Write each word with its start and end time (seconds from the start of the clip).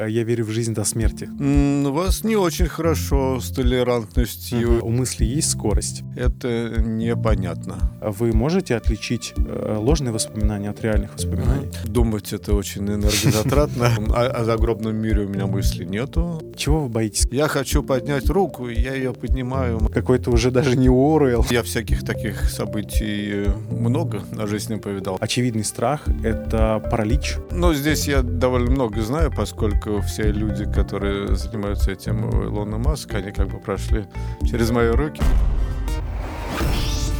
Э, 0.00 0.08
я 0.08 0.22
верю 0.22 0.44
в 0.44 0.50
жизнь 0.50 0.74
до 0.74 0.84
смерти. 0.84 1.28
У 1.40 1.90
вас 1.90 2.22
не 2.22 2.36
очень 2.36 2.66
хорошо 2.66 3.40
с 3.40 3.50
толерантностью. 3.50 4.84
У 4.84 4.90
мысли 4.90 5.24
есть 5.24 5.50
скорость? 5.50 6.04
Это 6.14 6.80
непонятно. 6.80 7.90
А 8.00 8.12
вы 8.12 8.32
можете 8.32 8.76
отличить 8.76 9.34
э, 9.36 9.76
ложные 9.76 10.12
воспоминания 10.12 10.70
от 10.70 10.80
реальных 10.84 11.14
воспоминаний? 11.14 11.72
Думать 11.84 12.32
это 12.32 12.54
очень 12.54 12.82
энергозатратно. 12.88 13.90
А 14.14 14.26
о 14.26 14.44
загробном 14.44 14.94
мире 14.96 15.24
у 15.24 15.28
меня 15.28 15.46
мысли 15.46 15.84
нету. 15.84 16.42
Чего 16.56 16.82
вы 16.82 16.88
боитесь? 16.88 17.26
Я 17.32 17.48
хочу 17.48 17.82
поднять 17.82 18.30
руку, 18.30 18.68
я 18.68 18.94
ее 18.94 19.12
поднимаю. 19.12 19.80
Какой-то 19.92 20.30
уже 20.30 20.50
даже 20.52 20.76
не 20.76 20.88
Оруэлл. 20.88 21.44
Я 21.50 21.62
всяких 21.64 22.04
таких 22.04 22.48
событий 22.48 23.46
э, 23.46 23.52
много 23.70 24.22
на 24.30 24.46
жизни 24.46 24.76
повидал. 24.76 25.16
Очевидный 25.20 25.64
страх— 25.64 26.04
это 26.22 26.80
паралич. 26.88 27.34
Но 27.50 27.74
здесь 27.74 28.06
я 28.06 28.22
довольно 28.22 28.70
много 28.70 29.02
знаю, 29.02 29.32
поскольку 29.36 29.87
поскольку 29.88 30.06
все 30.06 30.30
люди, 30.30 30.70
которые 30.70 31.34
занимаются 31.34 31.92
этим 31.92 32.24
у 32.24 32.44
Илона 32.44 32.78
Маска, 32.78 33.18
они 33.18 33.32
как 33.32 33.48
бы 33.48 33.58
прошли 33.58 34.04
через 34.48 34.70
мои 34.70 34.88
руки. 34.88 35.22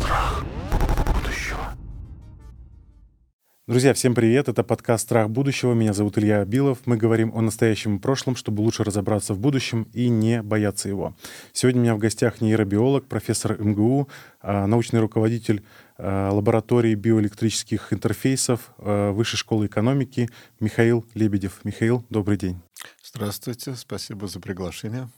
Страх 0.00 0.44
будущего. 1.06 1.60
Друзья, 3.66 3.94
всем 3.94 4.14
привет! 4.14 4.48
Это 4.48 4.64
подкаст 4.64 5.04
«Страх 5.04 5.30
будущего». 5.30 5.72
Меня 5.72 5.94
зовут 5.94 6.18
Илья 6.18 6.42
Абилов. 6.42 6.78
Мы 6.84 6.98
говорим 6.98 7.32
о 7.34 7.40
настоящем 7.40 7.96
и 7.96 8.00
прошлом, 8.00 8.36
чтобы 8.36 8.60
лучше 8.60 8.84
разобраться 8.84 9.32
в 9.34 9.38
будущем 9.38 9.88
и 9.94 10.08
не 10.10 10.42
бояться 10.42 10.88
его. 10.88 11.14
Сегодня 11.52 11.80
у 11.80 11.84
меня 11.84 11.94
в 11.94 11.98
гостях 11.98 12.40
нейробиолог, 12.42 13.06
профессор 13.06 13.56
МГУ, 13.62 14.08
а, 14.42 14.66
научный 14.66 15.00
руководитель 15.00 15.62
лаборатории 15.98 16.94
биоэлектрических 16.94 17.92
интерфейсов 17.92 18.72
а, 18.78 19.12
Высшей 19.12 19.36
школы 19.36 19.66
экономики 19.66 20.28
Михаил 20.60 21.04
Лебедев. 21.14 21.60
Михаил, 21.64 22.04
добрый 22.08 22.36
день. 22.36 22.60
Здравствуйте, 23.02 23.74
спасибо 23.74 24.28
за 24.28 24.40
приглашение. 24.40 25.08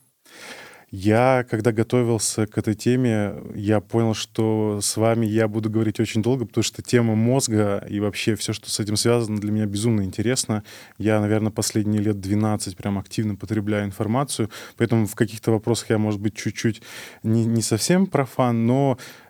Я, 0.91 1.47
когда 1.49 1.71
готовился 1.71 2.49
к 2.49 2.59
этой 2.59 2.75
теме, 2.75 3.35
я 3.55 3.81
понял, 3.81 4.13
что 4.13 4.81
с 4.83 4.97
вами 4.97 5.25
я 5.25 5.47
буду 5.47 5.71
говорить 5.71 6.01
очень 6.01 6.21
долго, 6.21 6.47
потому 6.47 6.65
что 6.65 6.83
тема 6.83 7.15
мозга 7.15 7.87
и 7.89 8.01
вообще 8.01 8.35
все, 8.35 8.53
что 8.53 8.71
с 8.71 8.81
этим 8.81 8.97
связано, 8.97 9.39
для 9.39 9.53
меня 9.53 9.67
безумно 9.67 10.03
интересно. 10.03 10.65
Я, 10.99 11.21
наверное, 11.21 11.53
последние 11.53 12.03
лет 12.03 12.21
12 12.21 12.77
прям 12.77 12.99
активно 12.99 13.37
потребляю 13.37 13.85
информацию, 13.85 14.51
поэтому 14.77 15.07
в 15.07 15.15
каких-то 15.15 15.53
вопросах 15.53 15.91
я, 15.91 15.99
может 15.99 16.21
быть, 16.21 16.35
чуть-чуть 16.35 16.83
не, 17.23 17.45
не 17.45 17.63
совсем 17.63 18.09
профан, 18.09 18.67
но 18.67 18.99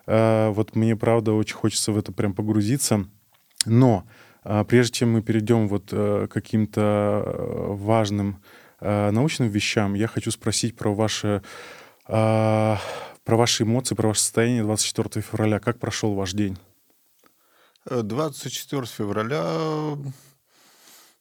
вот 0.51 0.75
мне, 0.75 0.95
правда, 0.95 1.33
очень 1.33 1.55
хочется 1.55 1.91
в 1.91 1.97
это 1.97 2.11
прям 2.11 2.33
погрузиться. 2.33 3.05
Но 3.65 4.05
э, 4.43 4.65
прежде 4.67 4.99
чем 4.99 5.13
мы 5.13 5.21
перейдем 5.21 5.67
вот 5.67 5.89
э, 5.91 6.27
к 6.27 6.33
каким-то 6.33 7.23
э, 7.25 7.73
важным 7.73 8.41
Э, 8.81 9.11
научным 9.11 9.47
вещам, 9.47 9.93
я 9.93 10.07
хочу 10.07 10.31
спросить 10.31 10.75
про 10.75 10.93
ваши, 10.93 11.43
э, 12.07 12.75
про 13.23 13.37
ваши 13.37 13.63
эмоции, 13.63 13.93
про 13.93 14.07
ваше 14.07 14.21
состояние 14.21 14.63
24 14.63 15.21
февраля. 15.21 15.59
Как 15.59 15.79
прошел 15.79 16.15
ваш 16.15 16.33
день? 16.33 16.57
24 17.85 18.81
э, 18.81 18.85
февраля 18.85 19.97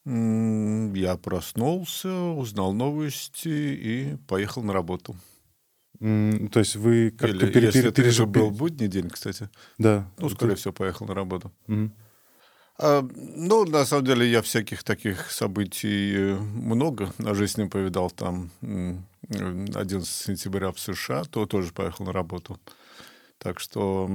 я 0.07 1.17
проснулся, 1.19 2.11
узнал 2.11 2.73
новости 2.73 3.49
и 3.49 4.17
поехал 4.27 4.63
на 4.63 4.73
работу. 4.73 5.15
То 6.01 6.61
есть 6.61 6.77
вы 6.77 7.11
как-то 7.11 7.37
Или, 7.37 7.53
пере, 7.53 7.67
если 7.67 7.91
пережил... 7.91 8.27
был 8.27 8.51
будний 8.51 8.89
день, 8.89 9.11
кстати. 9.11 9.51
Да. 9.77 10.11
Ну, 10.19 10.31
скорее 10.31 10.55
всего, 10.55 10.73
поехал 10.73 11.07
на 11.07 11.15
работу. 11.15 11.53
Mm. 11.69 11.91
А, 12.79 13.07
ну, 13.15 13.67
на 13.67 13.85
самом 13.85 14.07
деле, 14.07 14.27
я 14.31 14.41
всяких 14.41 14.83
таких 14.83 15.31
событий 15.31 16.15
э, 16.17 16.39
много 16.39 17.13
на 17.19 17.35
жизни 17.35 17.69
повидал. 17.69 18.11
Там 18.11 18.51
11 18.63 20.07
сентября 20.07 20.73
в 20.73 20.81
США, 20.81 21.25
то 21.25 21.45
тоже 21.45 21.73
поехал 21.73 22.07
на 22.07 22.13
работу. 22.13 22.59
Так 23.37 23.61
что, 23.61 24.09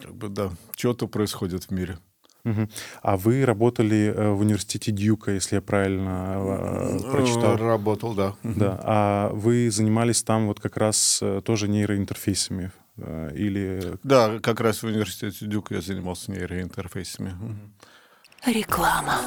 как 0.00 0.14
бы, 0.14 0.28
да, 0.28 0.50
что-то 0.76 1.06
происходит 1.06 1.64
в 1.64 1.70
мире. 1.70 1.98
Угу. 2.44 2.68
А 3.02 3.16
вы 3.16 3.44
работали 3.44 4.12
э, 4.14 4.30
в 4.30 4.40
университете 4.40 4.90
Дьюка, 4.92 5.32
если 5.32 5.56
я 5.56 5.62
правильно 5.62 6.34
э, 6.36 7.10
прочитал? 7.10 7.56
Работал, 7.56 8.14
да. 8.14 8.34
Да. 8.42 8.80
А 8.82 9.30
вы 9.32 9.70
занимались 9.70 10.22
там 10.22 10.48
вот 10.48 10.60
как 10.60 10.76
раз 10.76 11.22
тоже 11.44 11.68
нейроинтерфейсами? 11.68 12.72
Или... 12.98 13.94
Да, 14.02 14.38
как 14.40 14.60
раз 14.60 14.82
в 14.82 14.86
университете 14.86 15.46
Дюка 15.46 15.76
я 15.76 15.80
занимался 15.80 16.30
нейроинтерфейсами. 16.30 17.34
Реклама. 18.44 19.20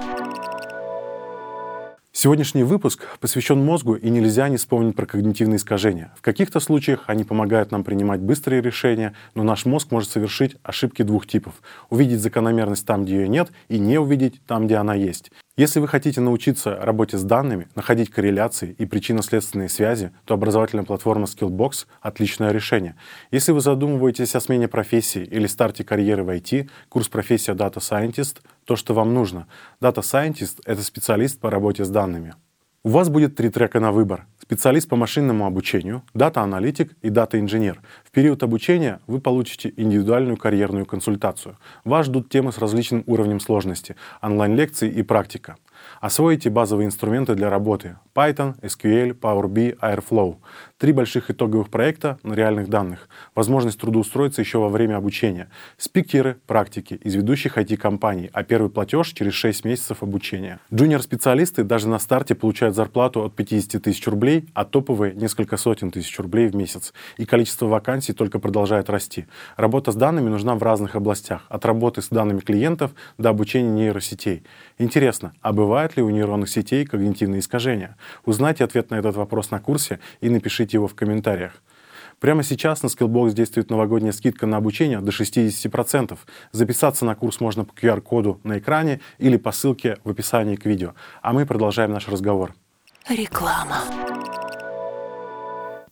Сегодняшний 2.17 2.63
выпуск 2.63 3.05
посвящен 3.19 3.59
мозгу, 3.65 3.95
и 3.95 4.09
нельзя 4.09 4.47
не 4.47 4.55
вспомнить 4.55 4.95
про 4.95 5.05
когнитивные 5.05 5.57
искажения. 5.57 6.13
В 6.17 6.21
каких-то 6.21 6.61
случаях 6.61 7.03
они 7.07 7.25
помогают 7.25 7.71
нам 7.71 7.83
принимать 7.83 8.21
быстрые 8.21 8.61
решения, 8.61 9.13
но 9.33 9.43
наш 9.43 9.65
мозг 9.65 9.91
может 9.91 10.09
совершить 10.09 10.55
ошибки 10.63 11.01
двух 11.01 11.27
типов. 11.27 11.55
Увидеть 11.89 12.21
закономерность 12.21 12.85
там, 12.85 13.03
где 13.03 13.17
ее 13.17 13.27
нет, 13.27 13.51
и 13.67 13.79
не 13.79 13.97
увидеть 13.97 14.39
там, 14.47 14.65
где 14.65 14.77
она 14.77 14.95
есть. 14.95 15.29
Если 15.57 15.81
вы 15.81 15.89
хотите 15.89 16.21
научиться 16.21 16.77
работе 16.77 17.17
с 17.17 17.23
данными, 17.23 17.67
находить 17.75 18.09
корреляции 18.09 18.75
и 18.77 18.85
причинно-следственные 18.85 19.67
связи, 19.67 20.11
то 20.23 20.35
образовательная 20.35 20.85
платформа 20.85 21.25
Skillbox— 21.25 21.85
отличное 22.01 22.51
решение. 22.51 22.95
Если 23.31 23.51
вы 23.51 23.59
задумываетесь 23.59 24.35
о 24.35 24.39
смене 24.39 24.69
профессии 24.69 25.23
или 25.23 25.47
старте 25.47 25.83
карьеры 25.83 26.23
в 26.23 26.29
IT, 26.29 26.69
курс 26.87 27.09
профессия 27.09 27.53
Data 27.53 27.79
Scientist— 27.79 28.37
то, 28.65 28.75
что 28.75 28.93
вам 28.93 29.13
нужно. 29.13 29.47
Data 29.81 30.01
Scientist— 30.01 30.59
это 30.65 30.83
специалист 30.83 31.39
по 31.39 31.49
работе 31.49 31.85
с 31.85 31.89
данными. 31.89 32.33
У 32.83 32.89
вас 32.89 33.09
будет 33.09 33.35
три 33.35 33.49
трека 33.49 33.79
на 33.79 33.91
выбор. 33.91 34.27
Специалист 34.39 34.87
по 34.87 34.95
машинному 34.95 35.47
обучению, 35.47 36.03
дата-аналитик 36.13 36.95
и 37.01 37.09
дата-инженер. 37.09 37.81
В 38.03 38.11
период 38.11 38.43
обучения 38.43 38.99
вы 39.07 39.19
получите 39.19 39.73
индивидуальную 39.75 40.37
карьерную 40.37 40.85
консультацию. 40.85 41.57
Вас 41.83 42.05
ждут 42.05 42.29
темы 42.29 42.51
с 42.51 42.59
различным 42.59 43.03
уровнем 43.07 43.39
сложности, 43.39 43.95
онлайн-лекции 44.21 44.87
и 44.87 45.01
практика. 45.01 45.55
Освоите 45.99 46.51
базовые 46.51 46.85
инструменты 46.85 47.33
для 47.33 47.49
работы— 47.49 47.97
Python, 48.15 48.57
SQL, 48.61 49.11
Power 49.11 49.47
BI, 49.47 49.77
Airflow. 49.79 50.37
Три 50.77 50.93
больших 50.93 51.29
итоговых 51.29 51.69
проекта 51.69 52.17
на 52.23 52.33
реальных 52.33 52.69
данных. 52.69 53.09
Возможность 53.35 53.77
трудоустроиться 53.77 54.41
еще 54.41 54.59
во 54.59 54.69
время 54.69 54.95
обучения. 54.95 55.49
Спикеры, 55.77 56.37
практики 56.47 56.93
из 56.93 57.13
ведущих 57.13 57.57
IT-компаний, 57.57 58.29
а 58.31 58.43
первый 58.43 58.69
платеж 58.69 59.11
через 59.11 59.33
6 59.33 59.65
месяцев 59.65 60.01
обучения. 60.01 60.61
Джуниор-специалисты 60.73 61.65
даже 61.65 61.89
на 61.89 61.99
старте 61.99 62.35
получают 62.35 62.73
зарплату 62.75 63.21
от 63.21 63.35
50 63.35 63.83
тысяч 63.83 64.07
рублей, 64.07 64.47
а 64.53 64.63
топовые— 64.63 65.13
несколько 65.15 65.57
сотен 65.57 65.91
тысяч 65.91 66.17
рублей 66.17 66.47
в 66.47 66.55
месяц. 66.55 66.93
И 67.17 67.25
количество 67.25 67.65
вакансий 67.65 68.13
только 68.13 68.39
продолжает 68.39 68.89
расти. 68.89 69.25
Работа 69.57 69.91
с 69.91 69.95
данными 69.95 70.29
нужна 70.29 70.55
в 70.55 70.63
разных 70.63 70.95
областях. 70.95 71.45
От 71.49 71.65
работы 71.65 72.01
с 72.01 72.07
данными 72.07 72.39
клиентов 72.39 72.91
до 73.17 73.29
обучения 73.29 73.71
нейросетей. 73.71 74.43
Интересно, 74.77 75.33
а 75.41 75.51
бывает 75.51 75.97
ли 75.97 76.03
у 76.03 76.09
нейронных 76.09 76.49
сетей 76.49 76.85
когнитивные 76.85 77.41
искажения? 77.41 77.97
Узнайте 78.25 78.63
ответ 78.63 78.89
на 78.89 78.95
этот 78.95 79.15
вопрос 79.15 79.51
на 79.51 79.59
курсе 79.59 79.99
и 80.21 80.29
напишите 80.29 80.77
его 80.77 80.87
в 80.87 80.95
комментариях. 80.95 81.61
Прямо 82.19 82.43
сейчас 82.43 82.81
на 82.81 82.87
Skillbox 82.87 83.33
действует 83.33 83.69
новогодняя 83.69 84.13
скидка 84.13 84.45
на 84.45 84.57
обучение 84.57 84.99
до 84.99 85.11
60%. 85.11 86.17
Записаться 86.51 87.05
на 87.05 87.15
курс 87.15 87.39
можно 87.39 87.65
по 87.65 87.73
QR-коду 87.73 88.39
на 88.43 88.59
экране 88.59 89.01
или 89.17 89.37
по 89.37 89.51
ссылке 89.51 89.97
в 90.03 90.09
описании 90.09 90.55
к 90.55 90.65
видео. 90.65 90.93
А 91.21 91.33
мы 91.33 91.45
продолжаем 91.45 91.91
наш 91.91 92.07
разговор. 92.07 92.53
Реклама 93.09 93.81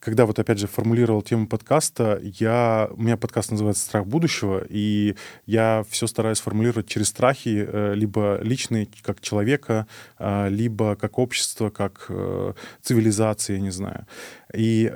когда 0.03 0.25
вот 0.25 0.37
опять 0.37 0.59
же 0.59 0.67
формулировал 0.67 1.21
тему 1.21 1.47
подкаста, 1.47 2.19
я, 2.21 2.89
у 2.91 3.01
меня 3.01 3.15
подкаст 3.15 3.51
называется 3.51 3.85
«Страх 3.85 4.05
будущего», 4.05 4.61
и 4.67 5.15
я 5.45 5.85
все 5.89 6.07
стараюсь 6.07 6.41
формулировать 6.41 6.87
через 6.87 7.07
страхи, 7.07 7.65
э, 7.65 7.93
либо 7.95 8.37
личные, 8.41 8.89
как 9.01 9.21
человека, 9.21 9.87
э, 10.19 10.49
либо 10.49 10.97
как 10.97 11.19
общество, 11.19 11.69
как 11.69 12.07
э, 12.09 12.53
цивилизация, 12.81 13.55
я 13.55 13.61
не 13.61 13.71
знаю. 13.71 14.05
И 14.53 14.91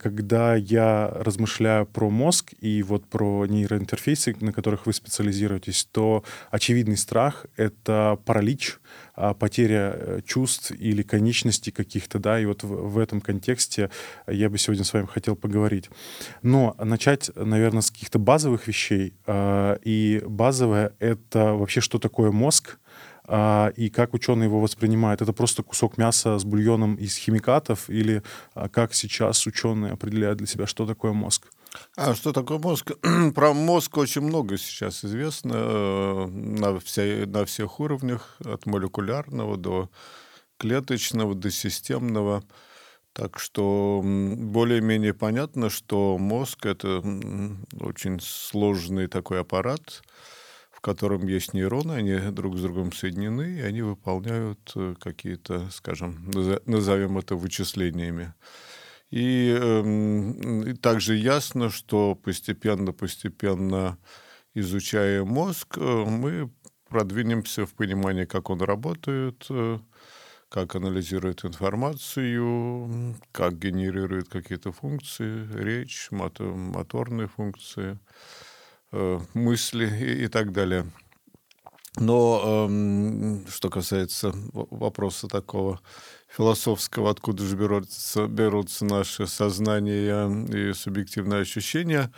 когда 0.00 0.56
я 0.56 1.08
размышляю 1.14 1.86
про 1.86 2.10
мозг 2.10 2.54
и 2.60 2.82
вот 2.82 3.06
про 3.06 3.46
нейроинтерфейсы, 3.46 4.34
на 4.40 4.52
которых 4.52 4.86
вы 4.86 4.92
специализируетесь, 4.92 5.88
то 5.92 6.24
очевидный 6.50 6.96
страх— 6.96 7.46
это 7.56 8.18
паралич, 8.24 8.78
а, 9.18 9.32
потеря 9.32 9.94
э, 9.94 10.20
чувств 10.26 10.72
или 10.72 11.02
конечностей 11.02 11.70
каких-то, 11.70 12.18
да, 12.18 12.38
и 12.38 12.44
вот 12.44 12.64
в, 12.64 12.68
в 12.68 12.98
этом 12.98 13.22
контексте 13.22 13.90
я 14.26 14.50
бы 14.50 14.58
сегодня 14.58 14.84
с 14.84 14.92
вами 14.92 15.06
хотел 15.06 15.36
поговорить. 15.36 15.88
Но 16.42 16.76
начать, 16.78 17.30
наверное, 17.34 17.80
с 17.80 17.90
каких-то 17.90 18.18
базовых 18.18 18.68
вещей. 18.68 19.14
А, 19.26 19.78
и 19.82 20.22
базовое— 20.26 20.92
это 20.98 21.54
вообще, 21.54 21.80
что 21.80 21.98
такое 21.98 22.30
мозг, 22.30 22.78
и 23.28 23.90
как 23.90 24.14
ученые 24.14 24.46
его 24.46 24.60
воспринимают. 24.60 25.22
Это 25.22 25.32
просто 25.32 25.62
кусок 25.62 25.98
мяса 25.98 26.38
с 26.38 26.44
бульоном 26.44 26.94
из 26.94 27.16
химикатов 27.16 27.90
или 27.90 28.22
как 28.70 28.94
сейчас 28.94 29.46
ученые 29.46 29.92
определяют 29.92 30.38
для 30.38 30.46
себя, 30.46 30.66
что 30.66 30.86
такое 30.86 31.12
мозг? 31.12 31.48
А 31.96 32.14
что 32.14 32.32
такое 32.32 32.58
мозг? 32.58 32.92
Про 33.34 33.52
мозг 33.54 33.96
очень 33.96 34.22
много 34.22 34.58
сейчас 34.58 35.04
известно 35.04 35.54
э, 35.54 36.26
на, 36.26 36.78
все, 36.80 37.26
на 37.26 37.44
всех 37.44 37.80
уровнях, 37.80 38.36
от 38.44 38.66
молекулярного 38.66 39.56
до 39.56 39.90
клеточного 40.58 41.34
до 41.34 41.50
системного. 41.50 42.42
Так 43.12 43.38
что 43.38 44.02
более-менее 44.04 45.14
понятно, 45.14 45.70
что 45.70 46.18
мозг— 46.18 46.66
это 46.66 46.98
очень 47.80 48.20
сложный 48.20 49.06
такой 49.06 49.40
аппарат, 49.40 50.02
котором 50.86 51.26
есть 51.26 51.52
нейроны, 51.52 51.94
они 51.94 52.16
друг 52.30 52.56
с 52.56 52.62
другом 52.62 52.92
соединены, 52.92 53.58
и 53.58 53.60
они 53.60 53.82
выполняют 53.82 54.70
э, 54.76 54.94
какие-то, 55.00 55.68
скажем, 55.70 56.30
назовем 56.64 57.18
это 57.18 57.34
вычислениями. 57.34 58.34
И, 59.10 59.52
эм, 59.60 60.62
и 60.62 60.74
также 60.74 61.16
ясно, 61.16 61.70
что 61.70 62.14
постепенно-постепенно 62.14 63.98
изучая 64.54 65.24
мозг, 65.24 65.76
э, 65.76 65.80
мы 65.80 66.52
продвинемся 66.88 67.66
в 67.66 67.74
понимании, 67.74 68.24
как 68.24 68.48
он 68.48 68.60
работает, 68.60 69.44
э, 69.50 69.80
как 70.48 70.76
анализирует 70.76 71.44
информацию, 71.44 73.16
как 73.32 73.58
генерирует 73.58 74.28
какие-то 74.28 74.70
функции, 74.70 75.48
речь, 75.52 76.10
моторные 76.12 77.26
функции, 77.26 77.98
мысли 79.34 79.86
и, 79.86 80.24
и 80.24 80.28
так 80.28 80.52
далее. 80.52 80.86
Но 81.98 82.68
э, 82.68 83.50
что 83.50 83.70
касается 83.70 84.32
вопроса 84.52 85.28
такого 85.28 85.80
философского, 86.28 87.10
откуда 87.10 87.44
же 87.44 87.56
берутся, 87.56 88.26
берутся 88.26 88.84
наши 88.84 89.26
сознания 89.26 90.70
и 90.70 90.74
субъективные 90.74 91.40
ощущения, 91.40 92.12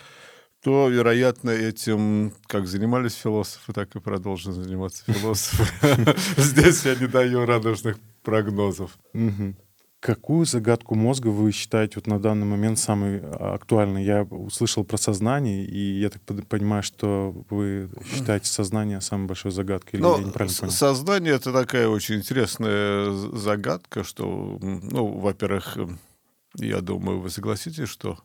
то, 0.63 0.89
вероятно, 0.89 1.51
этим 1.51 2.35
как 2.47 2.67
занимались 2.67 3.15
философы, 3.15 3.73
так 3.73 3.95
и 3.95 4.01
продолжат 4.01 4.55
заниматься 4.55 5.05
философы. 5.13 6.17
Здесь 6.37 6.85
я 6.85 6.97
не 6.97 7.07
даю 7.07 7.47
радужных 7.47 7.99
прогнозов. 8.25 8.99
Какую 10.01 10.47
загадку 10.47 10.95
мозга 10.95 11.27
вы 11.27 11.51
считаете 11.51 11.95
вот 11.97 12.07
на 12.07 12.21
данный 12.21 12.47
момент 12.47 12.79
самой 12.79 13.21
а, 13.21 13.55
актуальной? 13.55 14.05
Я 14.05 14.23
услышал 14.23 14.85
про 14.85 14.97
сознание, 14.97 15.65
и 15.65 15.99
я 15.99 16.09
так 16.09 16.23
понимаю, 16.23 16.85
что 16.85 17.35
вы 17.51 17.91
считаете 18.07 18.47
сознание 18.47 19.01
самой 19.01 19.27
большой 19.27 19.51
загадкой, 19.51 19.99
или 19.99 20.03
Но 20.03 20.17
я 20.19 20.25
неправильно 20.25 20.57
понял? 20.57 20.73
Сознание— 20.73 21.35
это 21.35 21.53
такая 21.53 21.89
очень 21.89 22.17
интересная 22.17 23.11
загадка, 23.11 24.05
что, 24.05 24.59
ну, 24.61 25.19
во-первых, 25.19 25.77
я 26.55 26.81
думаю, 26.81 27.19
вы 27.19 27.29
согласитесь, 27.29 27.89
что 27.89 28.21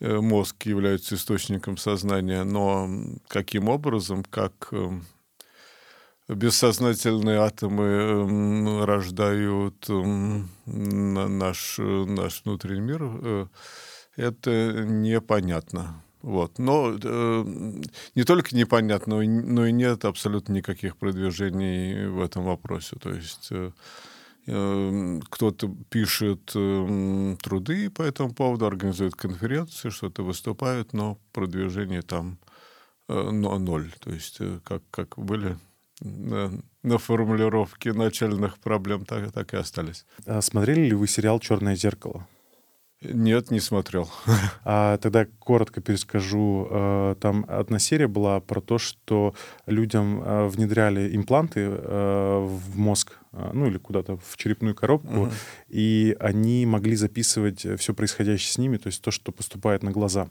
э, 0.00 0.18
мозг 0.18 0.64
является 0.64 1.16
источником 1.16 1.76
сознания, 1.76 2.42
но 2.42 2.88
каким 3.28 3.68
образом, 3.68 4.24
как 4.24 4.68
эм, 4.72 5.04
бессознательные 6.28 7.38
атомы 7.38 8.84
рождают 8.84 9.86
наш, 10.66 11.78
наш 11.78 12.42
внутренний 12.44 12.80
мир, 12.80 13.00
э, 13.02 13.46
это 14.16 14.84
непонятно. 14.84 16.02
Вот. 16.22 16.58
Но 16.58 16.96
э, 17.00 17.44
не 18.14 18.24
только 18.24 18.56
непонятно, 18.56 19.22
но 19.22 19.66
и 19.66 19.72
нет 19.72 20.04
абсолютно 20.04 20.54
никаких 20.54 20.96
продвижений 20.96 22.06
в 22.06 22.20
этом 22.20 22.42
вопросе. 22.44 22.96
То 22.96 23.10
есть 23.10 23.50
э, 23.52 23.70
кто-то 25.30 25.74
пишет 25.88 26.50
э, 26.56 27.36
труды 27.40 27.90
по 27.90 28.02
этому 28.02 28.34
поводу, 28.34 28.66
организует 28.66 29.14
конференции, 29.14 29.90
что-то 29.90 30.24
выступает, 30.24 30.92
но 30.92 31.18
продвижение 31.32 32.02
там 32.02 32.38
э, 33.08 33.30
ноль. 33.30 33.92
То 34.00 34.10
есть 34.10 34.38
э, 34.40 34.58
как, 34.64 34.82
как 34.90 35.16
были 35.16 35.56
на, 36.00 36.52
на 36.82 36.98
формулировке 36.98 37.92
начальных 37.92 38.58
проблем 38.58 39.04
так, 39.04 39.32
так 39.32 39.54
и 39.54 39.56
остались. 39.56 40.04
А 40.26 40.40
смотрели 40.40 40.86
ли 40.88 40.94
вы 40.94 41.06
сериал 41.06 41.40
«Черное 41.40 41.76
зеркало»? 41.76 42.26
Нет, 43.02 43.50
не 43.50 43.60
смотрел. 43.60 44.08
А 44.64 44.96
тогда 44.98 45.26
коротко 45.38 45.80
перескажу. 45.80 46.68
Э, 46.70 47.14
там 47.20 47.44
одна 47.48 47.78
серия 47.78 48.08
была 48.08 48.40
про 48.40 48.60
то, 48.60 48.78
что 48.78 49.34
людям 49.66 50.22
э, 50.22 50.46
внедряли 50.48 51.14
импланты 51.14 51.60
э, 51.60 52.38
в 52.40 52.78
мозг, 52.78 53.18
ну 53.52 53.66
или 53.66 53.76
куда-то 53.76 54.16
в 54.16 54.36
черепную 54.36 54.74
коробку, 54.74 55.24
угу. 55.24 55.30
и 55.68 56.16
они 56.20 56.64
могли 56.64 56.96
записывать 56.96 57.66
все 57.78 57.92
происходящее 57.92 58.50
с 58.50 58.56
ними, 58.56 58.78
то 58.78 58.86
есть 58.86 59.02
то, 59.02 59.10
что 59.10 59.30
поступает 59.30 59.82
на 59.82 59.90
глаза 59.90 60.28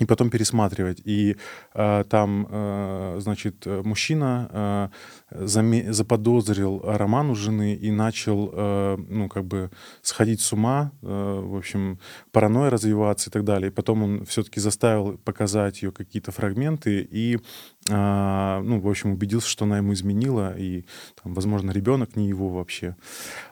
и 0.00 0.06
потом 0.06 0.30
пересматривать. 0.30 1.00
И 1.04 1.36
э, 1.74 2.04
там, 2.10 2.48
э, 2.50 3.16
значит, 3.20 3.66
мужчина 3.66 4.90
э, 5.30 5.44
заме- 5.44 5.92
заподозрил 5.92 6.82
роман 6.84 7.30
у 7.30 7.34
жены 7.34 7.74
и 7.74 7.92
начал, 7.92 8.50
э, 8.52 8.96
ну, 9.08 9.28
как 9.28 9.44
бы 9.44 9.70
сходить 10.02 10.40
с 10.40 10.52
ума, 10.52 10.90
э, 11.02 11.06
в 11.06 11.56
общем, 11.56 12.00
паранойя 12.32 12.70
развиваться 12.70 13.30
и 13.30 13.32
так 13.32 13.44
далее. 13.44 13.70
И 13.70 13.72
потом 13.72 14.02
он 14.02 14.24
все-таки 14.24 14.58
заставил 14.58 15.16
показать 15.18 15.82
ее 15.82 15.92
какие-то 15.92 16.32
фрагменты 16.32 17.06
и 17.08 17.38
ну, 17.86 18.80
в 18.80 18.88
общем, 18.88 19.12
убедился, 19.12 19.48
что 19.48 19.64
она 19.64 19.78
ему 19.78 19.92
изменила, 19.92 20.56
и, 20.56 20.84
там, 21.22 21.34
возможно, 21.34 21.70
ребенок 21.70 22.16
не 22.16 22.28
его 22.28 22.48
вообще. 22.48 22.96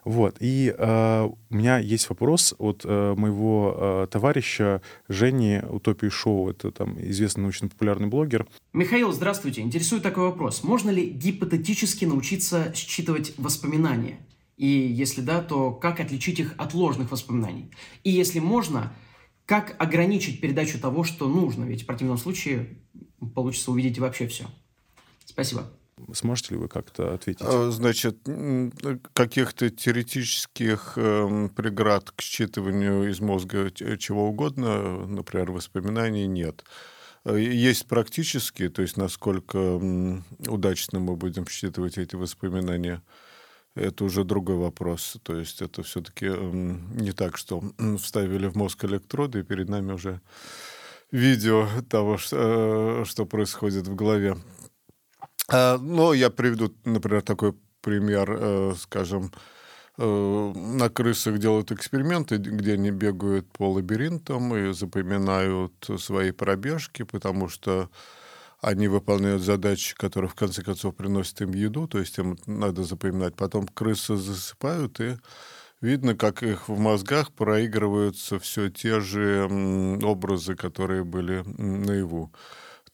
Вот. 0.04 0.36
И 0.40 0.74
э, 0.76 1.28
у 1.50 1.54
меня 1.54 1.78
есть 1.78 2.08
вопрос 2.08 2.54
от 2.58 2.82
э, 2.84 3.14
моего 3.16 3.76
э, 3.76 4.06
товарища 4.10 4.80
Жени 5.08 5.60
Утопии 5.68 6.08
Шоу, 6.08 6.50
это 6.50 6.70
там 6.70 6.98
известный 6.98 7.42
научно-популярный 7.42 8.08
блогер. 8.08 8.46
Михаил, 8.72 9.12
здравствуйте. 9.12 9.60
Интересует 9.60 10.02
такой 10.02 10.24
вопрос. 10.24 10.62
Можно 10.64 10.90
ли 10.90 11.10
гипотетически 11.10 12.04
научиться 12.06 12.72
считывать 12.74 13.34
воспоминания? 13.36 14.18
И 14.56 14.66
если 14.66 15.20
да, 15.20 15.42
то 15.42 15.72
как 15.72 16.00
отличить 16.00 16.38
их 16.38 16.54
от 16.56 16.74
ложных 16.74 17.10
воспоминаний? 17.10 17.70
И 18.04 18.10
если 18.10 18.38
можно, 18.38 18.92
как 19.44 19.74
ограничить 19.78 20.40
передачу 20.40 20.78
того, 20.78 21.04
что 21.04 21.28
нужно? 21.28 21.64
Ведь 21.64 21.82
в 21.82 21.86
противном 21.86 22.16
случае 22.16 22.78
получится 23.34 23.70
увидеть 23.70 23.98
вообще 23.98 24.26
все. 24.26 24.46
Спасибо. 25.24 25.70
Сможете 26.12 26.54
ли 26.54 26.60
вы 26.60 26.68
как-то 26.68 27.14
ответить? 27.14 27.42
А, 27.42 27.70
значит, 27.70 28.18
каких-то 29.12 29.70
теоретических 29.70 30.94
э, 30.96 31.48
преград 31.54 32.10
к 32.10 32.20
считыванию 32.20 33.08
из 33.08 33.20
мозга 33.20 33.70
чего 33.70 34.28
угодно, 34.28 35.06
например, 35.06 35.52
воспоминаний, 35.52 36.26
нет. 36.26 36.64
Э, 37.24 37.38
есть 37.38 37.86
практические, 37.86 38.70
то 38.70 38.82
есть 38.82 38.96
насколько 38.96 39.76
удачно 40.46 40.98
мы 40.98 41.16
будем 41.16 41.46
считывать 41.46 41.98
эти 41.98 42.16
воспоминания, 42.16 43.02
это 43.74 44.04
уже 44.04 44.24
другой 44.24 44.56
вопрос. 44.56 45.16
То 45.22 45.36
есть 45.36 45.62
это 45.62 45.82
все-таки 45.82 46.26
не 46.26 47.12
так, 47.12 47.36
что 47.36 47.62
вставили 47.98 48.46
в 48.46 48.56
мозг 48.56 48.84
электроды, 48.84 49.40
и 49.40 49.44
перед 49.44 49.68
нами 49.68 49.92
уже 49.92 50.20
видео 51.12 51.68
того, 51.88 52.18
что, 52.18 53.02
э, 53.02 53.04
что 53.04 53.26
происходит 53.26 53.86
в 53.86 53.94
голове. 53.94 54.36
А, 55.48 55.78
но 55.78 56.14
я 56.14 56.30
приведу, 56.30 56.72
например, 56.84 57.22
такой 57.22 57.54
пример, 57.82 58.36
э, 58.40 58.74
скажем, 58.78 59.30
э, 59.98 60.52
на 60.54 60.88
крысах 60.88 61.38
делают 61.38 61.70
эксперименты, 61.70 62.38
где 62.38 62.72
они 62.72 62.90
бегают 62.90 63.46
по 63.52 63.70
лабиринтам 63.70 64.56
и 64.56 64.72
запоминают 64.72 65.74
свои 65.98 66.30
пробежки, 66.30 67.02
потому 67.02 67.48
что 67.48 67.90
они 68.62 68.88
выполняют 68.88 69.42
задачи, 69.42 69.94
которые 69.96 70.30
в 70.30 70.34
конце 70.34 70.62
концов 70.62 70.94
приносят 70.94 71.42
им 71.42 71.52
еду, 71.52 71.88
то 71.88 71.98
есть 71.98 72.16
им 72.18 72.38
надо 72.46 72.84
запоминать. 72.84 73.34
Потом 73.34 73.66
крысы 73.66 74.16
засыпают 74.16 75.00
и 75.00 75.16
видно, 75.82 76.16
как 76.16 76.42
их 76.42 76.68
в 76.68 76.78
мозгах 76.78 77.32
проигрываются 77.32 78.38
все 78.38 78.70
те 78.70 79.00
же 79.00 79.48
образы, 80.02 80.54
которые 80.54 81.04
были 81.04 81.42
наяву. 81.60 82.32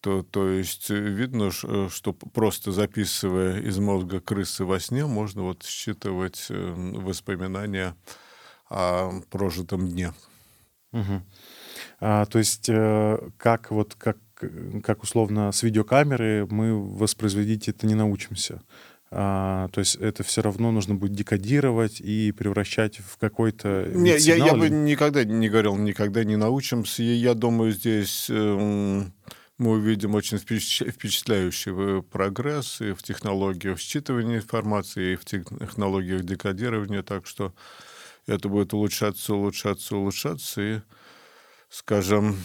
То, 0.01 0.23
то 0.23 0.49
есть 0.49 0.91
видно, 0.91 1.51
э, 1.65 1.89
что 1.91 2.13
просто 2.13 2.71
записывая 2.71 3.61
из 3.61 3.79
мозга 3.79 4.21
крысы 4.21 4.65
во 4.65 4.79
сне, 4.79 5.07
можно 5.07 5.43
вот 5.43 5.65
считывать 5.65 6.47
э, 6.51 6.75
воспоминания 6.77 7.97
о 8.71 9.21
прожитом 9.31 9.89
дне. 9.89 10.15
Угу. 10.93 11.23
А, 12.01 12.27
то 12.27 12.39
есть 12.39 12.69
э, 12.69 13.19
как 13.39 13.71
вот 13.71 13.95
как 13.97 14.19
как 14.85 15.03
условно 15.03 15.51
с 15.51 15.65
видеокамеры 15.65 16.47
мы 16.49 16.81
воспроизводить 16.81 17.69
это 17.69 17.87
не 17.87 17.97
научимся. 17.97 18.63
А, 19.11 19.69
то 19.69 19.81
есть 19.81 19.97
это 19.97 20.23
все 20.23 20.43
равно 20.43 20.71
нужно 20.71 20.95
будет 20.95 21.13
декодировать 21.13 22.01
и 22.01 22.31
превращать 22.33 22.99
в 22.99 23.17
какой-то 23.17 23.89
не, 23.95 24.11
я, 24.19 24.37
я 24.37 24.55
бы 24.55 24.69
никогда 24.69 25.25
не 25.25 25.49
говорил, 25.49 25.77
никогда 25.77 26.25
не 26.25 26.37
научимся. 26.37 27.03
И 27.03 27.15
я 27.15 27.33
думаю, 27.35 27.73
здесь 27.73 28.27
э, 28.29 29.03
мы 29.59 29.71
увидим 29.71 30.15
очень 30.15 30.39
впечатляющий 30.39 32.03
прогресс 32.03 32.83
и 32.83 32.93
в 32.93 33.03
технологиях 33.03 33.79
считывания 33.79 34.37
информации, 34.37 35.15
и 35.15 35.17
в 35.17 35.25
технологиях 35.25 36.23
декодирования. 36.23 37.03
Так 37.03 37.27
что 37.27 37.55
это 38.27 38.51
будет 38.51 38.75
улучшаться, 38.75 39.35
улучшаться, 39.35 39.97
улучшаться. 39.97 40.61
И, 40.61 40.81
скажем, 41.71 42.37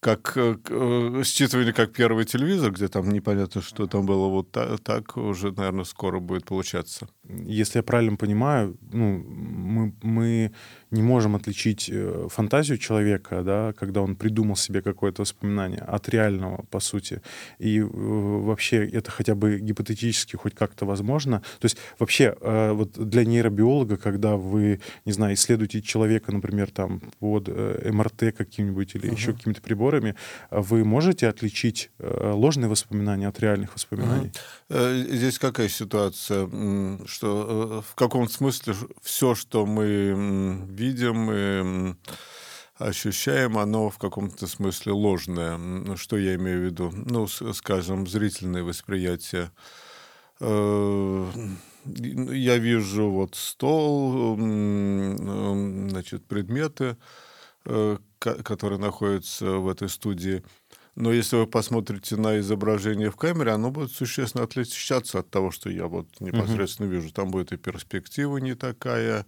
как 0.00 0.36
э, 0.36 0.56
э, 0.68 1.22
считывание 1.24 1.72
как 1.72 1.92
первый 1.92 2.24
телевизор, 2.24 2.72
где 2.72 2.88
там 2.88 3.10
непонятно, 3.10 3.60
что 3.62 3.86
там 3.86 4.06
было, 4.06 4.28
вот 4.28 4.52
так, 4.52 4.80
так 4.80 5.16
уже, 5.16 5.50
наверное, 5.52 5.84
скоро 5.84 6.20
будет 6.20 6.44
получаться. 6.44 7.08
Если 7.24 7.78
я 7.78 7.82
правильно 7.82 8.16
понимаю, 8.16 8.76
ну, 8.92 9.18
мы, 9.18 9.94
мы 10.02 10.52
не 10.90 11.02
можем 11.02 11.36
отличить 11.36 11.90
э, 11.92 12.28
фантазию 12.30 12.78
человека, 12.78 13.42
да, 13.42 13.72
когда 13.78 14.02
он 14.02 14.16
придумал 14.16 14.56
себе 14.56 14.82
какое-то 14.82 15.22
воспоминание, 15.22 15.80
от 15.80 16.08
реального, 16.08 16.64
по 16.70 16.80
сути. 16.80 17.22
И 17.58 17.80
вообще 17.80 18.86
это 18.86 19.10
хотя 19.10 19.34
бы 19.34 19.58
гипотетически 19.58 20.36
хоть 20.36 20.54
как-то 20.54 20.86
возможно. 20.86 21.42
То 21.60 21.64
есть 21.64 21.76
вообще 21.98 22.36
вот 22.40 22.92
для 22.92 23.24
нейробиолога, 23.24 23.96
когда 23.96 24.36
вы, 24.36 24.80
не 25.04 25.12
знаю, 25.12 25.34
исследуете 25.34 25.82
человека, 25.82 26.32
например, 26.32 26.70
там 26.70 27.00
под 27.18 27.48
МРТ 27.48 28.34
каким-нибудь 28.36 28.94
или 28.94 29.08
uh-huh. 29.08 29.14
еще 29.14 29.32
какими-то 29.32 29.60
приборами, 29.60 30.14
вы 30.50 30.84
можете 30.84 31.28
отличить 31.28 31.90
э, 31.98 32.32
ложные 32.34 32.68
воспоминания 32.68 33.28
от 33.28 33.38
реальных 33.40 33.74
воспоминаний? 33.74 34.32
Угу. 34.68 34.78
Здесь 35.14 35.38
какая 35.38 35.68
ситуация, 35.68 36.46
что 37.06 37.82
э, 37.84 37.90
в 37.90 37.94
каком 37.94 38.28
смысле 38.28 38.74
все, 39.02 39.34
что 39.34 39.66
мы 39.66 40.66
видим 40.78 41.30
и 41.30 41.94
ощущаем, 42.76 43.58
оно 43.58 43.90
в 43.90 43.98
каком-то 43.98 44.46
смысле 44.46 44.92
ложное. 44.92 45.58
Что 45.96 46.16
я 46.16 46.36
имею 46.36 46.60
в 46.60 46.64
виду? 46.64 46.92
Ну, 46.94 47.26
скажем, 47.26 48.06
зрительное 48.06 48.62
восприятие. 48.62 49.50
Я 50.40 51.26
вижу 52.58 53.10
вот 53.10 53.34
стол, 53.34 54.36
значит, 54.36 56.24
предметы, 56.26 56.96
который 58.20 58.78
находится 58.78 59.58
в 59.58 59.68
этой 59.68 59.88
студии. 59.88 60.44
Но 60.94 61.12
если 61.12 61.36
вы 61.36 61.46
посмотрите 61.46 62.16
на 62.16 62.38
изображение 62.40 63.10
в 63.10 63.16
камере, 63.16 63.52
оно 63.52 63.70
будет 63.70 63.92
существенно 63.92 64.44
отличаться 64.44 65.20
от 65.20 65.30
того, 65.30 65.50
что 65.52 65.70
я 65.70 65.86
вот 65.86 66.08
непосредственно 66.20 66.88
uh-huh. 66.88 67.00
вижу. 67.00 67.12
Там 67.12 67.30
будет 67.30 67.52
и 67.52 67.56
перспектива 67.56 68.38
не 68.38 68.54
такая. 68.54 69.24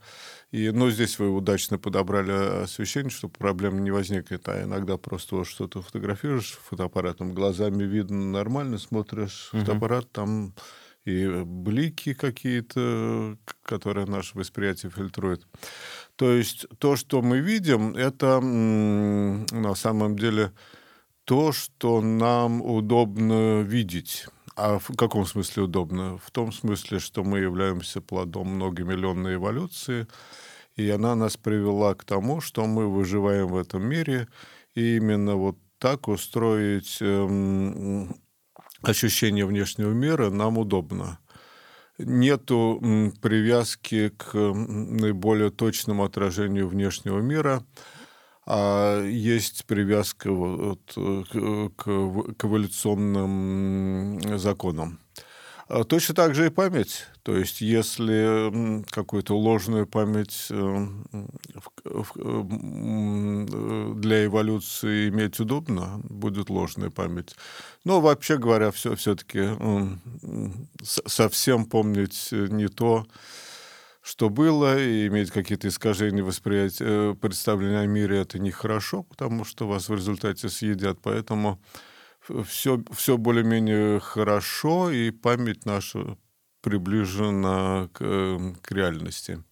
И, 0.51 0.71
ну, 0.71 0.91
здесь 0.91 1.19
вы 1.19 1.31
удачно 1.31 1.79
подобрали 1.79 2.65
освещение, 2.65 3.11
чтобы 3.11 3.35
проблем 3.35 3.85
не 3.85 3.93
возникнет. 3.93 4.49
А 4.49 4.63
иногда 4.65 4.97
просто 4.97 5.37
вот 5.37 5.47
что-то 5.47 5.81
фотографируешь 5.81 6.59
фотоаппаратом, 6.65 7.35
глазами 7.35 7.85
видно 7.85 8.33
нормально, 8.33 8.79
смотришь 8.79 9.51
uh-huh. 9.53 9.61
фотоаппарат, 9.61 10.11
там 10.11 10.55
и 11.05 11.43
блики 11.45 12.15
какие-то, 12.15 13.37
которые 13.63 14.07
наше 14.07 14.37
восприятие 14.37 14.91
фильтрует. 14.91 15.47
То 16.17 16.33
есть 16.33 16.67
то, 16.79 16.97
что 16.97 17.23
мы 17.23 17.39
видим, 17.39 17.97
это 17.97 18.41
на 18.41 19.75
самом 19.75 20.19
деле 20.19 20.53
то, 21.25 21.53
что 21.53 22.03
нам 22.03 22.61
удобно 22.61 23.63
видеть. 23.63 24.27
А 24.57 24.79
в 24.79 24.95
каком 24.97 25.25
смысле 25.25 25.63
удобно? 25.63 26.19
В 26.19 26.31
том 26.31 26.53
смысле, 26.53 26.99
что 26.99 27.25
мы 27.25 27.39
являемся 27.39 28.01
плодом 28.01 28.57
многомиллионной 28.57 29.37
эволюции, 29.37 30.07
и 30.77 30.89
она 30.91 31.15
нас 31.15 31.37
привела 31.37 31.95
к 31.95 32.05
тому, 32.05 32.41
что 32.41 32.67
мы 32.67 32.89
выживаем 32.89 33.49
в 33.49 33.57
этом 33.57 33.83
мире, 33.85 34.29
и 34.75 34.97
именно 34.97 35.37
вот 35.37 35.57
так 35.79 36.09
устроить 36.09 36.99
эм, 37.01 38.17
ощущение 38.83 39.47
внешнего 39.47 39.93
мира 39.93 40.31
нам 40.31 40.59
удобно. 40.59 41.19
Нету 41.99 42.81
привязки 43.21 44.11
к 44.11 44.35
наиболее 44.35 45.51
точному 45.51 46.05
отражению 46.05 46.69
внешнего 46.69 47.19
мира, 47.21 47.63
а 48.47 49.05
есть 49.05 49.67
привязка 49.67 50.33
вот 50.33 50.81
к, 50.95 51.71
к 51.77 52.45
эволюционным 52.45 54.39
законам. 54.39 54.99
А 55.73 55.85
точно 55.85 56.17
так 56.17 56.35
же 56.35 56.47
и 56.47 56.51
память. 56.51 57.07
То 57.23 57.37
есть, 57.37 57.61
если 57.61 58.83
какую-то 58.91 59.39
ложную 59.39 59.87
память 59.87 60.49
э, 60.51 60.87
для 63.95 64.25
эволюции 64.25 65.09
иметь 65.11 65.39
удобно, 65.39 66.01
будет 66.03 66.51
ложная 66.51 66.91
память. 66.91 67.37
Но 67.85 68.01
вообще 68.01 68.37
говоря, 68.37 68.73
все, 68.73 68.97
все-таки 68.97 69.51
совсем 70.83 71.67
помнить 71.67 72.29
не 72.33 72.67
то, 72.67 73.07
что 74.03 74.29
было, 74.29 74.77
и 74.77 75.07
иметь 75.07 75.31
какие-то 75.31 75.69
искажения 75.69 76.25
восприятия, 76.25 77.13
э, 77.13 77.15
представления 77.15 77.81
о 77.81 77.87
мире, 77.87 78.19
это 78.19 78.41
нехорошо, 78.41 79.05
потому 79.05 79.45
что 79.45 79.69
вас 79.69 79.89
в 79.89 79.95
результате 79.95 80.49
съедят. 80.49 80.99
Поэтому 81.01 81.61
все, 82.47 82.83
все 82.93 83.17
более-менее 83.17 84.01
хорошо, 84.01 84.91
и 84.91 85.11
память 85.11 85.67
наша 85.67 86.17
приближена 86.63 87.89
к, 87.93 88.03
эм, 88.03 88.55
к 88.57 88.73
реальности. 88.73 89.43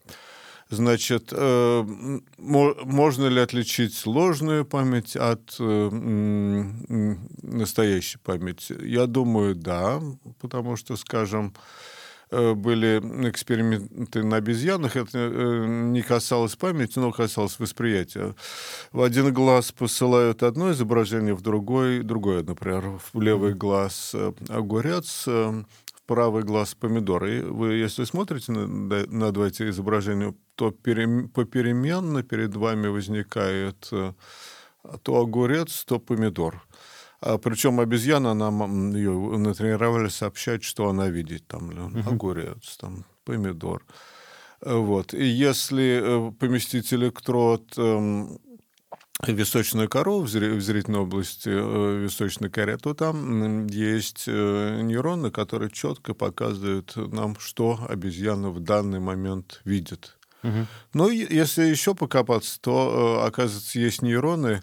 Значит, 0.70 1.32
э, 1.32 1.84
можно 2.36 3.26
ли 3.26 3.40
отличить 3.40 4.04
ложную 4.04 4.66
память 4.66 5.16
от 5.16 5.56
э, 5.58 5.88
настоящей 7.42 8.18
памяти? 8.18 8.76
Я 8.82 9.06
думаю, 9.06 9.54
да, 9.54 10.02
потому 10.40 10.76
что, 10.76 10.96
скажем, 10.96 11.54
были 12.30 12.98
эксперименты 13.28 14.22
на 14.22 14.36
обезьянах, 14.36 14.96
это 14.96 15.18
э, 15.18 15.66
не 15.66 16.02
касалось 16.02 16.56
памяти, 16.56 16.98
но 16.98 17.12
касалось 17.12 17.58
восприятия. 17.58 18.34
В 18.92 19.02
один 19.02 19.32
глаз 19.32 19.72
посылают 19.72 20.42
одно 20.42 20.72
изображение, 20.72 21.34
в 21.34 21.42
другой 21.42 22.02
другое, 22.02 22.42
например, 22.42 23.00
в 23.12 23.20
левый 23.20 23.54
глаз 23.54 24.12
э, 24.14 24.32
огурец, 24.48 25.26
в 25.26 25.64
правый 26.06 26.42
глаз 26.42 26.74
помидор. 26.74 27.24
И 27.26 27.40
вы, 27.40 27.74
если 27.74 28.04
смотрите 28.04 28.52
на, 28.52 28.66
на 28.66 29.32
два 29.32 29.48
эти 29.48 29.68
изображения, 29.70 30.34
то 30.54 30.70
перем, 30.70 31.28
попеременно 31.28 32.22
перед 32.22 32.54
вами 32.56 32.88
возникает 32.88 33.90
то 35.02 35.20
огурец, 35.20 35.84
то 35.84 35.98
помидор. 35.98 36.62
А, 37.20 37.38
причем 37.38 37.80
обезьяна, 37.80 38.34
нам 38.34 38.94
ее 38.94 39.12
натренировали 39.12 40.08
сообщать, 40.08 40.62
что 40.62 40.88
она 40.88 41.08
видит. 41.08 41.46
Там 41.46 41.70
uh-huh. 41.70 42.08
огурец, 42.08 42.76
там 42.78 43.04
помидор. 43.24 43.84
Вот. 44.60 45.14
И 45.14 45.24
если 45.24 46.00
э, 46.02 46.32
поместить 46.32 46.92
электрод 46.92 47.62
эм, 47.76 48.40
височную 49.26 49.88
кору 49.88 50.20
в 50.20 50.28
зрительной 50.28 51.00
области 51.00 51.48
э, 51.48 52.02
височной 52.02 52.50
коре, 52.50 52.76
то 52.76 52.94
там 52.94 53.66
есть 53.66 54.24
э, 54.26 54.80
нейроны, 54.82 55.30
которые 55.30 55.70
четко 55.70 56.14
показывают 56.14 56.94
нам, 56.96 57.36
что 57.38 57.78
обезьяна 57.88 58.50
в 58.50 58.60
данный 58.60 59.00
момент 59.00 59.60
видит. 59.64 60.16
Угу. 60.42 60.66
Ну, 60.94 61.10
если 61.10 61.64
еще 61.64 61.94
покопаться, 61.94 62.60
то, 62.60 63.24
оказывается, 63.24 63.78
есть 63.78 64.02
нейроны, 64.02 64.62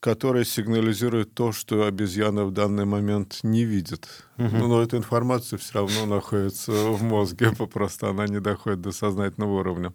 которая 0.00 0.44
сигнализирует 0.44 1.34
то, 1.34 1.52
что 1.52 1.84
обезьяна 1.84 2.46
в 2.46 2.52
данный 2.52 2.86
момент 2.86 3.40
не 3.42 3.64
видит. 3.64 4.08
Угу. 4.38 4.56
Но 4.56 4.82
эта 4.82 4.96
информация 4.96 5.58
все 5.58 5.74
равно 5.74 6.06
находится 6.06 6.72
в 6.72 7.02
мозге, 7.02 7.52
просто 7.72 8.08
она 8.08 8.26
не 8.26 8.40
доходит 8.40 8.80
до 8.80 8.92
сознательного 8.92 9.60
уровня. 9.60 9.92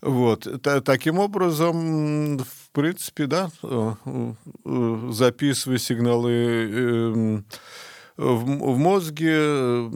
Вот. 0.00 0.46
Таким 0.84 1.18
образом, 1.18 2.38
в 2.38 2.70
принципе, 2.72 3.26
да, 3.26 3.50
э, 3.62 3.92
э, 4.04 5.08
записывая 5.10 5.78
сигналы 5.78 6.32
эм, 6.32 7.44
в 8.16 8.78
мозге, 8.78 9.90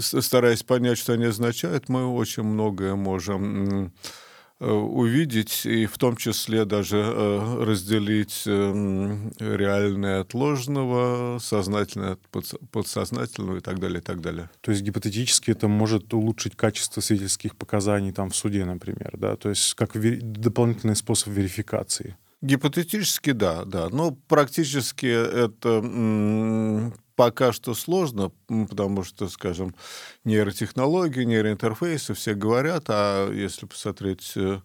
стараясь 0.00 0.62
понять, 0.62 0.98
что 0.98 1.14
они 1.14 1.26
означают, 1.26 1.88
мы 1.88 2.06
очень 2.06 2.44
многое 2.44 2.94
можем 2.94 3.90
Э, 3.90 3.90
увидеть 4.64 5.66
и 5.66 5.86
в 5.86 5.98
том 5.98 6.16
числе 6.16 6.64
даже 6.64 6.96
э, 6.96 7.64
разделить 7.64 8.44
эм, 8.46 9.30
реальное 9.38 10.20
от 10.20 10.32
ложного, 10.32 11.38
сознательное 11.38 12.12
от 12.12 12.54
подсознательного 12.70 13.58
и 13.58 13.60
так 13.60 13.78
далее, 13.78 13.98
и 13.98 14.02
так 14.02 14.20
далее. 14.20 14.48
То 14.62 14.70
есть 14.70 14.82
гипотетически 14.82 15.50
это 15.50 15.68
может 15.68 16.14
улучшить 16.14 16.56
качество 16.56 17.00
свидетельских 17.00 17.54
показаний 17.56 18.12
там 18.12 18.30
в 18.30 18.36
суде, 18.36 18.64
например, 18.64 19.14
да? 19.18 19.36
То 19.36 19.50
есть 19.50 19.74
как 19.74 19.92
дополнительный 19.94 20.96
способ 20.96 21.28
верификации. 21.34 22.16
Гипотетически 22.42 23.32
да, 23.32 23.64
да. 23.64 23.88
Но 23.90 24.12
практически 24.12 25.06
это 25.06 25.80
пока 27.16 27.52
что 27.52 27.74
сложно, 27.74 28.30
потому 28.48 29.02
что, 29.02 29.28
скажем, 29.28 29.74
нейротехнологии, 30.24 31.24
нейроинтерфейсы 31.24 32.14
все 32.14 32.34
говорят, 32.34 32.84
а 32.88 33.32
если 33.32 33.66
посмотреть 33.66 34.32
э, 34.36 34.60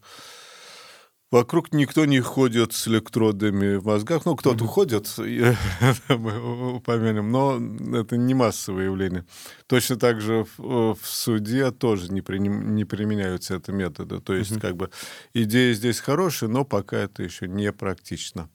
Вокруг 1.32 1.72
никто 1.72 2.04
не 2.04 2.20
ходит 2.20 2.74
с 2.74 2.90
электродами 2.90 3.78
в 3.78 3.86
мозгах. 3.86 4.26
Ну, 4.26 4.36
кто-то 4.36 4.66
mm-hmm. 4.66 4.68
ходит, 4.68 5.08
мы 6.10 6.76
упомянем, 6.76 7.32
но 7.32 7.58
это 7.98 8.18
не 8.18 8.34
массовое 8.34 8.86
явление. 8.86 9.26
Точно 9.68 9.96
так 9.96 10.20
же 10.20 10.46
в, 10.58 10.94
в 10.94 11.08
суде 11.08 11.72
тоже 11.72 12.12
не, 12.12 12.22
при, 12.22 12.38
не 12.38 12.84
применяются 12.84 13.56
это 13.56 13.72
методы. 13.72 14.20
То 14.20 14.34
есть, 14.34 14.52
mm-hmm. 14.52 14.60
как 14.60 14.76
бы, 14.76 14.90
идея 15.34 15.74
здесь 15.74 16.02
хорошая, 16.02 16.50
но 16.50 16.66
пока 16.66 16.98
это 16.98 17.24
еще 17.24 17.48
не 17.48 17.72
практично. 17.72 18.50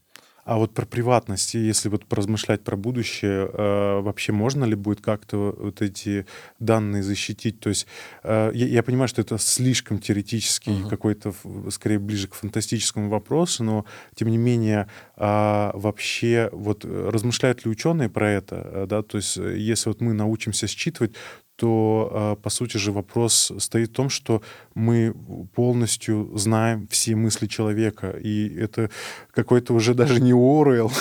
А 0.46 0.58
вот 0.58 0.72
про 0.72 0.86
приватность, 0.86 1.54
если 1.54 1.88
вот 1.88 2.06
поразмышлять 2.06 2.62
про 2.62 2.76
будущее, 2.76 3.50
э, 3.52 4.00
вообще 4.00 4.30
можно 4.30 4.64
ли 4.64 4.76
будет 4.76 5.00
как-то 5.00 5.52
вот 5.58 5.82
эти 5.82 6.24
данные 6.60 7.02
защитить? 7.02 7.58
То 7.58 7.70
есть 7.70 7.88
э, 8.22 8.52
я, 8.54 8.84
понимаю, 8.84 9.08
что 9.08 9.20
это 9.20 9.38
слишком 9.38 9.98
теоретический 9.98 10.72
uh-huh. 10.72 10.88
какой-то, 10.88 11.34
скорее, 11.70 11.98
ближе 11.98 12.28
к 12.28 12.34
фантастическому 12.34 13.08
вопросу, 13.08 13.64
но 13.64 13.86
тем 14.14 14.28
не 14.28 14.38
менее 14.38 14.86
э, 15.16 15.70
вообще 15.74 16.48
вот 16.52 16.84
размышляют 16.84 17.64
ли 17.64 17.70
ученые 17.72 18.08
про 18.08 18.30
это? 18.30 18.70
Э, 18.72 18.86
да? 18.88 19.02
То 19.02 19.16
есть 19.16 19.36
э, 19.38 19.58
если 19.58 19.88
вот 19.88 20.00
мы 20.00 20.12
научимся 20.12 20.68
считывать, 20.68 21.16
то, 21.56 22.10
а, 22.12 22.36
по 22.36 22.50
сути 22.50 22.76
же, 22.76 22.92
вопрос 22.92 23.52
стоит 23.58 23.90
в 23.90 23.94
том, 23.94 24.08
что 24.10 24.42
мы 24.74 25.14
полностью 25.54 26.30
знаем 26.36 26.86
все 26.88 27.16
мысли 27.16 27.46
человека, 27.46 28.10
и 28.10 28.48
это 28.56 28.90
какой-то 29.32 29.74
уже 29.74 29.94
даже 29.94 30.20
не 30.20 30.32
Оруэлл, 30.32 30.92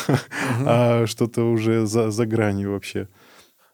а 0.65 1.05
что-то 1.07 1.43
уже 1.51 1.85
за, 1.85 2.11
за 2.11 2.25
гранью 2.25 2.71
вообще. 2.71 3.07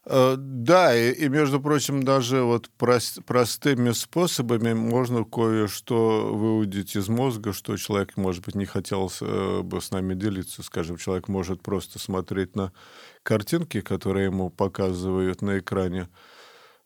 Э, 0.04 0.34
да, 0.36 0.96
и, 0.96 1.12
и, 1.12 1.28
между 1.28 1.60
прочим, 1.60 2.02
даже 2.02 2.42
вот 2.42 2.68
прост, 2.70 3.24
простыми 3.24 3.92
способами 3.92 4.72
можно 4.72 5.24
кое-что 5.24 6.34
выудить 6.34 6.96
из 6.96 7.08
мозга, 7.08 7.52
что 7.52 7.76
человек, 7.76 8.16
может 8.16 8.44
быть, 8.44 8.56
не 8.56 8.66
хотел 8.66 9.12
э, 9.20 9.62
бы 9.62 9.80
с 9.80 9.92
нами 9.92 10.14
делиться. 10.14 10.62
Скажем, 10.62 10.96
человек 10.96 11.28
может 11.28 11.62
просто 11.62 12.00
смотреть 12.00 12.56
на 12.56 12.72
картинки, 13.22 13.80
которые 13.80 14.26
ему 14.26 14.50
показывают 14.50 15.40
на 15.40 15.60
экране, 15.60 16.08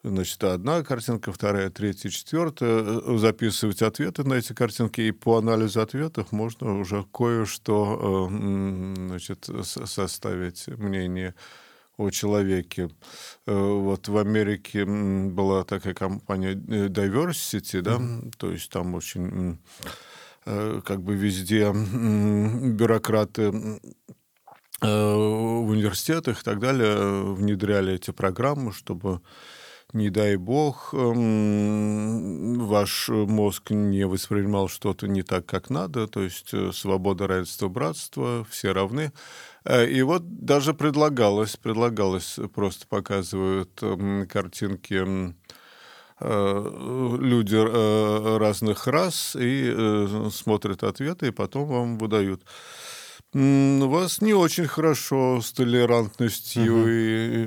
Значит, 0.08 0.44
одна 0.44 0.84
картинка, 0.84 1.32
вторая, 1.32 1.68
третья, 1.68 2.10
четвертая. 2.10 2.84
Э, 2.84 3.18
записывать 3.18 3.82
ответы 3.82 4.22
на 4.22 4.34
эти 4.34 4.52
картинки, 4.52 5.00
и 5.00 5.10
по 5.10 5.38
анализу 5.38 5.80
ответов 5.80 6.30
можно 6.30 6.78
уже 6.78 7.04
кое-что 7.12 8.28
э, 8.30 8.94
значит, 9.08 9.50
составить 9.64 10.68
мнение 10.68 11.34
о 11.96 12.10
человеке. 12.10 12.88
Э, 13.46 13.52
вот 13.52 14.06
в 14.06 14.16
Америке 14.16 14.84
была 14.84 15.64
такая 15.64 15.92
компания 15.92 16.54
Diversity, 16.54 17.80
да, 17.80 17.96
mm-hmm. 17.96 18.32
то 18.38 18.52
есть 18.52 18.70
там 18.70 18.94
очень 18.94 19.58
как 20.44 21.02
бы 21.02 21.16
везде 21.16 21.72
бюрократы 21.72 23.50
в 24.80 25.68
университетах 25.68 26.40
и 26.40 26.44
так 26.44 26.60
далее 26.60 27.34
внедряли 27.34 27.94
эти 27.94 28.12
программы, 28.12 28.72
чтобы 28.72 29.22
не 29.96 30.10
дай 30.10 30.36
бог, 30.36 30.94
эм, 30.94 32.58
ваш 32.66 33.08
мозг 33.08 33.70
не 33.70 34.06
воспринимал 34.06 34.68
что-то 34.68 35.08
не 35.08 35.22
так, 35.22 35.46
как 35.46 35.70
надо, 35.70 36.06
то 36.06 36.22
есть 36.22 36.52
э, 36.52 36.70
свобода, 36.72 37.26
равенство, 37.26 37.68
братство, 37.68 38.46
все 38.50 38.72
равны. 38.72 39.12
Э, 39.64 39.86
и 39.88 40.02
вот 40.02 40.44
даже 40.44 40.74
предлагалось, 40.74 41.56
предлагалось, 41.56 42.38
просто 42.54 42.86
показывают 42.86 43.82
эм, 43.82 44.28
картинки 44.28 45.34
э, 46.20 47.16
люди 47.20 48.38
разных 48.38 48.86
рас 48.86 49.36
и 49.38 50.08
смотрят 50.30 50.82
ответы, 50.82 51.28
и 51.28 51.30
потом 51.30 51.66
вам 51.66 51.98
выдают 51.98 52.42
у 53.34 53.88
вас 53.88 54.20
не 54.20 54.32
очень 54.32 54.66
хорошо 54.66 55.40
с 55.42 55.52
толерантностью, 55.52 56.80
угу. 56.80 56.88
и, 56.88 57.44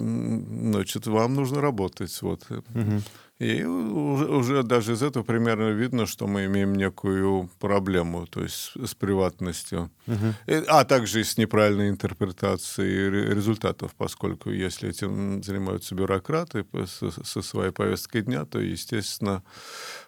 значит, 0.72 1.08
вам 1.08 1.36
нужно 1.36 1.62
работать. 1.62 2.22
Вот. 2.22 2.46
Угу. 2.50 3.02
И 3.40 3.64
уже, 3.64 4.26
уже 4.26 4.64
даже 4.64 4.94
из 4.94 5.02
этого 5.02 5.24
примерно 5.24 5.70
видно, 5.70 6.06
что 6.06 6.28
мы 6.28 6.46
имеем 6.46 6.76
некую 6.76 7.50
проблему, 7.60 8.28
то 8.28 8.44
есть 8.44 8.74
с, 8.76 8.94
приватностью, 8.96 9.90
uh-huh. 10.08 10.66
а 10.68 10.84
также 10.84 11.22
и 11.22 11.24
с 11.24 11.38
неправильной 11.38 11.90
интерпретацией 11.90 13.34
результатов, 13.34 13.96
поскольку 13.98 14.50
если 14.50 14.90
этим 14.90 15.42
занимаются 15.42 15.96
бюрократы 15.96 16.66
со, 16.86 17.42
своей 17.42 17.72
повесткой 17.72 18.24
дня, 18.24 18.44
то, 18.44 18.60
естественно, 18.60 19.42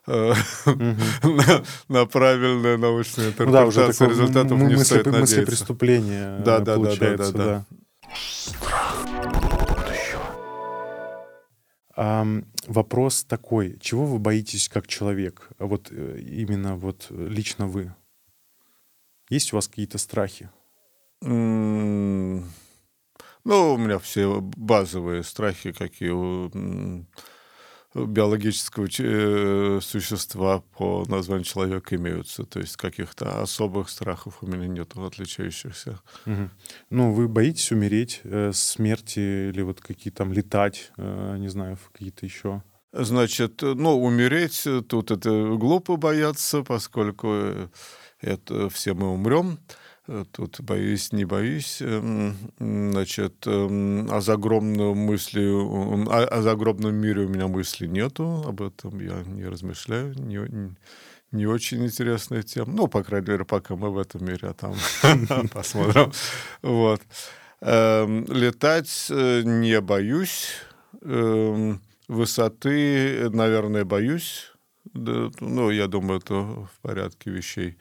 uh-huh. 0.06 0.36
на, 1.24 1.64
на 1.88 2.06
правильную 2.06 2.78
научную 2.78 3.30
интерпретацию 3.30 3.86
ну, 3.86 3.98
да, 3.98 4.06
уже 4.06 4.10
результатов 4.10 4.58
не 4.58 4.76
мысли, 4.76 4.84
стоит 4.84 5.06
надеяться. 5.06 5.36
Мысли 5.38 5.46
преступления 5.46 6.38
да, 6.44 6.60
да, 6.60 6.76
да, 6.76 6.96
да, 6.98 7.18
да, 7.18 7.32
да. 7.32 7.66
Вопрос 11.96 13.24
такой, 13.24 13.78
чего 13.80 14.06
вы 14.06 14.20
боитесь 14.20 14.70
как 14.70 14.88
человек? 14.88 15.50
Вот 15.60 15.90
э, 15.92 16.20
именно 16.20 16.76
вот 16.76 17.08
лично 17.10 17.68
вы. 17.68 17.94
Есть 19.30 19.54
у 19.54 19.58
вас 19.58 19.68
какие-то 19.68 19.98
страхи? 19.98 20.50
Ну, 21.22 22.44
у 23.44 23.78
меня 23.78 24.00
все 24.00 24.40
базовые 24.42 25.24
страхи, 25.24 25.72
какие 25.72 26.12
биологического 27.94 28.88
э, 29.00 29.80
существа 29.82 30.64
по 30.78 31.06
названию 31.08 31.44
человека 31.44 31.96
имеются. 31.96 32.44
То 32.44 32.60
есть 32.60 32.78
каких-то 32.78 33.42
особых 33.42 33.90
страхов 33.90 34.38
у 34.42 34.48
меня 34.48 34.68
нет, 34.68 34.96
отличающихся. 34.96 36.00
Угу. 36.26 36.50
Ну, 36.90 37.14
вы 37.14 37.28
боитесь 37.28 37.72
умереть, 37.72 38.22
э, 38.24 38.52
смерти 38.54 39.50
или 39.50 39.62
вот 39.62 39.82
какие 39.82 40.12
там 40.12 40.32
летать, 40.32 40.92
э, 40.98 41.36
не 41.38 41.50
знаю, 41.50 41.78
какие-то 41.92 42.26
еще? 42.26 42.64
Значит, 42.94 43.62
ну, 43.62 44.02
умереть 44.02 44.68
тут 44.90 45.12
это 45.12 45.56
глупо 45.56 45.96
бояться, 45.96 46.62
поскольку 46.62 47.70
это 48.20 48.70
все 48.70 48.94
мы 48.94 49.14
умрем. 49.14 49.60
Тут 50.32 50.62
боюсь, 50.62 51.12
не 51.14 51.26
боюсь. 51.26 51.82
Эм, 51.82 52.36
значит, 52.60 53.46
эм, 53.46 54.12
о 54.12 54.20
загробном 54.20 54.98
мысли, 54.98 55.46
о, 55.46 56.24
о 56.24 56.42
загробном 56.42 56.96
мире 56.96 57.26
у 57.26 57.30
меня 57.30 57.48
мысли 57.48 57.86
нету, 57.86 58.44
об 58.48 58.64
этом 58.64 59.00
я 59.00 59.24
не 59.24 59.46
размышляю, 59.46 60.16
не, 60.16 60.76
не 61.32 61.46
очень 61.46 61.86
интересная 61.86 62.42
тема. 62.42 62.74
Ну, 62.74 62.88
по 62.88 63.04
крайней 63.04 63.30
мере, 63.30 63.46
пока 63.46 63.76
мы 63.76 63.92
в 63.92 64.00
этом 64.00 64.26
мире, 64.26 64.50
а 64.50 64.54
там 64.54 64.74
посмотрим. 65.54 66.12
Вот. 66.64 67.02
Эм, 67.62 68.26
летать 68.26 69.08
э, 69.12 69.44
не 69.44 69.80
боюсь. 69.82 70.48
Высоты, 72.08 73.30
наверное, 73.30 73.86
боюсь. 73.86 74.52
Ну, 74.94 75.70
я 75.70 75.88
думаю, 75.88 76.20
это 76.20 76.34
в 76.34 76.72
порядке 76.82 77.30
вещей. 77.30 77.78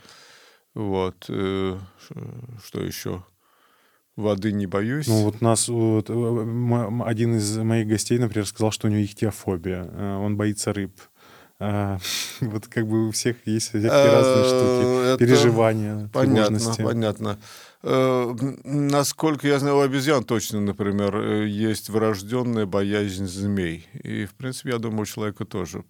Вот. 0.75 1.27
Э, 1.29 1.79
что 2.65 2.81
еще? 2.83 3.25
Воды 4.17 4.53
не 4.53 4.67
боюсь. 4.67 5.07
Ну 5.07 5.25
вот 5.25 5.41
нас 5.41 5.69
вот, 5.69 6.11
э, 6.11 7.03
один 7.05 7.37
из 7.37 7.57
моих 7.59 7.89
гостей, 7.89 8.19
например, 8.19 8.47
сказал, 8.47 8.71
что 8.71 8.87
у 8.87 8.91
него 8.91 9.03
ихтиофобия. 9.03 9.85
Э, 9.85 10.17
он 10.17 10.37
боится 10.37 10.73
рыб. 10.73 10.93
Вот 12.41 12.67
как 12.69 12.87
бы 12.87 13.09
у 13.09 13.11
всех 13.11 13.37
есть 13.47 13.69
всякие 13.69 13.91
разные 13.91 14.45
штуки, 14.45 15.19
переживания, 15.19 16.09
Понятно, 16.13 16.75
понятно. 16.79 17.39
Э, 17.83 18.35
насколько 18.65 19.47
я 19.47 19.59
знаю, 19.59 19.77
у 19.77 19.81
обезьян 19.81 20.25
точно, 20.25 20.61
например, 20.61 21.17
э, 21.17 21.47
есть 21.47 21.89
врожденная 21.89 22.67
боязнь 22.67 23.27
змей. 23.27 23.89
И, 24.03 24.27
в 24.27 24.35
принципе, 24.35 24.71
я 24.71 24.79
думаю, 24.79 25.03
у 25.03 25.07
человека 25.07 25.45
тоже. 25.45 25.85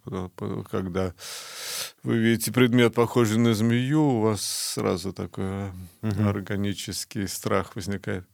Когда 0.69 1.13
вы 2.03 2.17
видите 2.17 2.51
предмет, 2.51 2.93
похожий 2.93 3.37
на 3.37 3.53
змею, 3.53 4.03
у 4.03 4.21
вас 4.21 4.41
сразу 4.41 5.11
такой 5.11 5.69
угу. 6.01 6.27
органический 6.27 7.27
страх 7.27 7.75
возникает. 7.75 8.25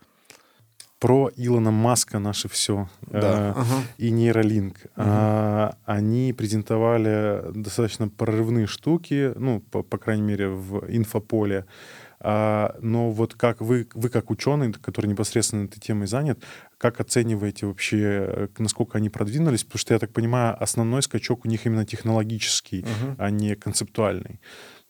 Про 0.99 1.29
Илона 1.35 1.71
Маска 1.71 2.17
наше 2.17 2.49
все 2.49 2.89
да. 3.01 3.53
э, 3.55 3.59
uh 3.59 3.81
и 3.97 4.09
нейролинк. 4.09 4.77
uh 4.77 4.89
А, 4.95 5.77
они 5.85 6.33
презентовали 6.33 7.51
достаточно 7.53 8.09
прорывные 8.09 8.65
штуки, 8.65 9.33
ну, 9.35 9.59
по, 9.59 9.83
по 9.83 9.97
крайней 9.97 10.23
мере, 10.23 10.49
в 10.49 10.85
инфополе. 10.89 11.65
А, 12.19 12.75
но 12.81 13.11
вот 13.11 13.35
как 13.35 13.61
вы, 13.61 13.87
вы 13.93 14.09
как 14.09 14.31
ученый, 14.31 14.73
который 14.73 15.05
непосредственно 15.05 15.65
этой 15.65 15.79
темой 15.79 16.07
занят, 16.07 16.43
как 16.79 16.99
оцениваете 16.99 17.67
вообще, 17.67 17.99
э, 18.01 18.47
насколько 18.57 18.97
они 18.97 19.09
продвинулись? 19.09 19.63
Потому 19.63 19.79
что, 19.79 19.93
я 19.93 19.99
так 19.99 20.11
понимаю, 20.11 20.61
основной 20.61 21.03
скачок 21.03 21.45
у 21.45 21.47
них 21.47 21.65
именно 21.67 21.85
технологический, 21.85 22.81
uh-huh. 22.81 23.15
а 23.19 23.29
не 23.29 23.55
концептуальный. 23.55 24.39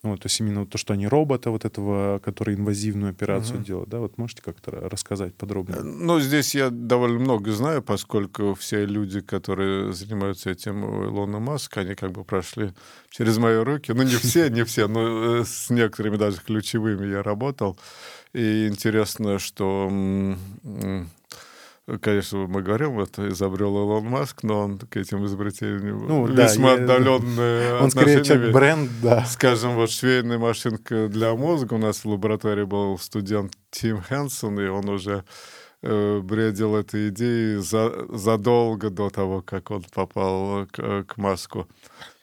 Ну, 0.07 0.17
то 0.17 0.25
есть 0.27 0.39
именно 0.39 0.65
то, 0.65 0.77
что 0.77 0.93
они 0.93 1.07
робота 1.07 1.51
вот 1.51 1.65
этого, 1.65 2.19
который 2.19 2.55
инвазивную 2.55 3.11
операцию 3.11 3.57
угу. 3.57 3.65
делают, 3.65 3.89
да, 3.89 3.99
вот 3.99 4.17
можете 4.17 4.41
как-то 4.41 4.71
рассказать 4.71 5.35
подробнее? 5.35 5.81
Ну, 5.81 6.19
здесь 6.19 6.55
я 6.55 6.69
довольно 6.69 7.19
много 7.19 7.51
знаю, 7.51 7.81
поскольку 7.81 8.53
все 8.55 8.85
люди, 8.85 9.21
которые 9.21 9.93
занимаются 9.93 10.49
этим 10.49 10.83
у 10.83 11.05
Илона 11.05 11.39
Маска, 11.39 11.81
они 11.81 11.95
как 11.95 12.11
бы 12.11 12.23
прошли 12.23 12.71
через 13.09 13.37
мои 13.37 13.57
руки. 13.57 13.91
Ну, 13.91 14.03
не 14.03 14.15
все, 14.15 14.49
не 14.49 14.63
все, 14.63 14.87
но 14.87 15.39
э, 15.39 15.45
с 15.45 15.69
некоторыми 15.69 16.17
даже 16.17 16.37
ключевыми 16.37 17.07
я 17.07 17.23
работал. 17.23 17.77
И 18.33 18.67
интересно, 18.67 19.39
что 19.39 19.89
Конечно, 22.01 22.47
мы 22.47 22.61
говорим, 22.61 22.99
это 22.99 23.29
изобрел 23.29 23.77
Илон 23.77 24.03
Маск, 24.05 24.43
но 24.43 24.59
он 24.59 24.77
к 24.77 24.97
этим 24.97 25.25
изобретениям 25.25 26.05
ну, 26.05 26.25
весьма 26.27 26.75
да, 26.75 26.83
отдаленные 26.83 27.75
Он 27.81 27.89
скорее 27.89 28.25
человек 28.25 28.53
бренд, 28.53 28.91
да. 29.01 29.23
Скажем, 29.23 29.75
вот 29.75 29.89
швейная 29.89 30.37
машинка 30.37 31.07
для 31.07 31.33
мозга. 31.33 31.75
У 31.75 31.77
нас 31.77 32.03
в 32.03 32.09
лаборатории 32.09 32.65
был 32.65 32.99
студент 32.99 33.53
Тим 33.71 34.01
Хэнсон, 34.01 34.59
и 34.59 34.67
он 34.67 34.89
уже 34.89 35.23
э, 35.81 36.19
бредил 36.19 36.75
этой 36.75 37.07
идеей 37.07 37.61
за, 37.61 37.93
задолго 38.09 38.89
до 38.89 39.09
того, 39.09 39.41
как 39.41 39.71
он 39.71 39.85
попал 39.93 40.67
к, 40.69 41.05
к 41.05 41.15
Маску. 41.15 41.69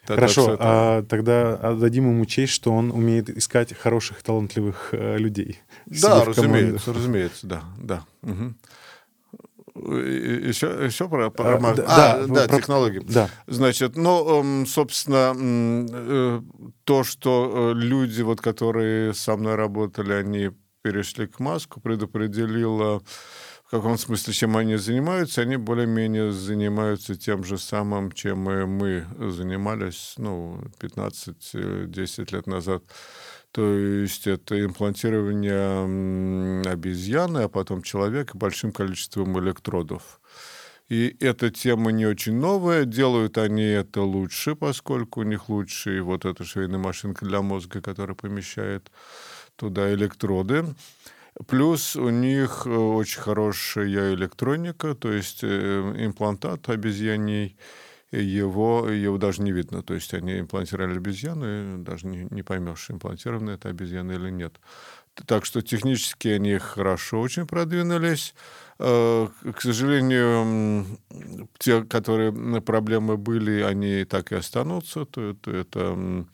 Тогда 0.07 0.15
Хорошо, 0.17 0.53
это... 0.53 0.59
а 0.61 1.03
тогда 1.05 1.55
отдадим 1.55 2.11
ему 2.11 2.27
честь, 2.27 2.53
что 2.53 2.71
он 2.71 2.91
умеет 2.91 3.31
искать 3.31 3.73
хороших, 3.73 4.23
талантливых 4.23 4.91
э, 4.93 5.17
людей. 5.17 5.61
Да, 5.87 6.23
разумеется, 6.27 6.93
разумеется, 6.93 7.47
да, 7.47 7.65
да. 7.79 8.05
Угу. 8.23 8.53
Еще, 9.75 10.85
еще 10.85 11.09
про, 11.09 11.31
про, 11.31 11.57
а, 11.57 11.75
да, 11.75 11.85
а, 12.15 12.27
да, 12.27 12.47
про, 12.47 12.59
технологии. 12.59 13.03
Да. 13.09 13.29
Значит, 13.49 13.97
ну, 13.97 14.41
эм, 14.41 14.67
собственно, 14.67 15.35
э, 15.37 16.41
то, 16.85 17.03
что 17.03 17.73
э, 17.75 17.79
люди, 17.79 18.23
вот, 18.23 18.41
которые 18.41 19.15
со 19.15 19.37
мной 19.37 19.57
работали, 19.57 20.13
они 20.13 20.51
перешли 20.83 21.27
к 21.27 21.41
маску, 21.41 21.81
предопределило 21.81 23.03
в 23.65 23.71
каком 23.71 23.99
смысле, 23.99 24.33
чем 24.33 24.57
они 24.57 24.77
занимаются, 24.77 25.41
они 25.41 25.57
более-менее 25.57 26.31
занимаются 26.31 27.17
тем 27.17 27.43
же 27.43 27.59
самым, 27.59 28.13
чем 28.13 28.49
и 28.51 28.67
мы 28.67 29.07
занимались, 29.19 30.15
ну, 30.19 30.61
15-10 30.79 32.33
лет 32.33 32.47
назад. 32.47 32.85
То 33.55 33.79
есть 33.79 34.27
это 34.27 34.63
имплантирование 34.65 36.69
обезьяны, 36.69 37.45
а 37.45 37.49
потом 37.49 37.83
человека 37.83 38.37
большим 38.37 38.73
количеством 38.73 39.39
электродов. 39.39 40.21
И 40.89 41.17
эта 41.21 41.53
тема 41.53 41.93
не 41.93 42.05
очень 42.05 42.35
новая. 42.35 42.85
Делают 42.85 43.39
они 43.39 43.63
это 43.63 44.03
лучше, 44.03 44.57
поскольку 44.57 45.21
у 45.21 45.23
них 45.23 45.49
лучше 45.49 46.03
вот 46.03 46.25
эта 46.25 46.45
швейная 46.45 46.81
машинка 46.81 47.27
для 47.27 47.43
мозга, 47.43 47.81
которая 47.81 48.17
помещает 48.17 48.91
туда 49.55 49.95
электроды. 49.95 50.75
Плюс 51.47 51.95
у 51.95 52.09
них 52.09 52.63
э, 52.67 52.71
очень 52.71 53.21
хорошая 53.21 54.15
электроника, 54.15 54.97
то 54.97 55.13
есть 55.13 55.45
э, 55.45 55.95
имплантат 55.97 56.69
обезьяний– 56.69 57.57
его, 58.23 58.89
его 58.89 59.19
даже 59.19 59.43
не 59.43 59.53
видно. 59.53 59.83
То 59.83 59.95
есть 59.95 60.15
они 60.15 60.41
имплантировали 60.41 60.97
обезьяну, 60.97 61.47
и 61.47 61.79
даже 61.79 62.07
не, 62.07 62.27
не 62.31 62.43
поймешь, 62.43 62.91
имплантирована 62.91 63.51
это 63.51 63.69
обезьяна 63.69 64.13
или 64.13 64.31
нет. 64.31 64.61
Так 65.27 65.45
что 65.45 65.63
технически 65.63 66.29
они 66.29 66.59
хорошо 66.59 67.21
очень 67.21 67.47
продвинулись. 67.47 68.35
Э, 68.79 69.29
к 69.55 69.61
сожалению, 69.61 70.87
те, 71.59 71.85
которые 71.85 72.33
проблемы 72.61 73.17
были, 73.17 73.63
они 73.63 74.05
так 74.05 74.33
и 74.33 74.37
останутся. 74.37 75.05
То, 75.05 75.35
то 75.35 75.51
это 75.53 76.27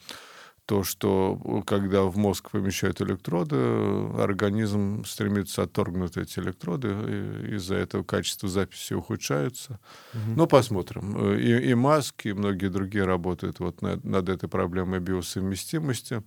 то, 0.71 0.85
что 0.85 1.37
э, 1.45 1.63
когда 1.67 2.05
в 2.05 2.17
мозг 2.17 2.53
помещают 2.53 3.01
электроды, 3.01 3.57
организм 4.23 5.05
стремится 5.05 5.65
отторгнуть 5.65 6.17
эти 6.17 6.39
электроды, 6.39 6.91
из-за 7.57 7.75
этого 7.75 8.05
качество 8.05 8.49
записи 8.49 8.95
ухудшается. 8.95 9.81
Угу. 10.15 10.35
Ну, 10.37 10.47
посмотрим. 10.47 11.33
Э, 11.33 11.41
и, 11.41 11.71
и 11.71 11.75
Маск, 11.75 12.25
и 12.25 12.33
многие 12.33 12.69
другие 12.69 13.05
работают 13.05 13.59
вот 13.59 13.83
над, 13.83 14.05
над 14.05 14.29
этой 14.29 14.49
проблемой 14.49 15.01
биосовместимости. 15.01 16.23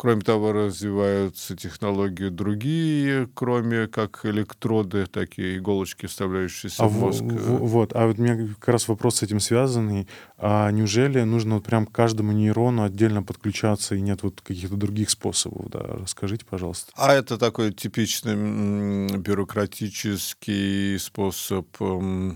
Кроме 0.00 0.20
того, 0.22 0.52
развиваются 0.52 1.56
технологии 1.56 2.28
другие, 2.28 3.28
кроме 3.34 3.88
как 3.88 4.20
электроды, 4.22 5.06
такие 5.06 5.58
иголочки, 5.58 6.06
вставляющиеся 6.06 6.84
а 6.84 6.86
в 6.86 6.96
мозг. 6.96 7.22
В, 7.22 7.66
вот, 7.66 7.96
а 7.96 8.06
вот 8.06 8.16
у 8.18 8.22
меня 8.22 8.36
как 8.54 8.68
раз 8.68 8.86
вопрос 8.86 9.16
с 9.16 9.22
этим 9.24 9.40
связанный. 9.40 10.06
А 10.36 10.70
неужели 10.70 11.20
нужно 11.22 11.56
вот 11.56 11.64
прям 11.64 11.84
каждому 11.84 12.30
нейрону 12.30 12.84
отдельно 12.84 13.24
подключаться 13.24 13.96
и 13.96 14.00
нет 14.00 14.22
вот 14.22 14.40
каких-то 14.40 14.76
других 14.76 15.10
способов? 15.10 15.68
Да, 15.68 15.80
расскажите, 15.80 16.44
пожалуйста. 16.48 16.92
А 16.94 17.12
это 17.12 17.36
такой 17.36 17.72
типичный 17.72 19.16
бюрократический 19.18 20.96
способ 21.00 21.66
Э, 21.80 22.32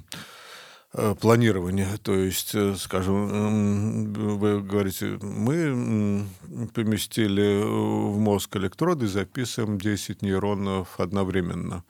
планирования. 0.92 1.96
То 2.02 2.14
есть, 2.14 2.54
э, 2.54 2.74
скажем, 2.76 4.12
вы 4.12 4.60
говорите, 4.62 5.18
мы 5.20 6.26
поместили 6.74 7.62
в 7.62 8.18
мозг 8.18 8.56
электроды, 8.56 9.06
записываем 9.06 9.78
10 9.78 10.22
нейронов 10.22 11.00
одновременно. 11.00 11.84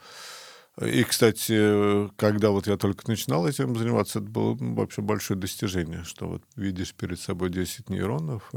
И, 0.81 1.03
кстати, 1.05 2.09
когда 2.17 2.51
вот 2.51 2.67
я 2.67 2.77
только 2.77 3.09
начинал 3.09 3.47
этим 3.47 3.77
заниматься, 3.77 4.21
это 4.21 4.29
было 4.29 4.57
вообще 4.59 5.03
большое 5.03 5.39
достижение, 5.39 6.05
что 6.05 6.29
вот 6.29 6.43
видишь 6.57 6.95
перед 6.95 7.21
собой 7.21 7.51
10 7.51 7.91
нейронов 7.91 8.51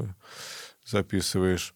записываешь. 0.85 1.73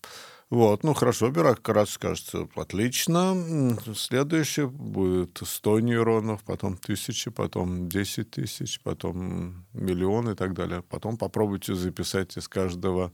Вот, 0.50 0.84
ну 0.84 0.96
хорошо, 0.96 1.30
бюрократ 1.30 1.90
скажется, 1.90 2.48
отлично. 2.56 3.78
Следующее 3.96 4.68
будет 4.68 5.40
100 5.44 5.80
нейронов, 5.82 6.44
потом 6.44 6.76
тысячи, 6.76 7.30
потом 7.30 7.88
10 7.88 8.32
тысяч, 8.32 8.82
потом 8.82 9.66
миллион 9.74 10.32
и 10.32 10.36
так 10.36 10.56
далее. 10.56 10.82
Потом 10.90 11.18
попробуйте 11.18 11.76
записать 11.76 12.36
из 12.36 12.48
каждого 12.48 13.12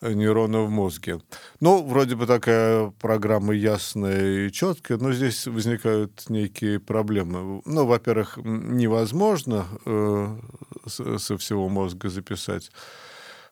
нейрона 0.00 0.62
в 0.62 0.70
мозге. 0.70 1.20
Ну, 1.60 1.84
вроде 1.84 2.16
бы 2.16 2.26
такая 2.26 2.90
программа 3.00 3.54
ясная 3.54 4.46
и 4.46 4.52
четкая, 4.52 4.98
но 4.98 5.12
здесь 5.12 5.46
возникают 5.46 6.28
некие 6.28 6.80
проблемы. 6.80 7.62
Ну, 7.64 7.86
во-первых, 7.86 8.36
невозможно 8.36 9.66
э, 9.86 10.38
со 10.86 11.38
всего 11.38 11.68
мозга 11.68 12.08
записать. 12.08 12.70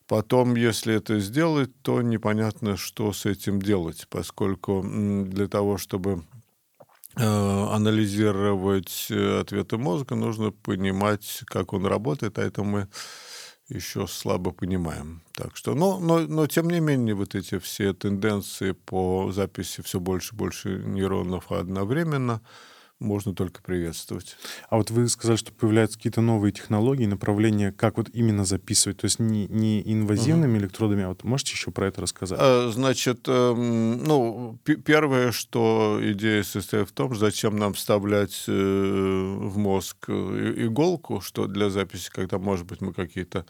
Потом, 0.07 0.55
если 0.55 0.95
это 0.95 1.19
сделать, 1.19 1.71
то 1.83 2.01
непонятно, 2.01 2.77
что 2.77 3.12
с 3.12 3.27
этим 3.27 3.61
делать, 3.61 4.07
поскольку 4.09 4.83
для 4.85 5.49
того, 5.49 5.79
чтобы 5.79 6.23
э, 7.16 7.23
анализировать 7.25 9.09
э, 9.11 9.40
ответы 9.40 9.79
мозга, 9.79 10.14
нужно 10.14 10.53
понимать, 10.53 11.42
как 11.47 11.73
он 11.73 11.87
работает, 11.87 12.38
а 12.38 12.42
это 12.42 12.62
мы 12.62 12.88
еще 13.69 14.07
слабо 14.07 14.53
понимаем. 14.53 15.23
Так 15.33 15.57
что, 15.57 15.75
но, 15.75 15.99
но, 15.99 16.21
но 16.21 16.47
тем 16.47 16.71
не 16.71 16.79
менее, 16.79 17.16
вот 17.16 17.35
эти 17.35 17.59
все 17.59 17.92
тенденции 17.92 18.73
по 18.73 19.33
записи 19.33 19.83
все 19.83 19.99
больше 19.99 20.35
и 20.35 20.38
больше 20.38 20.69
нейронов 20.85 21.51
одновременно– 21.51 22.42
можно 22.99 23.35
только 23.35 23.63
приветствовать. 23.63 24.37
А 24.71 24.77
вот 24.77 24.91
вы 24.91 25.09
сказали, 25.09 25.37
что 25.37 25.53
появляются 25.53 25.99
какие-то 25.99 26.21
новые 26.21 26.53
технологии, 26.53 27.07
направления, 27.07 27.73
как 27.73 27.99
вот 27.99 28.09
именно 28.13 28.45
записывать, 28.45 28.99
то 28.99 29.05
есть 29.05 29.19
не, 29.19 29.47
не 29.49 29.83
инвазивными 29.93 30.57
угу. 30.57 30.65
электродами, 30.65 31.05
а 31.05 31.09
вот 31.09 31.23
можете 31.25 31.53
еще 31.53 31.71
про 31.71 31.89
это 31.89 32.01
рассказать? 32.01 32.39
А, 32.41 32.71
значит, 32.73 33.29
эм, 33.29 34.03
ну, 34.05 34.59
первое, 34.65 35.33
что 35.33 36.01
идея 36.03 36.43
состоит 36.43 36.89
в 36.89 36.93
том, 36.93 37.15
зачем 37.15 37.57
нам 37.57 37.75
вставлять 37.75 38.45
э, 38.49 38.53
в 38.53 39.59
мозг 39.59 39.97
э, 40.09 40.55
иголку, 40.57 41.21
что 41.21 41.47
для 41.47 41.69
записи, 41.69 42.11
когда, 42.11 42.39
может 42.39 42.67
быть, 42.67 42.81
мы 42.81 42.95
какие-то 42.95 43.45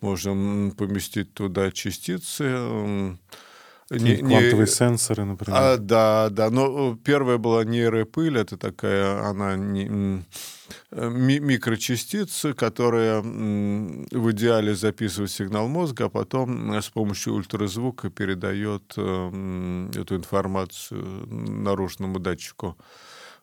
можем 0.00 0.72
поместить 0.76 1.32
туда 1.32 1.70
частицы, 1.70 2.44
эм, 2.44 3.18
не, 3.90 4.16
квантовые 4.16 4.66
не, 4.66 4.66
сенсоры, 4.66 5.24
например. 5.24 5.60
А, 5.60 5.76
да, 5.76 6.28
да. 6.30 6.50
Но 6.50 6.92
э, 6.92 6.96
первая 7.04 7.38
была 7.38 7.64
нейропыль, 7.64 8.38
это 8.38 8.56
такая, 8.56 9.22
она 9.22 9.56
не, 9.56 10.24
э, 10.90 11.08
ми, 11.10 11.38
микрочастицы, 11.38 12.54
которая 12.54 13.20
в 13.20 14.32
идеале 14.32 14.74
записывает 14.74 15.30
сигнал 15.30 15.68
мозга, 15.68 16.06
а 16.06 16.08
потом 16.08 16.74
с 16.74 16.88
помощью 16.88 17.34
ультразвука 17.34 18.10
передает 18.10 18.94
э, 18.96 19.90
эту 19.94 20.16
информацию 20.16 21.26
наружному 21.28 22.18
датчику. 22.18 22.76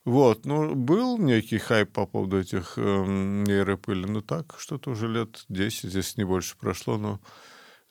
Вот, 0.03 0.45
ну, 0.45 0.73
был 0.73 1.19
некий 1.19 1.59
хайп 1.59 1.91
по 1.91 2.07
поводу 2.07 2.39
этих 2.39 2.73
э, 2.77 2.81
нейропыли, 2.81 4.07
ну 4.07 4.21
так, 4.21 4.55
что-то 4.57 4.89
уже 4.89 5.07
лет 5.07 5.45
10, 5.49 5.89
здесь 5.91 6.17
не 6.17 6.23
больше 6.23 6.55
прошло, 6.57 6.97
но 6.97 7.19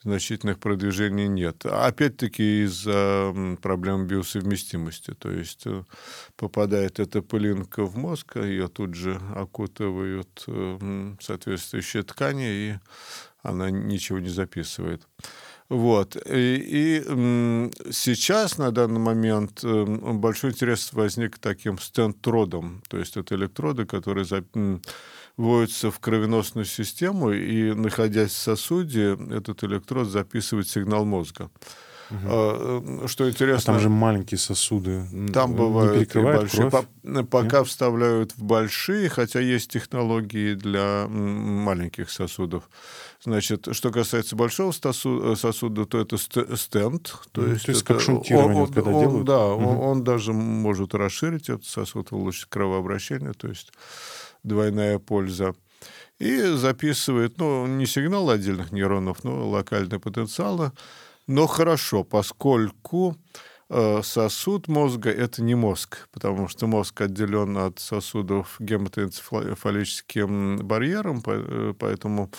значительных 0.02 0.58
продвижений 0.58 1.28
нет. 1.28 1.66
Опять-таки 1.66 2.64
из-за 2.64 3.34
проблем 3.60 4.06
биосовместимости. 4.06 5.14
То 5.14 5.30
есть 5.30 5.66
э, 5.66 5.84
попадает 6.36 7.00
эта 7.00 7.22
пылинка 7.22 7.84
в 7.84 7.96
мозг, 7.96 8.36
а 8.36 8.42
ее 8.42 8.68
тут 8.68 8.94
же 8.94 9.20
окутывают 9.34 10.44
э, 10.46 11.14
соответствующие 11.20 12.02
ткани, 12.02 12.48
и 12.48 12.74
она 13.42 13.70
ничего 13.70 14.18
не 14.18 14.30
записывает. 14.30 15.06
Вот. 15.68 16.16
И, 16.16 16.56
и 16.66 17.70
сейчас, 17.92 18.58
на 18.58 18.72
данный 18.72 18.98
момент, 18.98 19.60
э, 19.62 19.84
большой 19.84 20.50
интерес 20.50 20.92
возник 20.92 21.38
таким 21.38 21.78
стентродом. 21.78 22.82
То 22.88 22.98
есть 22.98 23.16
это 23.16 23.34
электроды, 23.36 23.84
которые 23.84 24.24
вводится 25.36 25.90
в 25.90 25.98
кровеносную 25.98 26.64
систему, 26.64 27.32
и, 27.32 27.72
находясь 27.72 28.32
в 28.32 28.36
сосуде, 28.36 29.18
этот 29.30 29.64
электрод 29.64 30.08
записывает 30.08 30.68
сигнал 30.68 31.04
мозга. 31.04 31.50
Угу. 32.10 33.06
Что 33.06 33.30
интересно... 33.30 33.72
А 33.72 33.76
там 33.76 33.80
же 33.80 33.88
маленькие 33.88 34.38
сосуды. 34.38 35.04
Там 35.32 35.54
бывают 35.54 36.14
и 36.14 36.20
большие. 36.20 36.68
Кровь? 36.68 37.28
Пока 37.30 37.58
Нет? 37.58 37.68
вставляют 37.68 38.32
в 38.32 38.42
большие, 38.42 39.08
хотя 39.08 39.38
есть 39.40 39.70
технологии 39.70 40.54
для 40.54 41.06
маленьких 41.08 42.10
сосудов. 42.10 42.68
Значит, 43.22 43.68
что 43.72 43.92
касается 43.92 44.34
большого 44.34 44.72
сосуда, 44.72 45.36
сосуда 45.36 45.84
то 45.84 46.00
это 46.00 46.16
стенд. 46.18 47.14
То 47.32 47.46
есть, 47.46 47.66
то 47.66 47.72
есть 47.72 47.82
это, 47.82 47.94
как 47.94 48.00
шунтирование, 48.00 48.62
он, 48.62 48.72
когда 48.72 48.90
он, 48.90 49.00
делают? 49.00 49.26
Да, 49.26 49.46
угу. 49.46 49.68
он, 49.68 49.76
он 49.76 50.04
даже 50.04 50.32
может 50.32 50.94
расширить 50.94 51.48
этот 51.48 51.66
сосуд, 51.66 52.10
улучшить 52.12 52.46
кровообращение, 52.46 53.34
то 53.34 53.46
есть 53.46 53.72
двойная 54.42 54.98
польза 54.98 55.54
и 56.18 56.42
записывает, 56.42 57.38
ну, 57.38 57.66
не 57.66 57.86
сигнал 57.86 58.28
отдельных 58.30 58.72
нейронов, 58.72 59.24
но 59.24 59.48
локальные 59.48 59.98
потенциалы. 59.98 60.72
Но 61.26 61.46
хорошо, 61.46 62.04
поскольку 62.04 63.16
э, 63.70 64.02
сосуд 64.02 64.68
мозга– 64.68 65.08
это 65.10 65.42
не 65.42 65.54
мозг, 65.54 66.08
потому 66.12 66.48
что 66.48 66.66
мозг 66.66 67.00
отделен 67.00 67.56
от 67.56 67.78
сосудов 67.78 68.56
гематоэнцефалическим 68.58 70.58
барьером, 70.58 71.22
э, 71.26 71.72
поэтому 71.78 72.30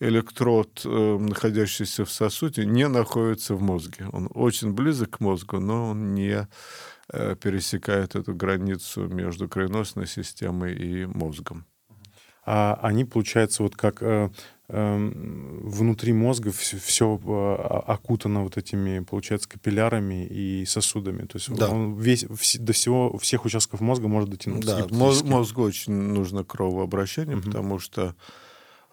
электрод, 0.00 0.82
э, 0.84 1.18
находящийся 1.18 2.04
в 2.04 2.10
сосуде, 2.10 2.66
не 2.66 2.88
находится 2.88 3.54
в 3.54 3.62
мозге. 3.62 4.06
Он 4.12 4.28
очень 4.34 4.72
близок 4.72 5.18
к 5.18 5.20
мозгу, 5.20 5.60
но 5.60 5.90
он 5.90 6.14
не 6.14 6.48
пересекает 7.12 8.14
эту 8.14 8.34
границу 8.34 9.08
между 9.08 9.48
кровеносной 9.48 10.06
системой 10.06 10.74
и 10.74 11.06
мозгом 11.06 11.66
а 12.44 12.78
они, 12.82 13.04
получается, 13.04 13.62
вот 13.62 13.76
как 13.76 14.02
э, 14.02 14.30
э, 14.68 15.10
внутри 15.62 16.12
мозга 16.12 16.50
все, 16.50 16.78
все 16.78 17.20
э, 17.22 17.90
окутано 17.92 18.42
вот 18.42 18.56
этими, 18.56 19.00
получается, 19.00 19.48
капиллярами 19.48 20.26
и 20.26 20.64
сосудами. 20.64 21.26
То 21.26 21.36
есть 21.36 21.54
да. 21.54 21.68
он 21.68 21.96
весь, 21.98 22.24
вс, 22.24 22.56
до 22.56 22.72
всего, 22.72 23.16
всех 23.18 23.44
участков 23.44 23.80
мозга 23.80 24.08
может 24.08 24.30
дотянуться. 24.30 24.86
Да, 24.88 24.94
мозг, 24.94 25.24
мозгу 25.24 25.62
очень 25.62 25.92
нужно 25.92 26.42
кровообращение, 26.42 27.36
угу. 27.36 27.46
потому 27.46 27.78
что 27.78 28.02
э, 28.02 28.12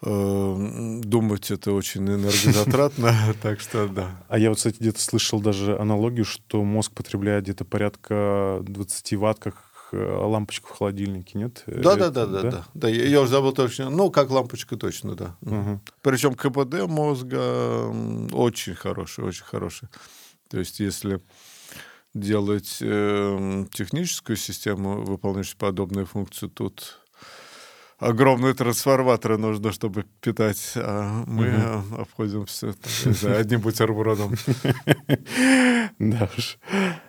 думать 0.00 1.50
это 1.50 1.72
очень 1.72 2.08
энергозатратно, 2.08 3.14
так 3.42 3.60
что 3.60 3.88
да. 3.88 4.24
А 4.28 4.38
я 4.38 4.50
вот, 4.50 4.58
кстати, 4.58 4.76
где-то 4.78 5.00
слышал 5.00 5.40
даже 5.40 5.76
аналогию, 5.76 6.24
что 6.24 6.62
мозг 6.62 6.92
потребляет 6.92 7.44
где-то 7.44 7.64
порядка 7.64 8.60
20 8.62 9.12
ватт, 9.14 9.38
как 9.40 9.68
Э, 9.90 10.18
лампочка 10.22 10.66
в 10.68 10.70
холодильнике, 10.70 11.38
нет? 11.38 11.62
Да, 11.66 11.96
да, 11.96 12.10
да, 12.10 12.26
да, 12.26 12.42
да. 12.42 12.64
Да, 12.74 12.88
я, 12.88 13.20
уже 13.20 13.30
забыл 13.30 13.52
точно. 13.52 13.90
Ну, 13.90 14.10
как 14.10 14.30
лампочка 14.30 14.76
точно, 14.76 15.14
да. 15.14 15.36
Угу. 15.42 15.80
Причем 16.02 16.34
КПД 16.34 16.86
мозга 16.86 17.88
очень 18.32 18.74
хороший, 18.74 19.24
очень 19.24 19.44
хороший. 19.44 19.88
То 20.48 20.58
есть, 20.58 20.80
если 20.80 21.20
делать 22.14 22.78
э, 22.80 23.66
техническую 23.72 24.36
систему, 24.36 25.04
выполняющую 25.04 25.58
подобную 25.58 26.06
функцию, 26.06 26.50
тут 26.50 27.00
огромные 27.98 28.54
трансформаторы 28.54 29.38
нужно, 29.38 29.72
чтобы 29.72 30.04
питать, 30.20 30.72
а 30.76 31.24
мы 31.26 31.48
угу. 31.48 32.02
обходимся 32.02 32.74
одним 33.22 33.60
бутербродом. 33.60 34.34
Да 35.98 36.30
уж. 36.36 36.58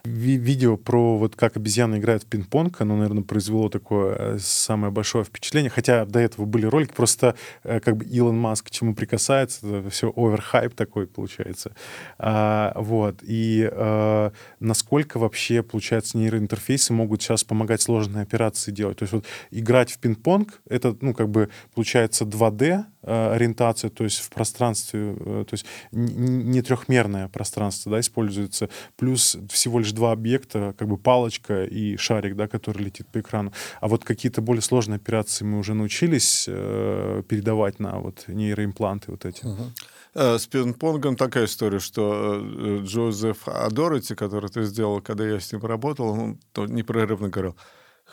Видео 0.05 0.77
про 0.77 1.17
вот 1.17 1.35
как 1.35 1.57
обезьяна 1.57 1.97
играет 1.97 2.23
в 2.23 2.25
пинг-понг, 2.27 2.79
оно, 2.81 2.95
наверное, 2.95 3.23
произвело 3.23 3.69
такое 3.69 4.15
э, 4.17 4.37
самое 4.39 4.91
большое 4.91 5.23
впечатление, 5.23 5.69
хотя 5.69 6.05
до 6.05 6.19
этого 6.19 6.45
были 6.45 6.65
ролики, 6.65 6.93
просто 6.93 7.35
э, 7.63 7.79
как 7.79 7.97
бы 7.97 8.05
Илон 8.05 8.37
Маск 8.37 8.67
к 8.67 8.71
чему 8.71 8.95
прикасается, 8.95 9.67
это 9.67 9.89
все 9.89 10.11
оверхайп 10.15 10.73
такой 10.73 11.07
получается. 11.07 11.75
А, 12.17 12.73
вот. 12.75 13.19
И 13.21 13.69
а, 13.71 14.31
насколько 14.59 15.19
вообще, 15.19 15.63
получается, 15.63 16.17
нейроинтерфейсы 16.17 16.93
могут 16.93 17.21
сейчас 17.21 17.43
помогать 17.43 17.81
сложные 17.81 18.23
операции 18.23 18.71
делать? 18.71 18.97
То 18.97 19.03
есть 19.03 19.13
вот 19.13 19.25
играть 19.51 19.91
в 19.91 19.99
пинг-понг— 19.99 20.61
это, 20.69 20.95
ну, 21.01 21.13
как 21.13 21.29
бы, 21.29 21.49
получается 21.73 22.25
2D 22.25 22.83
э, 23.03 23.33
ориентация, 23.33 23.89
то 23.89 24.03
есть 24.03 24.19
в 24.19 24.29
пространстве, 24.29 25.15
то 25.15 25.51
есть 25.51 25.65
не 25.91 26.61
трехмерное 26.61 27.27
пространство, 27.27 27.91
да, 27.91 27.99
используется, 27.99 28.69
плюс 28.97 29.37
всего 29.49 29.79
лишь 29.79 29.93
два 29.99 30.13
объекта, 30.13 30.73
как 30.77 30.87
бы 30.87 30.97
палочка 30.97 31.65
и 31.65 31.97
шарик, 31.97 32.35
да, 32.35 32.47
который 32.47 32.83
летит 32.83 33.07
по 33.07 33.19
экрану. 33.19 33.51
А 33.81 33.87
вот 33.87 34.05
какие-то 34.05 34.41
более 34.41 34.61
сложные 34.61 34.95
операции 34.95 35.45
мы 35.45 35.59
уже 35.59 35.73
научились 35.73 36.45
э, 36.47 37.23
передавать 37.27 37.79
на 37.79 37.99
вот 37.99 38.23
нейроимпланты 38.27 39.11
вот 39.11 39.25
эти. 39.25 39.43
Uh-huh. 39.43 40.37
С 40.37 40.47
пинг-понгом 40.47 41.15
такая 41.15 41.45
история, 41.45 41.79
что 41.79 42.81
Джозеф 42.83 43.47
Адорити, 43.47 44.15
который 44.15 44.49
ты 44.49 44.63
сделал, 44.63 45.01
когда 45.01 45.27
я 45.27 45.39
с 45.39 45.51
ним 45.51 45.65
работал, 45.65 46.09
он 46.09 46.39
непрерывно 46.55 47.29
говорил, 47.29 47.55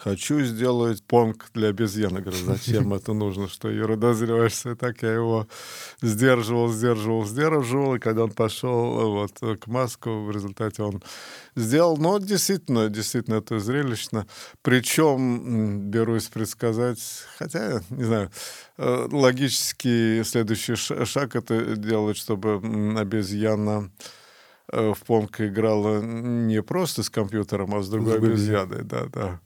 Хочу 0.02 0.40
сделать 0.42 1.02
понг 1.02 1.46
для 1.54 1.68
обезьяны. 1.68 2.20
Говорю, 2.20 2.44
зачем 2.44 2.92
это 2.92 3.12
нужно? 3.14 3.48
Что 3.48 3.70
ерунда 3.70 4.12
зреваешься? 4.12 4.72
И 4.72 4.74
так 4.74 5.02
я 5.02 5.12
его 5.12 5.48
сдерживал, 6.02 6.68
сдерживал, 6.68 7.24
сдерживал. 7.24 7.94
И 7.94 7.98
когда 7.98 8.24
он 8.24 8.30
пошел 8.30 9.11
вот, 9.11 9.59
к 9.59 9.66
Маску, 9.66 10.24
в 10.24 10.30
результате 10.30 10.82
он 10.82 11.02
сделал. 11.54 11.96
Но 11.96 12.18
действительно, 12.18 12.88
действительно, 12.88 13.37
это 13.37 13.59
зрелищно. 13.59 14.26
Причем, 14.62 15.90
берусь 15.90 16.28
предсказать, 16.28 17.00
хотя, 17.38 17.80
не 17.88 18.04
знаю, 18.04 18.30
э, 18.76 19.09
логический 19.11 20.22
следующий 20.24 20.76
шаг 20.76 21.37
это 21.37 21.74
делать, 21.74 22.18
чтобы 22.18 22.56
обезьяна 22.98 23.90
э, 24.70 24.92
в 24.92 25.02
понг 25.04 25.40
играла 25.40 26.02
не 26.02 26.62
просто 26.62 27.02
с 27.02 27.09
компьютером, 27.09 27.74
а 27.74 27.82
с 27.82 27.88
другой 27.88 28.18
обезьяной. 28.18 28.85
Да, 28.85 29.06
да. 29.12 29.40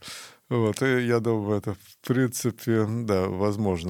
Вот, 0.51 0.83
и 0.83 1.07
я 1.07 1.21
думаю, 1.21 1.59
это 1.59 1.75
в 1.75 2.07
принципе, 2.07 2.85
да, 2.85 3.29
возможно. 3.29 3.89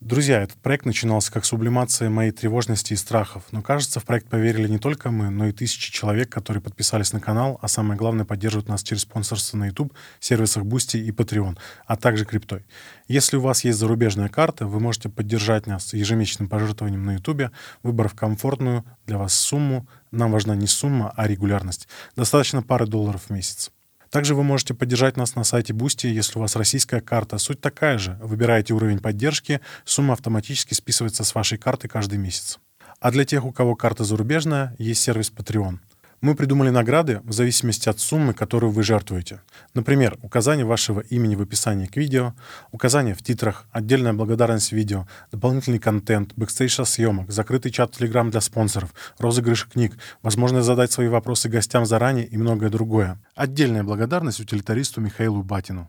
Друзья, 0.00 0.42
этот 0.42 0.58
проект 0.58 0.86
начинался 0.86 1.32
как 1.32 1.44
сублимация 1.44 2.08
моей 2.08 2.30
тревожности 2.30 2.92
и 2.92 2.96
страхов, 2.96 3.42
но 3.50 3.62
кажется, 3.62 3.98
в 3.98 4.04
проект 4.04 4.28
поверили 4.28 4.68
не 4.68 4.78
только 4.78 5.10
мы, 5.10 5.28
но 5.28 5.48
и 5.48 5.52
тысячи 5.52 5.90
человек, 5.90 6.30
которые 6.30 6.62
подписались 6.62 7.12
на 7.12 7.20
канал, 7.20 7.58
а 7.62 7.66
самое 7.66 7.98
главное, 7.98 8.24
поддерживают 8.24 8.68
нас 8.68 8.84
через 8.84 9.02
спонсорство 9.02 9.56
на 9.56 9.66
YouTube, 9.66 9.92
сервисах 10.20 10.62
Boosty 10.62 11.00
и 11.00 11.10
Patreon, 11.10 11.58
а 11.84 11.96
также 11.96 12.24
криптой. 12.24 12.64
Если 13.08 13.38
у 13.38 13.40
вас 13.40 13.64
есть 13.64 13.76
зарубежная 13.76 14.28
карта, 14.28 14.68
вы 14.68 14.78
можете 14.78 15.08
поддержать 15.08 15.66
нас 15.66 15.92
ежемесячным 15.92 16.48
пожертвованием 16.48 17.02
на 17.02 17.14
YouTube, 17.14 17.50
выбрав 17.82 18.14
комфортную 18.14 18.84
для 19.04 19.18
вас 19.18 19.34
сумму. 19.34 19.88
Нам 20.12 20.30
важна 20.30 20.54
не 20.54 20.68
сумма, 20.68 21.12
а 21.16 21.26
регулярность. 21.26 21.88
Достаточно 22.14 22.62
пары 22.62 22.86
долларов 22.86 23.24
в 23.28 23.30
месяц. 23.30 23.72
Также 24.10 24.34
вы 24.34 24.42
можете 24.42 24.74
поддержать 24.74 25.16
нас 25.16 25.34
на 25.34 25.44
сайте 25.44 25.72
Boosty, 25.72 26.08
если 26.08 26.38
у 26.38 26.42
вас 26.42 26.56
российская 26.56 27.00
карта. 27.00 27.38
Суть 27.38 27.60
такая 27.60 27.98
же. 27.98 28.18
Выбираете 28.22 28.74
уровень 28.74 29.00
поддержки, 29.00 29.60
сумма 29.84 30.14
автоматически 30.14 30.74
списывается 30.74 31.24
с 31.24 31.34
вашей 31.34 31.58
карты 31.58 31.88
каждый 31.88 32.18
месяц. 32.18 32.58
А 33.00 33.10
для 33.10 33.24
тех, 33.24 33.44
у 33.44 33.52
кого 33.52 33.76
карта 33.76 34.04
зарубежная, 34.04 34.74
есть 34.78 35.02
сервис 35.02 35.32
Patreon. 35.34 35.78
Мы 36.20 36.34
придумали 36.34 36.70
награды 36.70 37.20
в 37.22 37.32
зависимости 37.32 37.88
от 37.88 38.00
суммы, 38.00 38.34
которую 38.34 38.72
вы 38.72 38.82
жертвуете. 38.82 39.40
Например, 39.74 40.18
указание 40.20 40.66
вашего 40.66 40.98
имени 40.98 41.36
в 41.36 41.42
описании 41.42 41.86
к 41.86 41.96
видео, 41.96 42.34
указание 42.72 43.14
в 43.14 43.22
титрах, 43.22 43.66
отдельная 43.70 44.12
благодарность 44.12 44.72
видео, 44.72 45.06
дополнительный 45.30 45.78
контент, 45.78 46.32
бэкстейдж 46.34 46.82
съемок, 46.84 47.30
закрытый 47.30 47.70
чат 47.70 47.94
Telegram 47.96 48.28
для 48.30 48.40
спонсоров, 48.40 48.92
розыгрыш 49.18 49.66
книг, 49.66 49.96
возможность 50.20 50.66
задать 50.66 50.90
свои 50.90 51.06
вопросы 51.06 51.48
гостям 51.48 51.86
заранее 51.86 52.26
и 52.26 52.36
многое 52.36 52.68
другое. 52.68 53.22
Отдельная 53.36 53.84
благодарность 53.84 54.40
утилитаристу 54.40 55.00
Михаилу 55.00 55.44
Батину. 55.44 55.88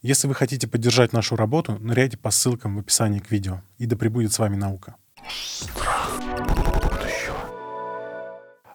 Если 0.00 0.26
вы 0.26 0.34
хотите 0.34 0.66
поддержать 0.66 1.12
нашу 1.12 1.36
работу, 1.36 1.76
ныряйте 1.78 2.16
по 2.16 2.30
ссылкам 2.30 2.76
в 2.76 2.78
описании 2.80 3.20
к 3.20 3.30
видео. 3.30 3.60
И 3.76 3.84
да 3.84 3.94
пребудет 3.94 4.32
с 4.32 4.38
вами 4.38 4.56
наука. 4.56 4.96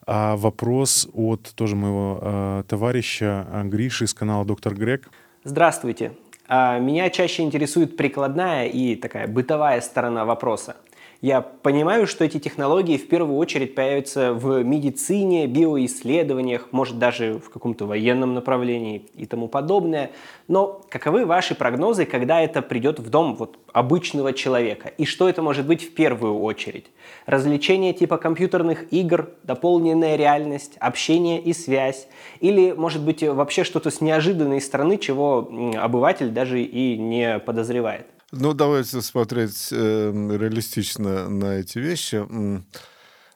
А 0.08 0.38
вопрос 0.38 1.10
от 1.14 1.52
тоже 1.54 1.76
моего 1.76 2.20
э, 2.22 2.64
товарища 2.66 3.46
э, 3.52 3.64
Гриши 3.66 4.06
из 4.06 4.14
канала 4.14 4.46
Доктор 4.46 4.74
Грег. 4.74 5.10
Здравствуйте. 5.44 6.14
А, 6.48 6.80
меня 6.80 7.10
чаще 7.10 7.44
интересует 7.44 7.98
прикладная 7.98 8.68
и 8.68 8.96
такая 8.96 9.28
бытовая 9.28 9.82
сторона 9.82 10.24
вопроса. 10.24 10.78
Я 11.22 11.42
понимаю, 11.42 12.06
что 12.06 12.24
эти 12.24 12.38
технологии 12.38 12.96
в 12.96 13.08
первую 13.08 13.38
очередь 13.38 13.74
появятся 13.74 14.34
в 14.34 14.64
медицине, 14.64 15.48
биоисследованиях, 15.48 16.68
может 16.72 17.00
даже 17.00 17.40
в 17.40 17.50
каком-то 17.50 17.88
военном 17.88 18.36
направлении 18.36 19.08
и 19.16 19.26
тому 19.26 19.48
подобное. 19.48 20.12
Но 20.48 20.80
каковы 20.90 21.26
ваши 21.26 21.56
прогнозы, 21.56 22.06
когда 22.06 22.42
это 22.42 22.62
придет 22.62 23.00
в 23.00 23.10
дом 23.10 23.36
вот, 23.36 23.58
обычного 23.74 24.32
человека? 24.32 24.90
И 25.00 25.06
что 25.06 25.28
это 25.28 25.42
может 25.42 25.66
быть 25.66 25.82
в 25.82 25.96
первую 25.96 26.40
очередь? 26.40 26.86
Развлечения 27.26 27.94
типа 27.94 28.18
компьютерных 28.18 28.94
игр, 28.94 29.32
дополненная 29.42 30.18
реальность, 30.18 30.78
общение 30.80 31.42
и 31.42 31.52
связь? 31.54 32.08
Или, 32.42 32.74
может 32.74 33.02
быть, 33.02 33.24
вообще 33.24 33.64
что-то 33.64 33.90
с 33.90 34.02
неожиданной 34.02 34.62
стороны, 34.62 35.00
чего 35.00 35.50
обыватель 35.82 36.30
даже 36.30 36.62
и 36.62 36.96
не 36.96 37.40
подозревает? 37.40 38.06
Ну, 38.32 38.54
давайте 38.54 39.02
смотреть 39.02 39.70
э, 39.72 40.12
реалистично 40.12 41.30
на 41.30 41.60
эти 41.60 41.80
вещи. 41.80 42.26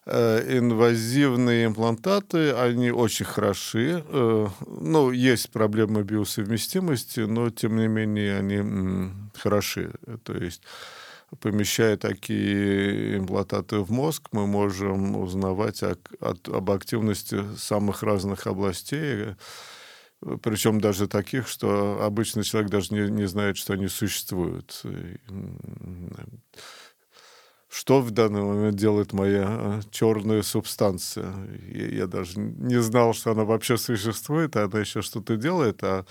Э, 0.05 0.57
инвазивные 0.57 1.67
имплантаты, 1.67 2.51
они 2.51 2.91
очень 2.91 3.25
хороши. 3.25 4.03
Э, 4.05 4.47
ну, 4.67 5.11
есть 5.11 5.49
проблемы 5.51 6.03
биосовместимости, 6.03 7.21
но, 7.21 7.49
тем 7.51 7.77
не 7.77 7.87
менее, 7.87 8.37
они 8.39 8.55
м, 8.55 9.31
хороши. 9.35 9.93
То 10.23 10.33
есть 10.33 10.61
помещая 11.39 11.95
такие 11.95 13.17
имплантаты 13.17 13.77
в 13.77 13.91
мозг, 13.91 14.27
мы 14.33 14.45
можем 14.45 15.15
узнавать 15.15 15.83
о, 15.83 15.95
от, 16.19 16.49
об 16.49 16.69
активности 16.71 17.45
самых 17.57 18.03
разных 18.03 18.47
областей, 18.47 19.35
причем 20.41 20.79
даже 20.79 21.07
таких, 21.07 21.47
что 21.47 22.01
обычный 22.03 22.43
человек 22.43 22.69
даже 22.69 22.93
не, 22.93 23.09
не 23.09 23.27
знает, 23.27 23.57
что 23.57 23.73
они 23.73 23.87
существуют. 23.87 24.83
Что 27.73 28.01
в 28.01 28.11
данный 28.11 28.41
момент 28.41 28.75
делает 28.75 29.13
моя 29.13 29.45
а, 29.47 29.79
черная 29.91 30.41
субстанция? 30.41 31.33
Я, 31.69 31.87
я 31.87 32.07
даже 32.07 32.37
не 32.37 32.81
знал, 32.81 33.13
что 33.13 33.31
она 33.31 33.45
вообще 33.45 33.77
существует, 33.77 34.57
а 34.57 34.65
она 34.65 34.81
еще 34.81 35.01
что-то 35.01 35.37
делает, 35.37 35.81
а 35.81 36.05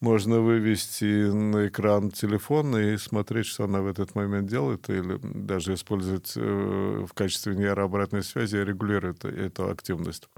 можно 0.00 0.40
вывести 0.40 1.30
на 1.30 1.68
экран 1.68 2.10
телефон 2.10 2.76
и 2.76 2.98
смотреть, 2.98 3.46
что 3.46 3.64
она 3.64 3.80
в 3.80 3.86
этот 3.86 4.14
момент 4.14 4.46
делает, 4.50 4.90
или 4.90 5.18
даже 5.22 5.72
использовать 5.72 6.34
э, 6.36 7.04
в 7.08 7.14
качестве 7.14 7.54
нейрообратной 7.56 8.22
связи, 8.22 8.56
регулирует 8.56 9.24
эту 9.24 9.70
активность. 9.70 10.28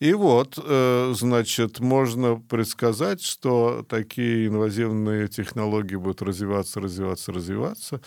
И 0.00 0.12
вот, 0.12 0.58
э, 0.62 1.12
значит, 1.16 1.80
можно 1.80 2.36
предсказать, 2.36 3.22
что 3.22 3.84
такие 3.88 4.46
инвазивные 4.46 5.28
технологии 5.28 5.96
будут 5.96 6.22
развиваться, 6.22 6.80
развиваться, 6.80 7.32
развиваться, 7.32 8.00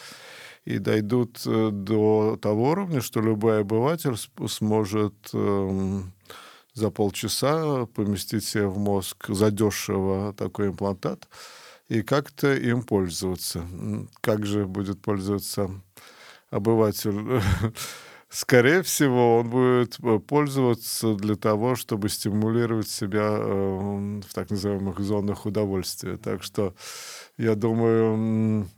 и 0.65 0.77
дойдут 0.77 1.41
э, 1.45 1.69
до 1.71 2.37
того 2.41 2.71
уровня, 2.71 3.01
что 3.01 3.21
любой 3.21 3.61
обыватель 3.61 4.15
сможет 4.47 5.15
эм, 5.33 6.13
за 6.73 6.89
полчаса 6.91 7.85
поместить 7.87 8.45
себе 8.45 8.67
в 8.67 8.77
мозг 8.77 9.27
задешево 9.27 10.33
такой 10.33 10.67
имплантат 10.67 11.27
и 11.89 12.03
как-то 12.03 12.55
им 12.55 12.83
пользоваться. 12.83 13.65
Как 14.21 14.45
же 14.45 14.65
будет 14.65 15.01
пользоваться 15.01 15.69
обыватель? 16.49 17.41
Скорее 18.31 18.81
всего, 18.81 19.39
он 19.39 19.49
будет 19.49 19.99
э, 20.01 20.19
пользоваться 20.19 21.15
для 21.15 21.35
того, 21.35 21.75
чтобы 21.75 22.07
стимулировать 22.07 22.87
себя 22.87 23.27
э, 23.27 24.21
в 24.21 24.33
так 24.33 24.49
называемых 24.49 25.01
зонах 25.01 25.45
удовольствия. 25.45 26.15
Так 26.15 26.41
что, 26.41 26.73
я 27.37 27.55
думаю, 27.55 28.69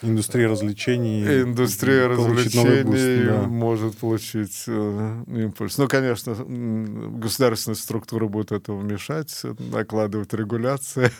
Индустрия 0.00 0.48
развлечений. 0.48 1.42
Индустрия 1.42 2.06
развлечений 2.06 2.82
boost, 2.84 3.26
да. 3.26 3.48
может 3.48 3.96
получить 3.96 4.64
э, 4.68 5.24
импульс. 5.26 5.76
Ну, 5.76 5.88
конечно, 5.88 6.36
государственная 6.38 7.74
структура 7.74 8.28
будет 8.28 8.52
этому 8.52 8.82
мешать, 8.82 9.42
накладывать 9.58 10.32
регуляции, 10.34 11.10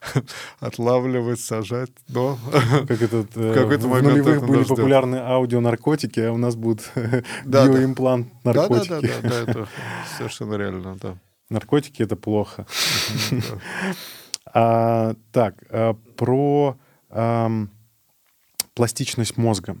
отлавливать, 0.60 1.40
сажать, 1.40 1.90
но 2.08 2.38
как 2.86 3.00
этот, 3.00 3.34
в, 3.34 3.40
э, 3.40 3.76
в 3.78 4.02
нулевых 4.02 4.46
были 4.46 4.64
популярны 4.64 5.16
аудионаркотики, 5.16 6.20
а 6.20 6.32
у 6.32 6.36
нас 6.36 6.56
будет 6.56 6.90
да, 7.46 7.66
биоимплант 7.66 8.28
да. 8.44 8.52
наркотики. 8.52 8.90
Да, 8.90 9.00
да, 9.00 9.20
да, 9.22 9.28
да, 9.28 9.50
это 9.50 9.68
совершенно 10.18 10.54
реально, 10.56 10.96
да. 11.00 11.16
Наркотики— 11.48 12.02
это 12.04 12.16
плохо. 12.16 12.66
а, 14.52 15.14
так, 15.32 15.54
а, 15.70 15.94
про... 16.16 16.76
Пластичность 18.76 19.38
мозга. 19.38 19.76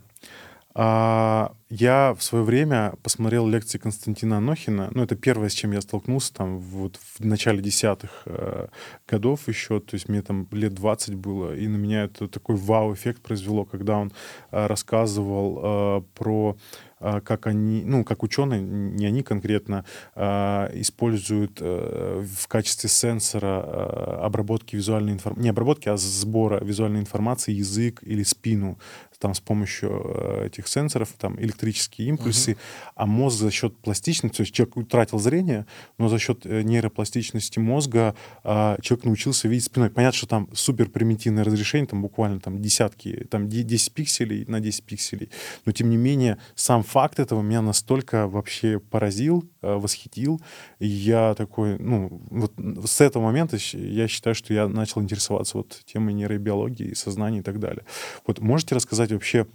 А, 0.78 1.52
я 1.70 2.14
в 2.18 2.22
свое 2.22 2.44
время 2.44 2.94
посмотрел 3.02 3.46
лекции 3.46 3.78
Константина 3.78 4.38
Анохина. 4.38 4.90
Ну, 4.92 5.02
это 5.02 5.16
первое, 5.16 5.50
с 5.50 5.52
чем 5.52 5.72
я 5.72 5.82
столкнулся 5.82 6.32
там 6.32 6.58
вот 6.58 6.96
в 6.96 7.24
начале 7.24 7.62
десятых 7.62 8.22
э, 8.24 8.68
годов 9.06 9.48
еще. 9.48 9.80
То 9.80 9.94
есть 9.94 10.08
мне 10.08 10.22
там 10.22 10.48
лет 10.50 10.74
20 10.74 11.14
было. 11.14 11.54
И 11.54 11.68
на 11.68 11.76
меня 11.76 12.04
это 12.04 12.26
такой 12.26 12.56
вау-эффект 12.56 13.20
произвело, 13.20 13.66
когда 13.66 13.98
он 13.98 14.12
э, 14.50 14.66
рассказывал 14.66 15.60
э, 15.62 16.02
про 16.14 16.56
как 16.98 17.46
они, 17.46 17.84
ну, 17.84 18.04
как 18.04 18.22
ученые, 18.22 18.60
не 18.62 19.06
они 19.06 19.22
конкретно, 19.22 19.84
а, 20.14 20.70
используют 20.74 21.58
э, 21.60 22.24
в 22.26 22.48
качестве 22.48 22.88
сенсора 22.88 23.64
э, 23.66 24.18
обработки 24.22 24.76
визуальной 24.76 25.12
информации, 25.12 25.42
не 25.42 25.48
обработки, 25.50 25.88
а 25.88 25.96
сбора 25.96 26.62
визуальной 26.64 27.00
информации 27.00 27.52
язык 27.52 28.00
или 28.02 28.22
спину 28.22 28.78
там 29.18 29.34
с 29.34 29.40
помощью 29.40 30.02
э, 30.04 30.46
этих 30.46 30.68
сенсоров, 30.68 31.14
там 31.18 31.40
электрические 31.40 32.08
импульсы, 32.08 32.52
uh-huh. 32.52 32.92
а 32.94 33.06
мозг 33.06 33.38
за 33.38 33.50
счет 33.50 33.76
пластичности, 33.78 34.36
то 34.38 34.42
есть 34.42 34.54
человек 34.54 34.76
утратил 34.76 35.18
зрение, 35.18 35.66
но 35.98 36.08
за 36.08 36.18
счет 36.18 36.44
нейропластичности 36.44 37.58
мозга 37.58 38.14
а, 38.44 38.78
человек 38.80 39.04
научился 39.04 39.48
видеть 39.48 39.64
спиной. 39.64 39.90
Понятно, 39.90 40.16
что 40.16 40.26
там 40.26 40.48
супер 40.52 40.88
примитивное 40.88 41.44
разрешение, 41.44 41.86
там 41.86 42.02
буквально 42.02 42.40
там 42.40 42.60
десятки, 42.60 43.26
там 43.30 43.48
10 43.48 43.92
пикселей 43.92 44.44
на 44.46 44.60
10 44.60 44.84
пикселей, 44.84 45.30
но 45.64 45.72
тем 45.72 45.90
не 45.90 45.96
менее 45.96 46.38
сам 46.54 46.82
факт 46.82 47.18
этого 47.18 47.42
меня 47.42 47.62
настолько 47.62 48.28
вообще 48.28 48.78
поразил, 48.78 49.44
э, 49.55 49.55
восхитил. 49.74 50.40
И 50.78 50.86
я 50.86 51.34
такой, 51.34 51.78
ну, 51.78 52.22
вот 52.30 52.52
с 52.86 53.00
этого 53.00 53.24
момента 53.24 53.58
я 53.72 54.08
считаю, 54.08 54.34
что 54.34 54.54
я 54.54 54.68
начал 54.68 55.02
интересоваться 55.02 55.58
вот 55.58 55.80
темой 55.84 56.14
нейробиологии, 56.14 56.94
сознания 56.94 57.40
и 57.40 57.42
так 57.42 57.58
далее. 57.58 57.84
Вот 58.26 58.40
можете 58.40 58.74
рассказать 58.74 59.12
вообще, 59.12 59.46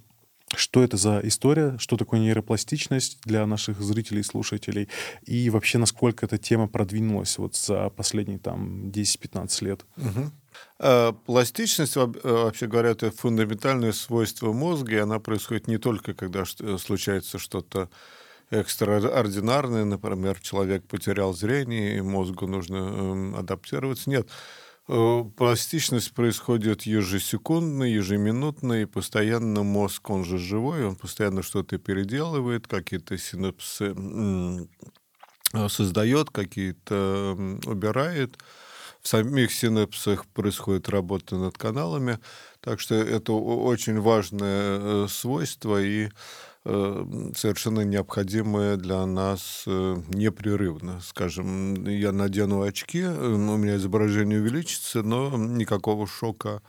что 0.54 0.82
это 0.82 0.96
за 0.96 1.20
история, 1.24 1.76
что 1.78 1.96
такое 1.96 2.20
нейропластичность 2.20 3.18
для 3.24 3.46
наших 3.46 3.80
зрителей 3.80 4.20
и 4.20 4.24
слушателей, 4.24 4.88
и 5.24 5.50
вообще 5.50 5.78
насколько 5.78 6.26
эта 6.26 6.38
тема 6.38 6.68
продвинулась 6.68 7.38
вот 7.38 7.56
за 7.56 7.88
последние 7.90 8.38
там 8.38 8.88
10-15 8.88 9.64
лет? 9.64 9.86
Угу. 9.96 10.30
Э, 10.78 11.12
пластичность, 11.26 11.96
э, 11.96 12.06
вообще 12.22 12.66
говоря, 12.66 12.90
это 12.90 13.10
фундаментальное 13.10 13.92
свойство 13.92 14.52
мозга, 14.52 14.92
и 14.92 14.98
она 14.98 15.18
происходит 15.18 15.68
не 15.68 15.78
только, 15.78 16.14
когда 16.14 16.42
э, 16.60 16.76
случается 16.78 17.38
что-то 17.38 17.88
экстраординарное, 18.52 19.84
например, 19.84 20.38
человек 20.40 20.86
потерял 20.86 21.32
зрение, 21.34 21.96
и 21.96 22.00
мозгу 22.02 22.46
нужно 22.46 22.76
эм, 22.76 23.34
адаптироваться. 23.34 24.10
Нет, 24.10 24.28
пластичность 24.86 26.12
происходит 26.12 26.82
ежесекундно, 26.82 27.84
ежеминутно, 27.84 28.82
и 28.82 28.84
постоянно 28.84 29.62
мозг, 29.62 30.10
он 30.10 30.24
же 30.24 30.38
живой, 30.38 30.84
он 30.84 30.96
постоянно 30.96 31.42
что-то 31.42 31.78
переделывает, 31.78 32.66
какие-то 32.66 33.16
синапсы 33.16 33.94
создает, 35.68 36.30
какие-то 36.30 37.36
убирает. 37.66 38.38
В 39.02 39.08
самих 39.08 39.52
синапсах 39.52 40.26
происходит 40.26 40.88
работа 40.88 41.36
над 41.36 41.58
каналами, 41.58 42.20
так 42.60 42.78
что 42.78 42.94
это 42.94 43.32
очень 43.32 44.00
важное 44.00 44.78
э, 44.78 45.06
свойство. 45.08 45.82
И 45.82 46.06
э, 46.06 46.10
совершенно 46.64 47.80
необходимое 47.80 48.76
для 48.76 49.04
нас 49.04 49.64
э, 49.66 49.96
непрерывно. 50.08 51.00
Скажем, 51.00 51.74
я 51.86 52.12
надену 52.12 52.62
очки, 52.62 53.04
у 53.04 53.56
меня 53.56 53.76
изображение 53.76 54.40
увеличится, 54.40 55.02
но 55.02 55.36
никакого 55.36 56.06
шока 56.06 56.62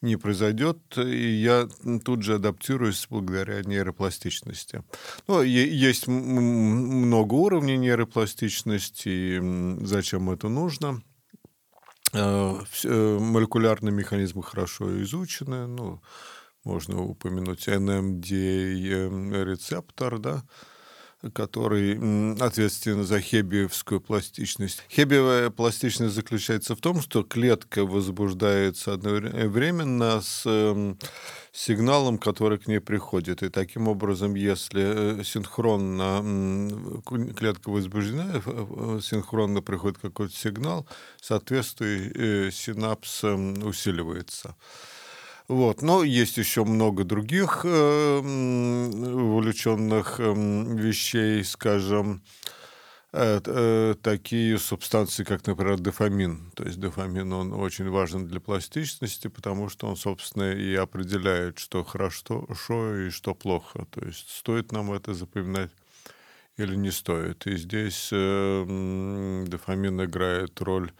не 0.00 0.16
произойдет, 0.16 0.78
и 0.96 1.32
я 1.34 1.68
тут 2.04 2.22
же 2.22 2.34
адаптируюсь 2.34 3.06
благодаря 3.10 3.62
нейропластичности. 3.62 4.82
Ну, 5.26 5.42
есть 5.42 6.06
много 6.06 7.34
уровней 7.34 7.76
нейропластичности, 7.76 9.08
и 9.08 9.84
зачем 9.84 10.30
это 10.30 10.48
нужно– 10.48 11.02
Э, 12.12 12.58
э, 12.84 13.18
молекулярные 13.18 13.92
механизмы 13.92 14.42
хорошо 14.42 15.02
изучены. 15.02 15.66
Ну, 15.66 16.00
можно 16.66 17.02
упомянуть 17.02 17.68
NMDA-рецептор, 17.68 20.18
да, 20.18 20.42
который 21.32 21.92
ответственен 22.40 23.04
за 23.04 23.20
хебиевскую 23.20 24.00
пластичность. 24.00 24.82
Хебиевая 24.90 25.50
пластичность 25.50 26.14
заключается 26.14 26.74
в 26.74 26.80
том, 26.80 27.00
что 27.00 27.22
клетка 27.22 27.86
возбуждается 27.86 28.94
одновременно 28.94 30.20
с 30.20 30.42
эм, 30.44 30.98
сигналом, 31.52 32.18
который 32.18 32.58
к 32.58 32.66
ней 32.66 32.80
приходит. 32.80 33.44
И 33.44 33.48
таким 33.48 33.86
образом, 33.88 34.34
если 34.34 35.20
э, 35.20 35.24
синхронно 35.24 37.00
клетка 37.36 37.70
возбуждена, 37.70 38.42
э, 38.44 38.98
синхронно 39.02 39.62
приходит 39.62 39.98
какой-то 39.98 40.34
сигнал, 40.34 40.86
соответствие 41.20 42.10
э, 42.14 42.50
синапс 42.50 43.22
усиливается. 43.22 44.56
Вот. 45.48 45.82
Но 45.82 46.02
есть 46.02 46.38
еще 46.38 46.64
много 46.64 47.04
других 47.04 47.60
э, 47.64 48.18
увлеченных 48.18 50.18
э, 50.18 50.32
вещей, 50.32 51.44
скажем, 51.44 52.20
э, 53.12 53.94
такие 54.02 54.58
субстанции, 54.58 55.22
как, 55.22 55.46
например, 55.46 55.78
дофамин. 55.78 56.50
То 56.56 56.64
есть 56.64 56.80
дофамин, 56.80 57.32
он 57.32 57.52
очень 57.52 57.88
важен 57.88 58.26
для 58.26 58.40
пластичности, 58.40 59.28
потому 59.28 59.68
что 59.68 59.86
он, 59.86 59.96
собственно, 59.96 60.52
и 60.52 60.74
определяет, 60.74 61.60
что 61.60 61.84
хорошо 61.84 62.96
и 62.96 63.10
что 63.10 63.34
плохо. 63.34 63.86
То 63.90 64.04
есть 64.04 64.28
стоит 64.30 64.72
нам 64.72 64.92
это 64.92 65.14
запоминать 65.14 65.70
или 66.56 66.74
не 66.74 66.90
стоит. 66.90 67.46
И 67.46 67.56
здесь 67.56 68.08
э, 68.10 69.44
дофамин 69.46 70.04
играет 70.04 70.60
роль 70.60 70.90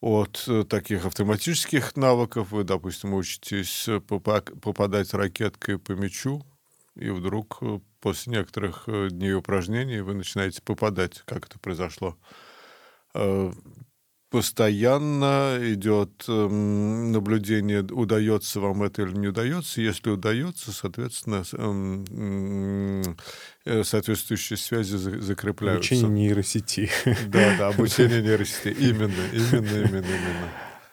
от 0.00 0.44
э, 0.46 0.64
таких 0.64 1.06
автоматических 1.06 1.96
навыков. 1.96 2.50
Вы, 2.50 2.64
допустим, 2.64 3.14
учитесь 3.14 3.88
попадать 4.06 5.14
ракеткой 5.14 5.78
по 5.78 5.92
мячу, 5.92 6.44
и 6.94 7.10
вдруг 7.10 7.58
э, 7.60 7.80
после 8.00 8.34
некоторых 8.34 8.84
э, 8.86 9.08
дней 9.10 9.34
упражнений 9.34 10.00
вы 10.00 10.14
начинаете 10.14 10.62
попадать, 10.62 11.22
как 11.24 11.46
это 11.46 11.58
произошло. 11.58 12.16
Э, 14.26 14.30
постоянно 14.30 15.58
идет 15.60 16.24
эм, 16.28 17.12
наблюдение, 17.12 17.82
удается 17.82 18.60
вам 18.60 18.82
это 18.82 19.02
или 19.02 19.16
не 19.16 19.28
удается. 19.28 19.80
Если 19.80 20.10
удается, 20.10 20.72
соответственно, 20.72 21.44
эм, 21.52 23.16
соответствующие 23.84 24.56
связи 24.56 24.96
закрепляются. 24.96 25.94
Обучение 25.94 26.26
нейросети. 26.28 26.90
Да, 27.28 27.56
да, 27.58 27.68
обучение 27.74 28.22
нейросети. 28.22 28.68
Именно, 28.68 29.14
именно, 29.32 29.76
именно, 29.76 29.96
именно. 29.96 30.50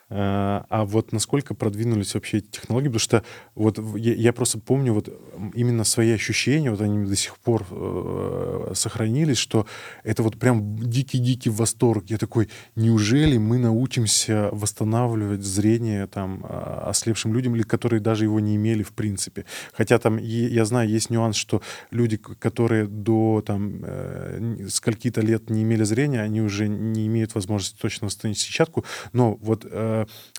А, 0.09 0.65
а 0.69 0.85
вот 0.85 1.11
насколько 1.11 1.55
продвинулись 1.55 2.13
вообще 2.13 2.37
эти 2.37 2.47
технологии? 2.47 2.87
Потому 2.87 2.99
что 2.99 3.23
вот 3.55 3.79
я, 3.97 4.13
я 4.13 4.33
просто 4.33 4.59
помню 4.59 4.93
вот 4.93 5.09
именно 5.53 5.83
свои 5.83 6.11
ощущения, 6.11 6.69
вот 6.71 6.81
они 6.81 7.05
до 7.05 7.15
сих 7.15 7.37
пор 7.37 7.65
э, 7.69 8.71
сохранились, 8.75 9.37
что 9.37 9.65
это 10.03 10.23
вот 10.23 10.37
прям 10.37 10.77
дикий-дикий 10.77 11.49
восторг. 11.49 12.05
Я 12.07 12.17
такой, 12.17 12.49
неужели 12.75 13.37
мы 13.37 13.57
научимся 13.57 14.49
восстанавливать 14.51 15.43
зрение 15.43 16.07
там 16.07 16.45
а, 16.47 16.89
ослепшим 16.89 17.33
людям, 17.33 17.55
или 17.55 17.63
которые 17.63 17.99
даже 17.99 18.25
его 18.25 18.39
не 18.39 18.55
имели 18.55 18.83
в 18.83 18.93
принципе? 18.93 19.45
Хотя 19.73 19.97
там, 19.99 20.17
я 20.17 20.65
знаю, 20.65 20.89
есть 20.89 21.09
нюанс, 21.09 21.35
что 21.35 21.61
люди, 21.91 22.17
которые 22.17 22.85
до 22.85 23.43
там 23.45 23.79
э, 23.83 24.67
скольки-то 24.69 25.21
лет 25.21 25.49
не 25.49 25.63
имели 25.63 25.83
зрения, 25.83 26.21
они 26.21 26.41
уже 26.41 26.67
не 26.67 27.07
имеют 27.07 27.35
возможности 27.35 27.77
точно 27.81 28.07
восстановить 28.07 28.39
сетчатку, 28.39 28.85
но 29.11 29.35
вот 29.35 29.65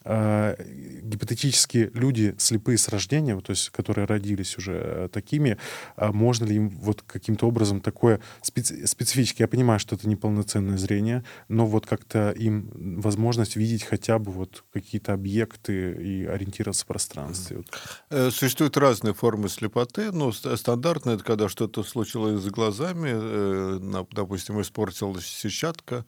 э, 0.05 0.57
гипотетически 1.03 1.91
люди 1.95 2.35
слепые 2.39 2.79
с 2.79 2.89
рождения, 2.89 3.39
то 3.41 3.51
есть 3.51 3.71
которые 3.71 4.07
родились 4.07 4.57
уже 4.59 4.73
э, 4.73 5.09
такими, 5.13 5.59
э, 5.97 6.13
можно 6.13 6.45
ли 6.45 6.57
им 6.57 6.69
вот 6.69 7.03
каким-то 7.03 7.47
образом 7.47 7.81
такое 7.81 8.21
специ 8.43 8.87
специфически, 8.87 9.43
я 9.43 9.49
понимаю, 9.49 9.79
что 9.81 9.97
это 9.97 10.09
неполноценное 10.09 10.79
зрение, 10.79 11.25
но 11.49 11.67
вот 11.67 11.87
как-то 11.87 12.31
им 12.31 12.71
возможность 12.75 13.57
видеть 13.57 13.85
хотя 13.85 14.19
бы 14.19 14.33
вот 14.33 14.65
какие-то 14.73 15.13
объекты 15.13 15.93
и 15.93 16.25
ориентироваться 16.25 16.85
в 16.85 16.87
пространстве. 16.87 17.65
Э, 18.11 18.31
существуют 18.31 18.77
разные 18.77 19.15
формы 19.15 19.49
слепоты, 19.49 20.13
но 20.13 20.33
стандартная 20.33 21.15
это 21.15 21.25
когда 21.25 21.49
что-то 21.49 21.83
случилось 21.83 22.43
с 22.43 22.47
глазами, 22.51 23.11
э, 23.13 24.05
допустим, 24.13 24.61
испортилась 24.61 25.27
сетчатка, 25.27 26.05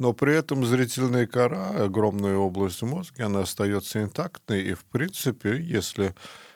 но 0.00 0.14
при 0.14 0.34
этом 0.34 0.64
зрительная 0.64 1.26
кора, 1.26 1.84
огромная 1.84 2.36
область 2.36 2.80
мозга, 2.82 3.26
она 3.26 3.40
остается 3.40 4.02
интактной, 4.02 4.62
и 4.62 4.72
в 4.72 4.84
принципе, 4.86 5.60
если 5.60 6.14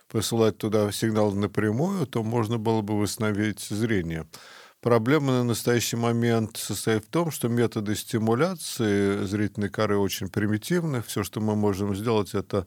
посылать 0.09 0.57
туда 0.57 0.91
сигнал 0.91 1.31
напрямую, 1.33 2.07
то 2.07 2.23
можно 2.23 2.57
было 2.57 2.81
бы 2.81 2.99
восстановить 2.99 3.61
зрение. 3.61 4.27
Проблема 4.81 5.33
на 5.33 5.45
настоящий 5.45 5.97
момент 5.97 6.57
состоит 6.57 7.05
в 7.05 7.11
том, 7.11 7.31
что 7.31 7.49
методы 7.49 7.95
стимуляции 7.97 9.25
зрительной 9.27 9.69
коры 9.69 9.99
очень 9.99 10.31
примитивны. 10.31 11.03
Все, 11.03 11.23
что 11.23 11.41
мы 11.41 11.55
можем 11.55 11.95
сделать, 11.95 12.35
это 12.35 12.67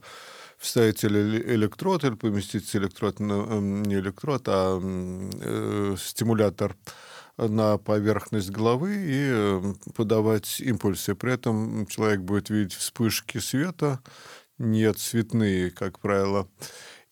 вставить 0.59 1.03
электрод 1.03 2.03
или 2.03 2.13
поместить 2.13 2.75
электрод, 2.75 3.19
не 3.19 3.95
электрод, 3.95 4.43
а 4.47 4.79
э, 4.79 5.95
стимулятор 5.99 6.75
на 7.37 7.77
поверхность 7.77 8.49
головы 8.49 8.95
и 8.95 9.29
э, 9.31 9.73
подавать 9.95 10.59
импульсы. 10.59 11.15
При 11.15 11.33
этом 11.33 11.85
человек 11.87 12.21
будет 12.21 12.49
видеть 12.49 12.73
вспышки 12.73 13.37
света, 13.37 14.01
не 14.57 14.91
цветные, 14.93 15.69
как 15.71 15.99
правило, 15.99 16.49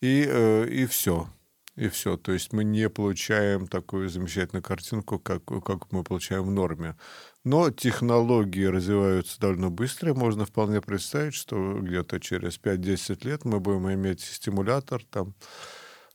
и, 0.00 0.26
э, 0.28 0.68
и 0.68 0.86
все. 0.86 1.28
И 1.76 1.88
все. 1.88 2.16
То 2.16 2.32
есть 2.32 2.52
мы 2.52 2.64
не 2.64 2.88
получаем 2.88 3.68
такую 3.68 4.08
замечательную 4.08 4.62
картинку, 4.62 5.18
как, 5.18 5.44
как 5.44 5.92
мы 5.92 6.02
получаем 6.02 6.44
в 6.44 6.50
норме. 6.50 6.96
Но 7.44 7.70
технологии 7.70 8.64
развиваются 8.64 9.38
довольно 9.38 9.70
быстро. 9.70 10.14
Можно 10.14 10.46
вполне 10.46 10.80
представить, 10.80 11.34
что 11.34 11.78
где-то 11.80 12.18
через 12.18 12.58
5-10 12.58 13.28
лет 13.28 13.44
мы 13.44 13.60
будем 13.60 13.92
иметь 13.92 14.22
стимулятор, 14.22 15.04
там, 15.04 15.34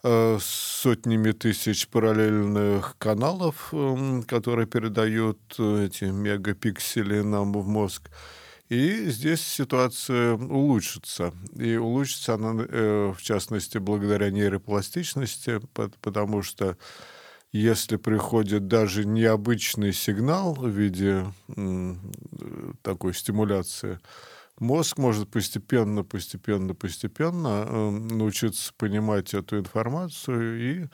сотнями 0.04 1.32
тысяч 1.32 1.88
параллельных 1.88 2.96
каналов, 2.98 3.70
эм, 3.72 4.24
которые 4.24 4.66
передают 4.66 5.40
э, 5.60 5.86
эти 5.86 6.06
мегапиксели 6.06 7.22
нам 7.22 7.54
в 7.54 7.68
мозг. 7.68 8.10
И 8.70 9.10
здесь 9.10 9.42
ситуация 9.42 10.36
улучшится. 10.36 11.34
И 11.56 11.76
улучшится 11.76 12.36
она, 12.36 12.66
э, 12.68 13.14
в 13.16 13.22
частности, 13.22 13.78
благодаря 13.78 14.32
нейропластичности, 14.32 15.60
потому 16.02 16.42
что 16.42 16.78
если 17.52 17.98
приходит 17.98 18.68
даже 18.68 19.06
необычный 19.06 19.92
сигнал 19.92 20.54
в 20.54 20.70
виде 20.70 21.26
такой 22.82 23.14
стимуляции, 23.14 24.00
мозг 24.62 24.98
может 24.98 25.30
постепенно, 25.30 26.04
постепенно, 26.04 26.74
постепенно 26.74 27.66
э, 27.68 27.90
научиться 27.90 28.72
понимать 28.78 29.34
эту 29.34 29.60
информацию, 29.60 30.60
и 30.62 30.88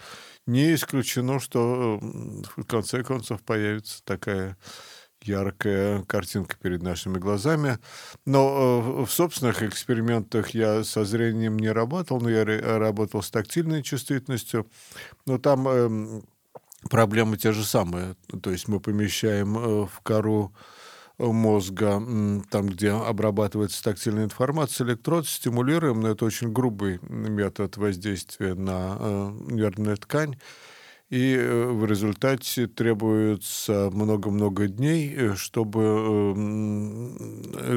не 0.47 0.73
исключено, 0.73 1.39
что 1.39 1.99
э, 2.01 2.61
в 2.61 2.65
конце 2.65 3.03
концов 3.03 3.43
появится 3.43 4.01
такая 4.03 4.57
яркая 5.21 6.03
картинка 6.03 6.55
перед 6.61 6.81
нашими 6.81 7.17
глазами. 7.19 7.77
Но 8.25 9.01
э, 9.01 9.05
в 9.05 9.11
собственных 9.11 9.61
экспериментах 9.61 10.51
я 10.51 10.83
со 10.83 11.03
зрением 11.03 11.57
не 11.59 11.69
работал, 11.69 12.21
но 12.21 12.29
я 12.29 12.45
работал 12.79 13.21
с 13.21 13.29
тактильной 13.29 13.83
чувствительностью. 13.83 14.67
Но 15.25 15.37
там 15.37 15.67
э, 15.67 16.21
проблемы 16.89 17.37
те 17.37 17.51
же 17.51 17.65
самые. 17.65 18.15
То 18.41 18.51
есть 18.51 18.67
мы 18.67 18.79
помещаем 18.79 19.57
э, 19.57 19.85
в 19.85 19.99
кору 20.03 20.53
мозга, 21.19 22.01
там, 22.49 22.67
где 22.67 22.91
обрабатывается 22.91 23.83
тактильная 23.83 24.25
информация, 24.25 24.85
электрод 24.87 25.27
стимулируем, 25.27 26.01
но 26.01 26.09
это 26.09 26.25
очень 26.25 26.51
грубый 26.51 26.99
метод 27.01 27.77
воздействия 27.77 28.53
на 28.53 28.97
э, 28.99 29.31
нервную 29.49 29.97
ткань. 29.97 30.37
И 31.09 31.35
э, 31.35 31.65
в 31.67 31.85
результате 31.85 32.67
требуется 32.67 33.89
много-много 33.91 34.67
дней, 34.67 35.13
э, 35.15 35.35
чтобы 35.35 36.35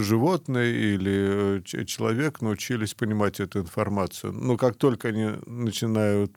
животные 0.00 0.94
или 0.94 1.62
человек 1.86 2.42
научились 2.42 2.94
понимать 2.94 3.40
эту 3.40 3.60
информацию. 3.60 4.32
Но 4.32 4.56
как 4.56 4.76
только 4.76 5.08
они 5.08 5.30
начинают 5.46 6.32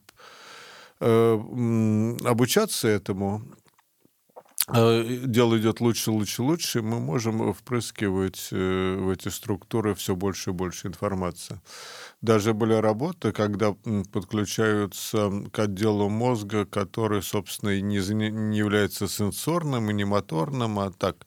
обучаться 0.99 2.88
этому, 2.88 3.41
дело 4.70 5.57
идет 5.57 5.82
лучше, 5.82 6.11
лучше, 6.11 6.41
лучше, 6.41 6.82
мы 6.82 7.01
можем 7.01 7.53
впрыскивать 7.53 8.47
э, 8.51 8.95
в 8.97 9.09
эти 9.09 9.28
структуры 9.28 9.93
все 9.93 10.16
больше 10.16 10.51
и 10.51 10.53
больше 10.53 10.88
информации. 10.88 11.59
Даже 12.22 12.53
были 12.53 12.74
работы, 12.74 13.34
когда 13.34 13.76
подключаются 14.14 15.30
к 15.51 15.59
отделу 15.59 16.07
мозга, 16.07 16.66
который, 16.66 17.22
собственно, 17.22 17.82
не, 17.82 17.97
не 17.97 18.57
является 18.57 19.09
сенсорным 19.09 19.89
и 19.91 19.93
не 19.93 20.05
моторным, 20.05 20.80
а 20.80 20.91
так 20.91 21.26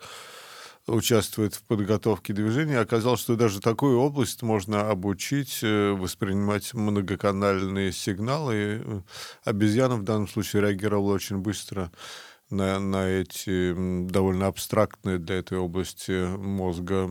участвует 0.87 1.55
в 1.55 1.63
подготовке 1.65 2.33
движения, 2.33 2.79
оказалось, 2.79 3.21
что 3.21 3.37
даже 3.37 3.61
такую 3.61 3.99
область 3.99 4.43
можно 4.43 4.89
обучить 4.89 5.59
э, 5.63 5.91
воспринимать 5.91 6.73
многоканальные 6.73 7.93
сигналы. 7.93 9.05
Обезьяна 9.45 9.97
в 9.97 10.05
данном 10.05 10.29
случае 10.29 10.63
реагировала 10.63 11.13
очень 11.13 11.39
быстро 11.39 11.91
на, 12.51 12.79
на 12.79 13.09
эти 13.09 13.75
довольно 14.09 14.47
абстрактные 14.47 15.19
для 15.19 15.37
этой 15.37 15.59
области 15.59 16.37
мозга 16.37 17.09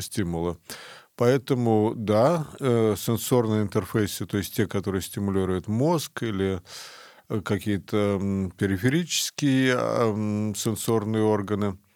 стимулы. 0.00 0.56
Поэтому, 1.16 1.92
да, 1.96 2.46
э, 2.60 2.94
сенсорные 2.96 3.62
интерфейсы, 3.62 4.26
то 4.26 4.38
есть 4.38 4.54
те, 4.54 4.66
которые 4.66 5.02
стимулируют 5.02 5.68
мозг 5.68 6.22
или 6.22 6.62
э, 7.28 7.40
какие-то 7.42 8.50
периферические 8.56 9.74
а, 9.76 10.52
сенсорные 10.56 11.22
органы– 11.22 11.76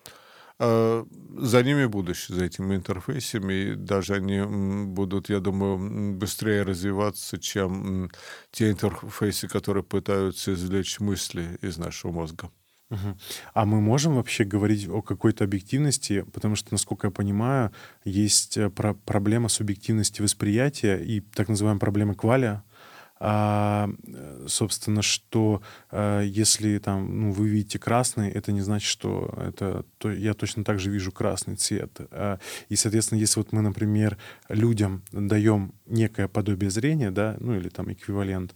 за 0.59 1.63
ними 1.63 1.87
будущее, 1.87 2.37
за 2.37 2.45
этими 2.45 2.77
интерфейсами, 2.77 3.53
и 3.55 3.75
даже 3.75 4.15
они 4.15 4.43
будут, 4.87 5.29
я 5.29 5.41
думаю, 5.41 6.15
быстрее 6.17 6.63
развиваться, 6.63 7.39
чем 7.39 8.11
те 8.51 8.71
интерфейсы, 8.71 9.49
которые 9.49 9.83
пытаются 9.83 10.53
извлечь 10.55 11.01
мысли 11.01 11.59
из 11.61 11.77
нашего 11.79 12.13
мозга. 12.13 12.51
А 13.55 13.65
мы 13.65 13.81
можем 13.81 14.15
вообще 14.15 14.45
говорить 14.45 14.89
о 14.89 15.03
какой-то 15.03 15.45
объективности, 15.45 16.25
потому 16.33 16.55
что, 16.55 16.69
насколько 16.73 17.09
я 17.09 17.11
понимаю, 17.11 17.73
есть 18.05 18.57
э, 18.57 18.71
про 18.71 18.95
проблема 18.95 19.49
субъективности 19.49 20.23
восприятия 20.23 20.99
и 20.99 21.21
так 21.21 21.49
называемая 21.49 21.81
проблема 21.81 22.15
квалия, 22.15 22.63
а, 23.27 23.89
собственно, 24.47 25.01
что 25.01 25.63
а, 25.91 26.21
если 26.21 26.77
там, 26.77 27.21
ну, 27.21 27.33
вы 27.33 27.49
видите 27.49 27.79
красный, 27.79 28.29
это 28.29 28.53
не 28.53 28.61
значит, 28.61 28.87
что 28.87 29.33
это, 29.39 29.87
то 29.97 30.13
я 30.13 30.35
точно 30.35 30.63
так 30.63 30.79
же 30.79 30.91
вижу 30.91 31.11
красный 31.11 31.57
цвет. 31.57 31.91
А, 32.11 32.39
и, 32.69 32.77
соответственно, 32.77 33.19
если 33.19 33.41
вот 33.41 33.51
мы, 33.53 33.63
например, 33.63 34.19
людям 34.51 35.05
даем 35.11 35.73
некое 35.87 36.29
подобие 36.29 36.71
зрения, 36.71 37.11
да, 37.11 37.37
ну 37.41 37.57
или 37.57 37.71
там 37.71 37.91
эквивалент, 37.91 38.55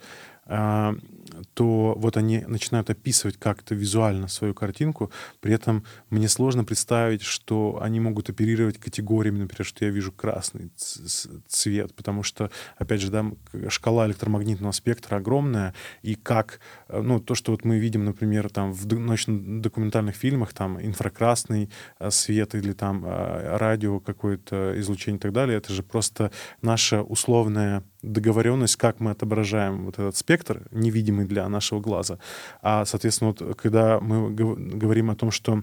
то 0.48 1.94
вот 1.96 2.16
они 2.16 2.40
начинают 2.46 2.90
описывать 2.90 3.36
как-то 3.36 3.74
визуально 3.74 4.28
свою 4.28 4.54
картинку. 4.54 5.10
При 5.40 5.52
этом 5.52 5.84
мне 6.10 6.28
сложно 6.28 6.64
представить, 6.64 7.22
что 7.22 7.78
они 7.82 8.00
могут 8.00 8.30
оперировать 8.30 8.78
категориями, 8.78 9.40
например, 9.40 9.66
что 9.66 9.84
я 9.84 9.90
вижу 9.90 10.12
красный 10.12 10.70
цвет, 10.76 11.94
потому 11.94 12.22
что, 12.22 12.50
опять 12.76 13.00
же, 13.00 13.10
да, 13.10 13.26
шкала 13.68 14.06
электромагнитного 14.06 14.72
спектра 14.72 15.16
огромная, 15.16 15.74
и 16.02 16.14
как, 16.14 16.60
э, 16.88 17.00
ну, 17.00 17.20
то, 17.20 17.34
что 17.34 17.52
вот 17.52 17.64
мы 17.64 17.78
видим, 17.78 18.04
например, 18.04 18.48
там 18.48 18.72
в 18.72 18.86
научно-документальных 18.86 20.14
фильмах, 20.14 20.52
там 20.52 20.80
инфракрасный 20.80 21.70
э, 21.98 22.10
свет 22.10 22.54
или 22.54 22.72
там 22.72 23.04
э, 23.04 23.56
радио 23.56 24.00
какое-то 24.00 24.78
излучение 24.80 25.18
и 25.18 25.20
так 25.20 25.32
далее, 25.32 25.58
это 25.58 25.72
же 25.72 25.82
просто 25.82 26.30
наша 26.62 27.02
условная 27.02 27.82
договоренность, 28.02 28.76
как 28.76 29.00
мы 29.00 29.10
отображаем 29.10 29.84
вот 29.86 29.94
этот 29.94 30.16
спектр, 30.16 30.37
невидимый 30.70 31.26
для 31.26 31.48
нашего 31.48 31.80
глаза. 31.80 32.18
А, 32.62 32.84
соответственно, 32.84 33.34
вот 33.38 33.56
когда 33.56 34.00
мы 34.00 34.30
говорим 34.30 35.10
о 35.10 35.16
том, 35.16 35.30
что 35.30 35.62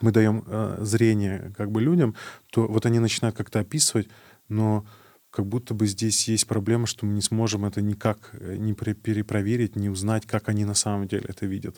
мы 0.00 0.12
даем 0.12 0.44
э, 0.46 0.78
зрение 0.80 1.52
как 1.56 1.70
бы 1.70 1.80
людям, 1.80 2.14
то 2.50 2.66
вот 2.66 2.86
они 2.86 2.98
начинают 2.98 3.36
как-то 3.36 3.60
описывать, 3.60 4.08
но 4.48 4.84
как 5.30 5.46
будто 5.46 5.74
бы 5.74 5.86
здесь 5.86 6.28
есть 6.28 6.46
проблема, 6.46 6.86
что 6.86 7.04
мы 7.04 7.12
не 7.12 7.22
сможем 7.22 7.64
это 7.64 7.82
никак 7.82 8.30
э, 8.32 8.56
не 8.56 8.74
перепроверить, 8.74 9.76
не 9.76 9.90
узнать, 9.90 10.26
как 10.26 10.48
они 10.48 10.64
на 10.64 10.74
самом 10.74 11.06
деле 11.08 11.26
это 11.28 11.46
видят. 11.46 11.76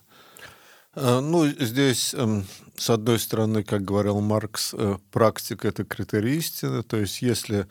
Э, 0.94 1.20
ну, 1.20 1.46
здесь, 1.46 2.14
эм, 2.14 2.44
с 2.76 2.90
одной 2.90 3.18
стороны, 3.18 3.62
как 3.62 3.82
говорил 3.82 4.20
Маркс, 4.20 4.74
э, 4.74 4.98
практика— 5.10 5.68
это 5.68 5.84
критерий 5.84 6.36
истины. 6.36 6.82
То 6.82 6.98
есть 6.98 7.22
если 7.22 7.66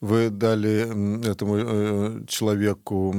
вы 0.00 0.30
дали 0.30 1.28
этому 1.28 1.56
э, 1.56 2.24
человеку 2.28 3.12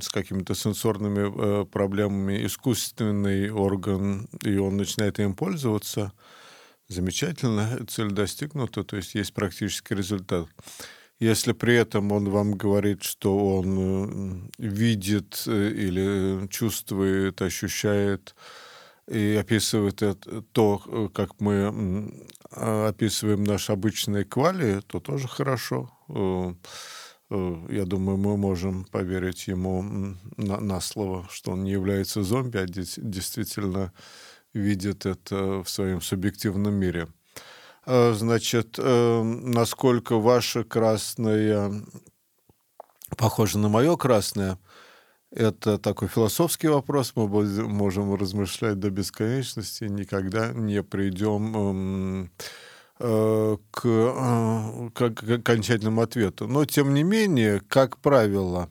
с 0.00 0.08
какими-то 0.08 0.54
сенсорными 0.54 1.62
э, 1.62 1.64
проблемами 1.64 2.44
искусственный 2.44 3.50
орган, 3.50 4.28
и 4.42 4.56
он 4.56 4.76
начинает 4.76 5.20
им 5.20 5.34
пользоваться, 5.34 6.12
замечательно, 6.88 7.86
цель 7.88 8.10
достигнута, 8.10 8.82
то 8.82 8.96
есть 8.96 9.14
есть 9.14 9.32
практический 9.32 9.94
результат. 9.94 10.48
Если 11.20 11.52
при 11.52 11.76
этом 11.76 12.10
он 12.10 12.28
вам 12.28 12.54
говорит, 12.54 13.04
что 13.04 13.58
он 13.58 14.50
видит 14.58 15.44
э, 15.46 15.70
или 15.70 16.48
чувствует, 16.48 17.40
ощущает 17.42 18.34
и 19.06 19.38
описывает 19.38 20.02
это, 20.02 20.42
то, 20.52 21.10
как 21.14 21.38
мы 21.38 22.10
описываем 22.50 23.44
наши 23.44 23.70
обычные 23.70 24.24
квали, 24.24 24.80
то 24.86 24.98
тоже 24.98 25.28
хорошо. 25.28 25.93
Э, 26.08 26.54
э, 27.30 27.66
я 27.70 27.84
думаю, 27.84 28.18
мы 28.18 28.36
можем 28.36 28.84
поверить 28.84 29.46
ему 29.46 29.82
на, 30.36 30.60
на 30.60 30.80
слово, 30.80 31.26
что 31.30 31.52
он 31.52 31.64
не 31.64 31.72
является 31.72 32.22
зомби, 32.22 32.58
а 32.58 32.66
действительно 32.66 33.92
видит 34.52 35.06
это 35.06 35.62
в 35.62 35.68
своем 35.68 36.00
субъективном 36.00 36.74
мире. 36.74 37.08
Э, 37.86 38.12
значит, 38.14 38.78
насколько 38.78 40.18
ваше 40.18 40.64
красное 40.64 41.84
похоже 43.16 43.58
на 43.58 43.68
мое 43.68 43.96
красное, 43.96 44.58
это 45.30 45.78
такой 45.78 46.08
философский 46.08 46.68
вопрос, 46.68 47.12
мы 47.16 47.26
можем 47.28 48.14
размышлять 48.14 48.78
до 48.78 48.90
бесконечности, 48.90 49.84
никогда 49.84 50.52
не 50.52 50.82
придем 50.82 51.56
эм, 51.56 52.30
к, 52.98 53.04
э, 53.04 53.56
к, 54.94 55.10
к 55.10 55.30
окончательному 55.30 56.02
ответу. 56.02 56.46
Но, 56.46 56.64
тем 56.64 56.94
не 56.94 57.02
менее, 57.02 57.60
как 57.68 57.98
правило, 57.98 58.70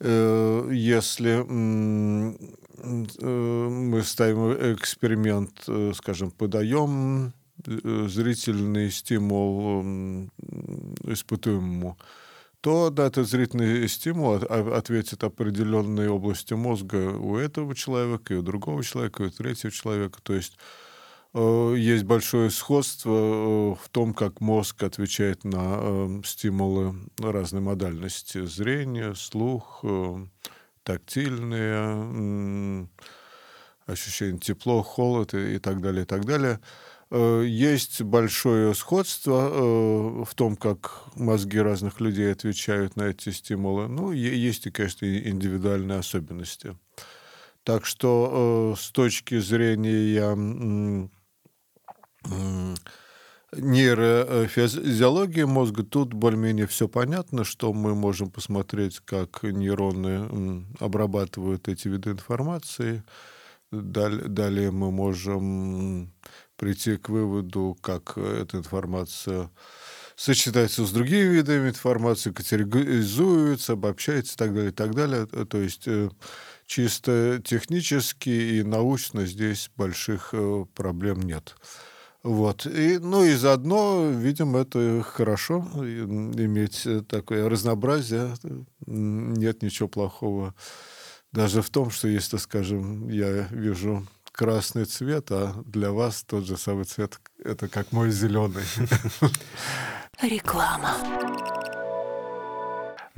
э, 0.00 0.68
если 0.72 1.44
мы 2.80 4.02
ставим 4.04 4.52
эксперимент, 4.74 5.66
скажем, 5.96 6.30
подаем 6.30 7.32
зрительный 7.64 8.90
стимул 8.92 9.82
испытуемому, 11.02 11.98
то 12.60 12.90
да, 12.90 13.06
этот 13.06 13.28
зрительный 13.28 13.88
стимул 13.88 14.34
ответит 14.34 15.24
определенные 15.24 16.08
области 16.08 16.54
мозга 16.54 17.16
у 17.16 17.36
этого 17.36 17.74
человека, 17.74 18.34
и 18.34 18.36
у 18.36 18.42
другого 18.42 18.84
человека, 18.84 19.24
и 19.24 19.26
у 19.26 19.30
третьего 19.30 19.72
человека. 19.72 20.20
То 20.22 20.34
есть 20.34 20.56
Э, 20.56 20.87
есть 21.34 22.04
большое 22.04 22.48
сходство 22.50 23.10
э, 23.10 23.74
в 23.74 23.88
том, 23.90 24.14
как 24.14 24.40
мозг 24.40 24.82
отвечает 24.82 25.44
на 25.44 25.78
э, 25.80 26.22
стимулы 26.24 26.94
разной 27.18 27.60
модальности. 27.60 28.46
Зрение, 28.46 29.14
слух, 29.14 29.84
тактильные, 30.82 32.88
ощущение 33.86 34.40
тепло, 34.40 34.82
холод 34.82 35.34
и 35.34 35.58
так 35.58 35.82
далее, 35.82 36.04
и 36.04 36.06
так 36.06 36.24
далее. 36.24 36.60
Есть 37.10 38.02
большое 38.02 38.74
сходство 38.74 40.24
в 40.24 40.34
том, 40.34 40.56
как 40.56 41.04
мозги 41.14 41.58
разных 41.58 42.00
людей 42.00 42.32
отвечают 42.32 42.96
на 42.96 43.04
эти 43.04 43.30
стимулы. 43.30 43.88
Ну, 43.88 44.12
есть 44.12 44.66
и, 44.66 44.70
конечно, 44.70 45.06
индивидуальные 45.06 46.00
особенности. 46.00 46.76
Так 47.64 47.86
что 47.86 48.74
с 48.78 48.90
точки 48.90 49.38
зрения 49.38 51.08
нейрофизиологии 53.52 55.44
мозга, 55.44 55.82
тут 55.82 56.12
более-менее 56.12 56.66
все 56.66 56.88
понятно, 56.88 57.44
что 57.44 57.72
мы 57.72 57.94
можем 57.94 58.30
посмотреть, 58.30 59.00
как 59.04 59.42
нейроны 59.42 60.66
обрабатывают 60.78 61.68
эти 61.68 61.88
виды 61.88 62.10
информации. 62.10 63.02
Далее 63.70 64.70
мы 64.70 64.90
можем 64.90 66.12
прийти 66.56 66.96
к 66.96 67.08
выводу, 67.10 67.76
как 67.80 68.16
эта 68.16 68.56
информация 68.56 69.50
сочетается 70.18 70.84
с 70.84 70.90
другими 70.90 71.34
видами 71.34 71.68
информации, 71.68 72.32
категоризуется, 72.32 73.74
обобщается 73.74 74.34
и 74.34 74.36
так 74.36 74.52
далее, 74.52 74.70
и 74.70 74.74
так 74.74 74.94
далее. 74.94 75.26
То 75.26 75.58
есть 75.58 75.86
э, 75.86 76.10
чисто 76.66 77.40
технически 77.44 78.28
и 78.28 78.62
научно 78.64 79.26
здесь 79.26 79.70
больших 79.76 80.30
э, 80.32 80.64
проблем 80.74 81.20
нет. 81.20 81.54
Вот. 82.22 82.66
И, 82.66 82.98
ну 82.98 83.24
и 83.24 83.34
заодно, 83.34 84.10
видимо, 84.10 84.60
это 84.60 85.02
хорошо, 85.02 85.66
иметь 85.74 86.86
такое 87.08 87.48
разнообразие. 87.48 88.34
Нет 88.86 89.62
ничего 89.62 89.88
плохого 89.88 90.54
даже 91.32 91.62
в 91.62 91.70
том, 91.70 91.90
что 91.90 92.08
если, 92.08 92.36
скажем, 92.38 93.08
я 93.08 93.48
вижу 93.50 94.06
красный 94.32 94.84
цвет, 94.84 95.30
а 95.30 95.62
для 95.66 95.90
вас 95.90 96.22
тот 96.22 96.46
же 96.46 96.56
самый 96.56 96.84
цвет— 96.84 97.20
это 97.44 97.68
как 97.68 97.92
мой 97.92 98.10
зеленый. 98.10 98.64
Реклама. 100.22 100.96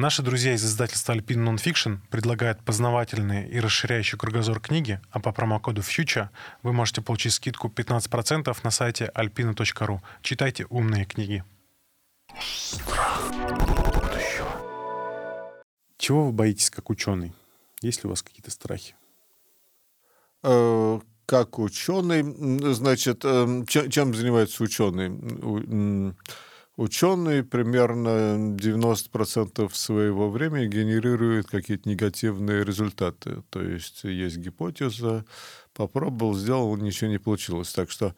Наши 0.00 0.22
друзья 0.22 0.54
из 0.54 0.64
издательства 0.64 1.12
Alpine 1.12 1.44
Nonfiction 1.46 1.98
предлагают 2.08 2.64
познавательные 2.64 3.46
и 3.50 3.60
расширяющие 3.60 4.18
кругозор 4.18 4.58
книги, 4.58 4.98
а 5.10 5.20
по 5.20 5.30
промокоду 5.30 5.82
FUTURE 5.82 6.30
вы 6.62 6.72
можете 6.72 7.02
получить 7.02 7.34
скидку 7.34 7.68
15% 7.68 8.56
на 8.64 8.70
сайте 8.70 9.12
alpina.ru. 9.14 10.00
Читайте 10.22 10.64
умные 10.70 11.04
книги. 11.04 11.44
Чего 15.98 16.24
вы 16.24 16.32
боитесь 16.32 16.70
как 16.70 16.88
ученый? 16.88 17.34
Есть 17.82 18.02
ли 18.02 18.06
у 18.06 18.10
вас 18.10 18.22
какие-то 18.22 18.50
страхи? 18.50 18.94
Э, 20.42 20.98
как 21.26 21.58
ученый, 21.58 22.22
значит, 22.72 23.20
э, 23.26 23.64
чем 23.68 24.14
занимается 24.14 24.64
ученый? 24.64 26.14
Ученые 26.80 27.44
примерно 27.44 28.56
90% 28.56 29.70
своего 29.74 30.30
времени 30.30 30.66
генерируют 30.66 31.46
какие-то 31.46 31.86
негативные 31.86 32.64
результаты. 32.64 33.42
То 33.50 33.60
есть 33.60 34.02
есть 34.04 34.38
гипотеза, 34.38 35.26
попробовал, 35.74 36.32
сделал, 36.32 36.74
ничего 36.78 37.10
не 37.10 37.18
получилось. 37.18 37.70
Так 37.74 37.90
что 37.90 38.14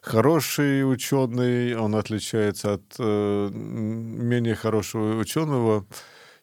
хороший 0.00 0.88
ученый, 0.88 1.74
он 1.74 1.96
отличается 1.96 2.74
от 2.74 2.84
э, 3.00 3.50
менее 3.52 4.54
хорошего 4.54 5.18
ученого 5.18 5.84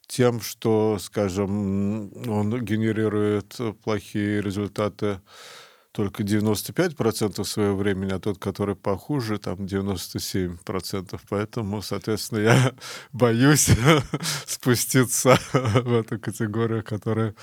тем, 0.07 0.41
что, 0.41 0.97
скажем, 0.99 2.11
он 2.27 2.65
генерирует 2.65 3.57
плохие 3.85 4.41
результаты 4.41 5.21
только 5.91 6.23
95% 6.23 7.43
своего 7.43 7.75
времени, 7.75 8.13
а 8.13 8.19
тот, 8.19 8.37
который 8.39 8.75
похуже, 8.75 9.37
там 9.39 9.65
97%. 9.65 11.19
Поэтому, 11.29 11.81
соответственно, 11.81 12.39
я 12.39 12.73
боюсь 13.11 13.69
спуститься 14.45 15.37
в 15.53 15.93
эту 15.93 16.19
категорию, 16.19 16.83
которая 16.83 17.35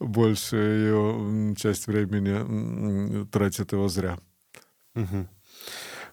больше 0.00 0.56
ее 0.56 1.54
часть 1.56 1.86
времени 1.86 3.24
тратит 3.26 3.72
его 3.72 3.88
зря. 3.88 4.18
Угу. 4.94 5.28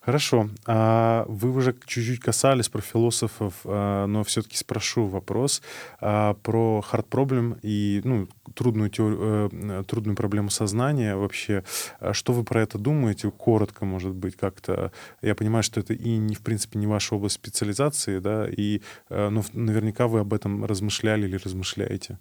Хорошо. 0.06 0.49
А 0.66 1.24
вы 1.30 1.51
уже 1.51 1.74
чуть-чуть 1.86 2.20
касались 2.20 2.68
про 2.68 2.82
философов, 2.82 3.54
а, 3.64 4.06
но 4.06 4.26
все-таки 4.26 4.58
спрошу 4.58 5.06
вопрос 5.06 5.62
а, 6.01 6.34
про 6.34 6.84
hard 6.91 7.08
problem 7.08 7.58
и 7.62 8.01
ну, 8.04 8.28
трудную, 8.54 8.89
теорию, 8.89 9.49
э, 9.54 9.84
трудную 9.88 10.18
проблему 10.18 10.49
сознания 10.49 11.16
вообще. 11.16 11.64
Что 12.12 12.34
вы 12.34 12.43
про 12.43 12.62
это 12.62 12.78
думаете? 12.78 13.32
Коротко, 13.32 13.86
может 13.86 14.14
быть, 14.14 14.36
как-то. 14.36 14.91
Я 15.22 15.36
понимаю, 15.36 15.64
что 15.64 15.80
это 15.80 15.93
и, 15.93 16.18
не, 16.18 16.36
в 16.36 16.41
принципе, 16.41 16.80
не 16.80 16.88
ваша 16.88 17.16
область 17.16 17.36
специализации, 17.36 18.20
да, 18.20 18.45
и, 18.49 18.82
э, 19.10 19.30
но 19.30 19.41
наверняка 19.54 20.08
вы 20.08 20.20
об 20.20 20.34
этом 20.34 20.66
размышляли 20.66 21.28
или 21.28 21.38
размышляете. 21.38 22.20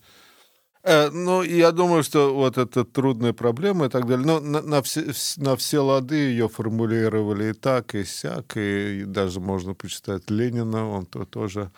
Э, 0.84 1.10
ну, 1.10 1.42
я 1.42 1.70
думаю, 1.72 2.02
что 2.02 2.34
вот 2.34 2.58
это 2.58 2.84
трудная 2.84 3.32
проблема 3.32 3.86
и 3.86 3.88
так 3.88 4.06
далее. 4.06 4.26
Но 4.26 4.40
на, 4.40 4.62
на, 4.62 4.82
все, 4.82 5.12
на 5.36 5.56
все 5.56 5.80
лады 5.80 6.16
ее 6.16 6.48
формулировали 6.48 7.50
и 7.50 7.52
так, 7.52 7.94
и 7.94 8.04
сяк, 8.04 8.56
и 8.56 9.04
даже 9.06 9.40
можно 9.40 9.74
почитать 9.74 10.28
Ленина, 10.30 10.88
он 10.88 11.06
то 11.06 11.24
тоже 11.24 11.70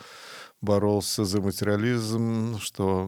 боролся 0.62 1.24
за 1.24 1.42
материализм, 1.42 2.58
что 2.60 3.06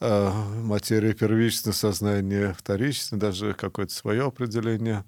э, 0.00 0.32
материя 0.62 1.12
первична, 1.12 1.72
сознание 1.72 2.54
вторично, 2.56 3.18
даже 3.18 3.54
какое-то 3.54 3.92
свое 3.92 4.26
определение 4.26 5.04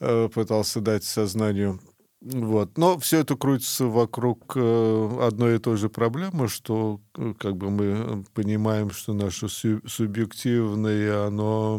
э, 0.00 0.30
пытался 0.32 0.80
дать 0.80 1.04
сознанию. 1.04 1.80
Вот. 2.24 2.78
Но 2.78 2.98
все 3.00 3.18
это 3.18 3.36
крутится 3.36 3.86
вокруг 3.86 4.52
э, 4.54 5.18
одной 5.22 5.56
и 5.56 5.58
той 5.58 5.76
же 5.76 5.88
проблемы, 5.88 6.46
что 6.46 7.00
э, 7.16 7.34
как 7.36 7.56
бы 7.56 7.68
мы 7.70 8.24
понимаем, 8.32 8.90
что 8.90 9.12
наше 9.12 9.48
субъективное, 9.48 11.26
оно 11.26 11.78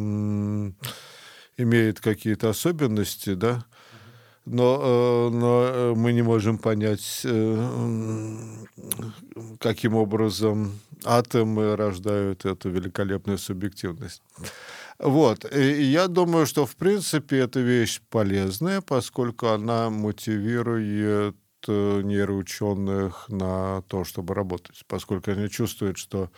имеет 1.55 2.01
какие-то 2.01 2.49
особенности, 2.49 3.35
да, 3.35 3.63
но, 4.45 4.81
э, 4.83 5.29
но 5.29 5.95
мы 5.95 6.11
не 6.11 6.23
можем 6.23 6.57
понять, 6.57 7.25
каким 9.59 9.95
образом 9.95 10.77
атомы 11.05 11.77
рождают 11.77 12.43
эту 12.43 12.69
великолепную 12.69 13.37
субъективность. 13.37 14.21
Вот. 14.99 15.45
И 15.53 15.83
я 15.83 16.07
думаю, 16.07 16.45
что, 16.45 16.65
в 16.65 16.75
принципе, 16.75 17.39
эта 17.39 17.59
вещь 17.59 18.01
полезная, 18.09 18.81
поскольку 18.81 19.47
она 19.47 19.89
мотивирует 19.89 21.35
э, 21.67 22.01
нейроученых 22.03 23.29
на 23.29 23.81
то, 23.87 24.03
чтобы 24.03 24.33
работать, 24.33 24.83
поскольку 24.87 25.31
они 25.31 25.49
чувствуют, 25.49 25.97
что 25.97 26.29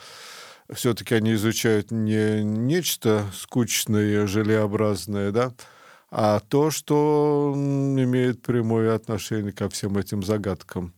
все-таки 0.73 1.15
они 1.15 1.33
изучают 1.33 1.91
не 1.91 2.43
нечто 2.43 3.25
скучное, 3.33 4.25
желеобразное, 4.25 5.31
да, 5.31 5.53
а 6.09 6.39
то, 6.39 6.71
что 6.71 7.53
имеет 7.55 8.41
прямое 8.41 8.95
отношение 8.95 9.51
ко 9.51 9.69
всем 9.69 9.97
этим 9.97 10.23
загадкам. 10.23 10.93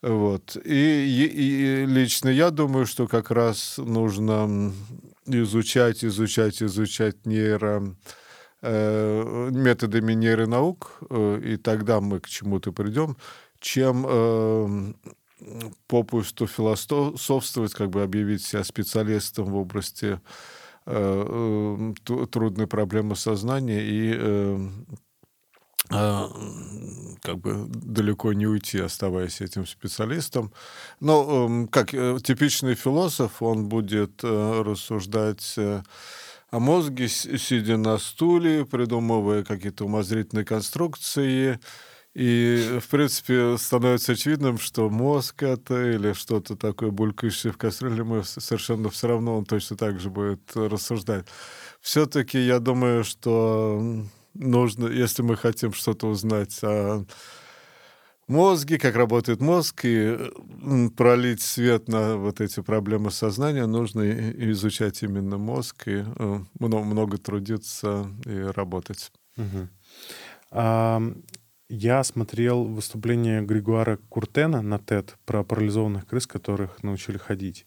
Вот. 0.00 0.56
И, 0.64 0.70
и, 0.70 1.82
и 1.82 1.86
лично 1.86 2.28
я 2.28 2.50
думаю, 2.50 2.84
что 2.86 3.08
как 3.08 3.30
раз 3.30 3.78
нужно 3.78 4.72
изучать, 5.26 6.04
изучать, 6.04 6.62
изучать 6.62 7.26
нейро 7.26 7.96
э, 8.62 9.50
методами 9.50 10.12
нейронаук, 10.12 10.98
э, 11.10 11.40
и 11.44 11.56
тогда 11.56 12.00
мы 12.00 12.20
к 12.20 12.28
чему-то 12.28 12.72
придем, 12.72 13.16
чем 13.60 14.06
э, 14.08 14.92
попусту 15.86 16.46
философствовать, 16.46 17.74
как 17.74 17.90
бы 17.90 18.02
объявить 18.02 18.44
себя 18.44 18.64
специалистом 18.64 19.46
в 19.46 19.56
области 19.56 20.20
трудной 20.84 22.66
проблемы 22.66 23.16
сознания 23.16 23.80
и 23.82 24.58
а, 25.90 26.30
как 27.22 27.38
бы 27.38 27.66
далеко 27.68 28.32
не 28.32 28.46
уйти, 28.46 28.78
оставаясь 28.78 29.40
этим 29.40 29.66
специалистом. 29.66 30.52
Но 31.00 31.46
эм, 31.46 31.68
как 31.68 31.92
э, 31.92 32.18
типичный 32.22 32.74
философ, 32.74 33.42
он 33.42 33.68
будет 33.68 34.20
э, 34.22 34.62
рассуждать 34.64 35.54
э, 35.58 35.82
о 36.50 36.58
мозге, 36.58 37.08
сидя 37.08 37.76
на 37.76 37.98
стуле, 37.98 38.64
придумывая 38.64 39.44
какие-то 39.44 39.84
умозрительные 39.84 40.44
конструкции. 40.44 41.60
И, 42.14 42.78
в 42.80 42.88
принципе, 42.88 43.58
становится 43.58 44.12
очевидным, 44.12 44.58
что 44.58 44.88
мозг 44.88 45.42
это 45.42 45.90
или 45.90 46.12
что-то 46.12 46.56
такое 46.56 46.90
булькающее 46.90 47.52
в 47.52 47.58
кастрюле, 47.58 48.04
мы 48.04 48.22
совершенно 48.22 48.88
все 48.88 49.08
равно 49.08 49.36
он 49.36 49.44
точно 49.44 49.76
так 49.76 49.98
же 49.98 50.10
будет 50.10 50.40
рассуждать. 50.54 51.26
Все-таки 51.80 52.38
я 52.38 52.60
думаю, 52.60 53.02
что 53.02 54.04
нужно, 54.34 54.86
если 54.86 55.22
мы 55.22 55.36
хотим 55.36 55.72
что-то 55.72 56.08
узнать 56.08 56.58
о 56.62 57.04
мозге, 58.26 58.78
как 58.78 58.96
работает 58.96 59.40
мозг, 59.40 59.80
и 59.84 60.16
пролить 60.96 61.42
свет 61.42 61.88
на 61.88 62.16
вот 62.16 62.40
эти 62.40 62.60
проблемы 62.60 63.10
сознания, 63.10 63.66
нужно 63.66 64.02
изучать 64.50 65.02
именно 65.02 65.38
мозг 65.38 65.88
и 65.88 66.04
э, 66.04 66.40
много, 66.58 67.18
трудиться 67.18 68.10
и 68.24 68.38
работать. 68.54 69.12
Угу. 69.36 69.68
А, 70.52 71.02
я 71.68 72.04
смотрел 72.04 72.64
выступление 72.64 73.42
Григуара 73.42 73.98
Куртена 74.08 74.62
на 74.62 74.76
TED 74.76 75.14
про 75.24 75.44
парализованных 75.44 76.06
крыс, 76.06 76.26
которых 76.26 76.82
научили 76.82 77.18
ходить. 77.18 77.66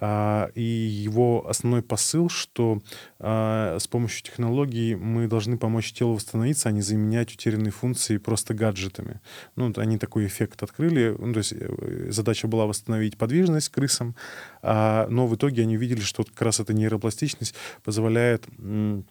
А, 0.00 0.50
и 0.54 0.62
его 0.62 1.46
основной 1.48 1.82
посыл, 1.82 2.28
что 2.28 2.80
а, 3.18 3.78
с 3.78 3.86
помощью 3.86 4.24
технологий 4.24 4.94
мы 4.94 5.28
должны 5.28 5.58
помочь 5.58 5.92
телу 5.92 6.14
восстановиться, 6.14 6.68
а 6.68 6.72
не 6.72 6.82
заменять 6.82 7.32
утерянные 7.32 7.72
функции 7.72 8.16
просто 8.16 8.54
гаджетами. 8.54 9.20
Ну, 9.56 9.72
они 9.76 9.98
такой 9.98 10.26
эффект 10.26 10.62
открыли. 10.62 11.14
Ну, 11.18 11.32
то 11.32 11.38
есть 11.38 11.52
э, 11.52 12.10
задача 12.10 12.48
была 12.48 12.66
восстановить 12.66 13.16
подвижность 13.16 13.68
крысам, 13.68 14.14
но 14.62 15.26
в 15.26 15.34
итоге 15.34 15.62
они 15.62 15.76
увидели, 15.76 16.00
что 16.00 16.24
как 16.24 16.40
раз 16.42 16.60
эта 16.60 16.72
нейропластичность 16.72 17.54
позволяет 17.82 18.46
Э, 18.70 19.02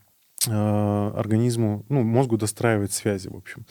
организму, 0.48 1.86
ну, 1.90 2.04
мозгу 2.04 2.38
достраивать 2.38 2.94
связи, 2.94 3.28
в 3.28 3.36
общем. 3.36 3.66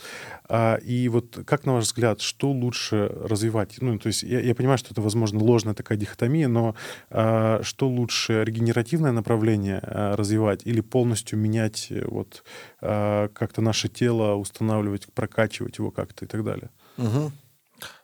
А, 0.49 0.77
и 0.77 1.09
вот 1.09 1.39
как, 1.47 1.65
на 1.65 1.75
ваш 1.75 1.85
взгляд, 1.85 2.21
что 2.21 2.51
лучше 2.51 3.07
развивать? 3.07 3.77
Ну, 3.81 3.99
то 3.99 4.09
есть 4.09 4.23
я, 4.23 4.41
я 4.41 4.55
понимаю, 4.55 4.79
что 4.79 4.93
это, 4.93 5.01
возможно, 5.01 5.41
ложная 5.41 5.75
такая 5.75 5.97
дихотомия, 5.97 6.49
но 6.49 6.75
а, 7.11 7.61
что 7.63 7.89
лучше, 7.89 8.45
регенеративное 8.45 9.13
направление 9.13 9.81
а, 9.83 10.17
развивать 10.17 10.63
или 10.67 10.81
полностью 10.81 11.39
менять 11.39 11.89
э, 11.91 12.05
вот 12.07 12.45
как-то 12.81 13.61
наше 13.61 13.89
тело, 13.89 14.35
устанавливать, 14.35 15.13
прокачивать 15.13 15.79
его 15.79 15.91
как-то 15.91 16.25
и 16.25 16.29
так 16.29 16.45
далее? 16.45 16.71
Угу. 16.97 17.33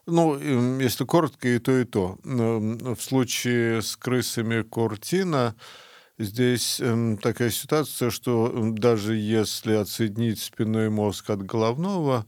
Ну, 0.06 0.78
если 0.80 1.04
коротко, 1.04 1.48
и 1.48 1.58
то, 1.58 1.78
и 1.78 1.84
то. 1.84 2.18
В 2.22 3.00
случае 3.00 3.82
с 3.82 3.96
крысами 3.96 4.62
Кортина 4.62 5.54
Здесь 6.18 6.78
э, 6.80 7.16
такая 7.20 7.50
ситуация, 7.50 8.10
что 8.10 8.52
даже 8.72 9.16
если 9.16 9.72
отсоединить 9.74 10.40
спинной 10.40 10.88
мозг 10.88 11.30
от 11.30 11.42
головного, 11.42 12.26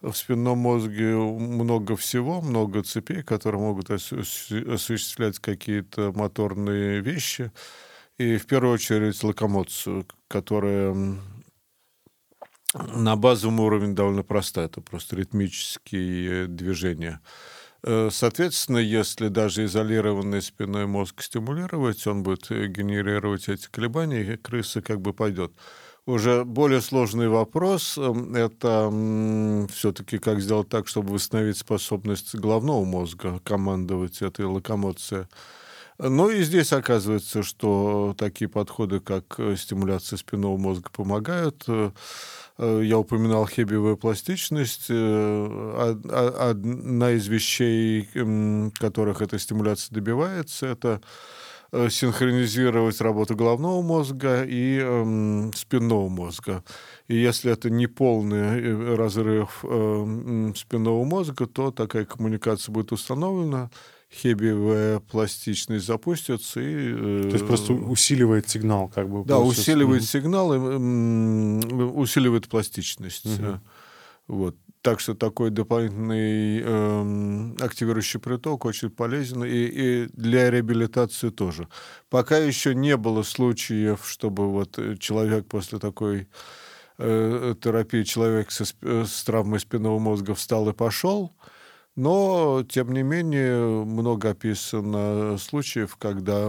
в 0.00 0.12
спинном 0.14 0.58
мозге 0.58 1.14
много 1.14 1.96
всего, 1.96 2.40
много 2.40 2.82
цепей, 2.82 3.22
которые 3.22 3.60
могут 3.60 3.90
осуществлять 3.90 5.38
какие-то 5.38 6.12
моторные 6.12 7.00
вещи. 7.00 7.50
И 8.18 8.36
в 8.36 8.46
первую 8.46 8.74
очередь 8.74 9.22
локомоцию, 9.24 10.06
которая 10.28 10.94
на 12.74 13.16
базовом 13.16 13.60
уровне 13.60 13.94
довольно 13.94 14.22
простая. 14.22 14.66
Это 14.66 14.80
просто 14.80 15.16
ритмические 15.16 16.46
движения. 16.46 17.20
Э, 17.86 18.08
соответственно, 18.10 18.78
если 18.78 19.28
даже 19.28 19.66
изолированный 19.66 20.40
спиной 20.40 20.86
мозг 20.86 21.22
стимулировать, 21.22 22.06
он 22.06 22.22
будет 22.22 22.50
э, 22.50 22.66
генерировать 22.66 23.48
эти 23.50 23.68
колебания, 23.70 24.22
и 24.22 24.36
крыса 24.38 24.80
как 24.80 25.02
бы 25.02 25.12
пойдет. 25.12 25.52
Уже 26.06 26.44
более 26.44 26.80
сложный 26.80 27.28
вопрос 27.28 27.98
эм,– 27.98 28.34
это 28.36 28.90
все-таки 29.70 30.18
как 30.18 30.40
сделать 30.40 30.68
так, 30.70 30.88
чтобы 30.88 31.12
восстановить 31.12 31.58
способность 31.58 32.34
головного 32.34 32.84
мозга 32.84 33.40
командовать 33.44 34.22
этой 34.22 34.46
локомоцией. 34.46 35.26
Ну 35.98 36.28
и 36.28 36.42
здесь 36.42 36.72
оказывается, 36.72 37.44
что 37.44 38.14
такие 38.18 38.48
подходы, 38.48 38.98
как 38.98 39.38
э, 39.38 39.54
стимуляция 39.56 40.16
спинного 40.16 40.56
мозга, 40.56 40.90
помогают. 40.90 41.64
Э, 41.68 41.92
я 42.58 42.98
упоминал 42.98 43.46
хебиевую 43.46 43.96
пластичность. 43.96 44.86
Э, 44.88 45.94
одна 46.50 47.12
из 47.12 47.28
вещей, 47.28 48.08
которых 48.78 49.22
эта 49.22 49.38
стимуляция 49.38 49.94
добивается, 49.94 50.66
это 50.66 51.00
э, 51.70 51.88
синхронизировать 51.90 53.00
работу 53.00 53.36
головного 53.36 53.80
мозга 53.80 54.42
и 54.44 54.80
э, 54.82 55.50
спинного 55.54 56.08
мозга. 56.08 56.64
И 57.06 57.14
если 57.16 57.52
это 57.52 57.70
не 57.70 57.86
полный 57.86 58.60
э, 58.60 58.94
разрыв 58.96 59.60
э, 59.62 60.52
спинного 60.56 61.04
мозга, 61.04 61.46
то 61.46 61.70
такая 61.70 62.04
коммуникация 62.04 62.72
будет 62.72 62.90
установлена, 62.90 63.70
хебиевая 64.12 65.00
пластичность 65.00 65.86
запустится. 65.86 66.60
И, 66.60 66.64
э, 66.64 67.22
то 67.24 67.32
есть 67.32 67.46
просто 67.46 67.72
усиливает 67.72 68.48
сигнал, 68.48 68.88
как 68.88 69.08
бы. 69.08 69.24
Да, 69.24 69.38
усиливает 69.38 70.02
mm 70.02 70.06
сигнал 70.06 70.54
и 70.54 70.58
э, 70.58 71.84
усиливает 71.84 72.48
пластичность. 72.48 73.26
Mm-hmm. 73.26 73.58
Вот. 74.28 74.56
Так 74.82 75.00
что 75.00 75.14
такой 75.14 75.50
дополнительный 75.50 76.60
э, 76.62 77.54
активирующий 77.60 78.20
приток 78.20 78.66
очень 78.66 78.90
полезен 78.90 79.42
и, 79.42 79.48
и 79.48 80.08
для 80.12 80.50
реабилитации 80.50 81.30
тоже. 81.30 81.68
Пока 82.10 82.36
еще 82.36 82.74
не 82.74 82.96
было 82.96 83.22
случаев, 83.22 84.06
чтобы 84.06 84.50
вот 84.50 84.78
человек 84.98 85.46
после 85.46 85.78
такой 85.78 86.28
э, 86.98 87.54
терапии, 87.60 88.02
человек 88.02 88.50
со, 88.50 88.64
с 88.64 89.24
травмой 89.24 89.60
спинного 89.60 89.98
мозга 89.98 90.34
встал 90.34 90.68
и 90.68 90.74
пошел, 90.74 91.34
но, 91.96 92.64
тем 92.68 92.92
не 92.92 93.02
менее, 93.02 93.84
много 93.84 94.30
описано 94.30 95.38
случаев, 95.38 95.96
когда 95.96 96.44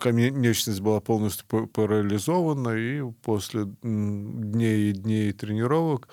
конечность 0.00 0.80
была 0.80 1.00
полностью 1.00 1.46
парализована, 1.68 2.70
и 2.70 3.02
после 3.22 3.64
дней 3.82 4.90
и 4.90 4.92
дней 4.92 5.32
тренировок 5.32 6.08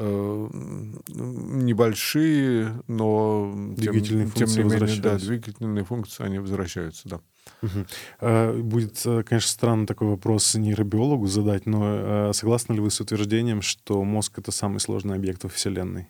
Э, 0.00 0.48
небольшие, 1.08 2.80
но 2.86 3.52
двигательные 3.76 4.26
тем, 4.26 4.46
функции 4.46 4.62
тем 4.62 4.68
не 4.68 4.76
менее, 4.76 5.00
да, 5.00 5.18
двигательные 5.18 5.84
функции, 5.84 6.24
они 6.24 6.38
возвращаются, 6.38 7.08
да. 7.08 7.20
Угу. 7.62 8.62
Будет, 8.62 9.04
э, 9.04 9.24
конечно, 9.24 9.50
странно 9.50 9.88
такой 9.88 10.06
вопрос 10.06 10.54
нейробиологу 10.54 11.26
задать, 11.26 11.66
но 11.66 12.28
э, 12.28 12.32
согласны 12.32 12.74
ли 12.74 12.80
вы 12.80 12.92
с 12.92 13.00
утверждением, 13.00 13.60
что 13.60 14.04
мозг— 14.04 14.34
это 14.38 14.52
самый 14.52 14.78
сложный 14.78 15.16
объект 15.16 15.42
во 15.42 15.50
Вселенной? 15.50 16.08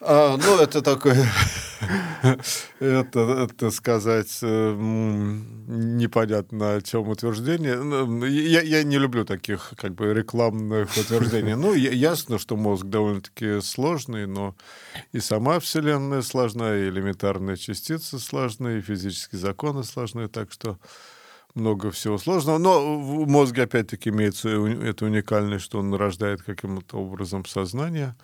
А, 0.00 0.36
ну, 0.36 0.58
это 0.60 0.80
такое, 0.80 1.26
это, 2.78 3.20
это 3.20 3.70
сказать, 3.72 4.38
э, 4.42 4.74
непонятно 4.78 6.76
о 6.76 6.80
чем 6.80 7.08
утверждение. 7.08 7.82
Ну, 7.82 8.24
я, 8.24 8.60
я 8.60 8.84
не 8.84 8.96
люблю 8.96 9.24
таких 9.24 9.72
как 9.76 9.96
бы 9.96 10.14
рекламных 10.14 10.96
утверждений. 10.96 11.56
Ну, 11.56 11.74
ясно, 11.74 12.38
что 12.38 12.56
мозг 12.56 12.84
довольно-таки 12.84 13.60
сложный, 13.60 14.28
но 14.28 14.54
и 15.10 15.18
сама 15.18 15.58
Вселенная 15.58 16.22
сложная, 16.22 16.84
и 16.84 16.90
элементарные 16.90 17.56
частицы 17.56 18.20
сложные, 18.20 18.78
и 18.78 18.82
физические 18.82 19.40
законы 19.40 19.82
сложные, 19.82 20.28
так 20.28 20.52
что 20.52 20.78
много 21.54 21.90
всего 21.90 22.18
сложного. 22.18 22.58
Но 22.58 23.00
в 23.00 23.26
мозге, 23.26 23.64
опять-таки, 23.64 24.10
имеется 24.10 24.48
это 24.48 25.06
уникальность, 25.06 25.64
что 25.64 25.80
он 25.80 25.92
рождает 25.92 26.42
каким-то 26.42 26.98
образом 26.98 27.44
сознание 27.46 28.14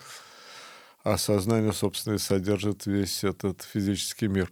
а 1.05 1.18
сознание, 1.18 1.72
собственно, 1.72 2.14
и 2.14 2.18
содержит 2.18 2.86
весь 2.86 3.22
этот 3.24 3.62
физический 3.62 4.26
мир. 4.26 4.50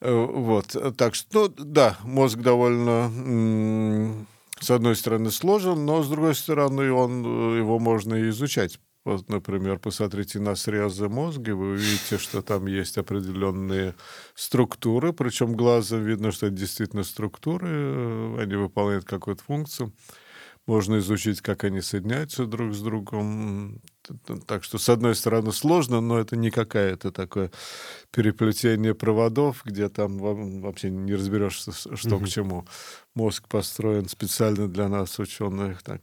Э, 0.00 0.12
вот. 0.12 0.76
Так 0.98 1.14
что, 1.14 1.52
ну, 1.56 1.64
да, 1.64 1.96
мозг 2.02 2.38
довольно, 2.38 4.26
с 4.60 4.70
одной 4.70 4.96
стороны, 4.96 5.30
сложен, 5.30 5.86
но, 5.86 6.02
с 6.02 6.08
другой 6.08 6.34
стороны, 6.34 6.92
он, 6.92 7.24
э, 7.24 7.58
его 7.58 7.78
можно 7.78 8.28
изучать. 8.28 8.80
Вот, 9.04 9.28
например, 9.28 9.78
посмотрите 9.78 10.38
на 10.38 10.54
срезы 10.54 11.08
мозга, 11.08 11.56
вы 11.56 11.72
увидите, 11.72 12.18
что 12.18 12.40
там 12.40 12.66
есть 12.66 12.98
определенные 12.98 13.96
структуры, 14.34 15.12
причем 15.12 15.54
глазом 15.54 16.04
видно, 16.04 16.30
что 16.30 16.46
это 16.46 16.56
действительно 16.56 17.02
структуры, 17.02 17.68
э, 17.68 18.42
они 18.42 18.56
выполняют 18.56 19.04
какую-то 19.04 19.42
функцию. 19.42 19.92
Можно 20.66 20.98
изучить, 20.98 21.40
как 21.40 21.64
они 21.64 21.80
соединяются 21.80 22.46
друг 22.46 22.72
с 22.72 22.80
другом. 22.80 23.80
Так 24.46 24.62
что, 24.62 24.78
с 24.78 24.88
одной 24.88 25.16
стороны, 25.16 25.52
сложно, 25.52 26.00
но 26.00 26.18
это 26.18 26.36
не 26.36 26.50
какое-то 26.50 27.10
такое 27.10 27.50
переплетение 28.12 28.94
проводов, 28.94 29.62
где 29.64 29.88
там 29.88 30.18
вообще 30.18 30.90
не 30.90 31.14
разберешься, 31.14 31.72
что 31.72 31.90
mm-hmm. 31.94 32.24
к 32.24 32.28
чему. 32.28 32.66
Мозг 33.14 33.48
построен 33.48 34.08
специально 34.08 34.68
для 34.68 34.88
нас, 34.88 35.18
ученых, 35.18 35.82
так, 35.82 36.00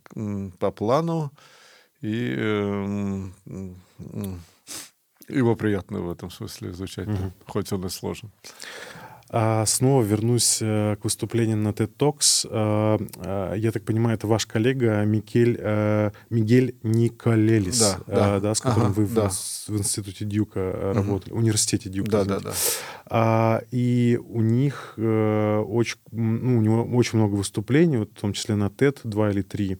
по 0.60 0.72
плану, 0.72 1.32
и 2.02 2.36
э, 2.38 3.30
его 5.30 5.56
приятно 5.56 6.02
в 6.02 6.12
этом 6.12 6.32
смысле 6.32 6.72
изучать, 6.72 7.08
mm-hmm. 7.08 7.32
хоть 7.48 7.72
он 7.72 7.86
и 7.86 7.90
сложен. 7.90 8.32
А 9.32 9.64
снова 9.68 10.02
вернусь 10.02 10.58
э, 10.60 10.96
к 11.00 11.04
выступлению 11.04 11.58
на 11.58 11.70
TED 11.70 11.92
Talks. 11.96 12.48
А, 12.50 12.98
а, 13.18 13.54
я 13.54 13.72
так 13.72 13.84
понимаю, 13.84 14.18
это 14.18 14.26
ваш 14.26 14.48
коллега 14.48 15.06
Микель, 15.06 15.56
э, 15.60 16.10
Мигель 16.32 16.76
Николелис, 16.82 17.80
да, 17.80 18.00
да. 18.08 18.40
да, 18.40 18.56
с 18.56 18.60
которым 18.60 18.92
ага, 18.92 19.02
вы 19.02 19.06
да. 19.06 19.30
в, 19.30 19.78
институте 19.78 20.26
Дюка 20.26 20.94
работали, 20.96 21.32
угу. 21.32 21.42
университете 21.42 21.90
Дюка. 21.90 22.26
Да, 22.26 22.26
да, 22.26 22.40
да. 23.10 23.62
И 23.70 24.20
у 24.20 24.42
них 24.42 24.94
э, 24.98 25.58
очень, 25.60 25.98
ну, 26.12 26.58
у 26.58 26.62
него 26.62 26.84
очень 26.98 27.20
много 27.20 27.36
выступлений, 27.36 27.98
вот, 27.98 28.10
в 28.16 28.20
том 28.20 28.34
числе 28.34 28.56
на 28.56 28.66
TED, 28.66 28.98
два 29.04 29.30
или 29.30 29.44
три, 29.44 29.78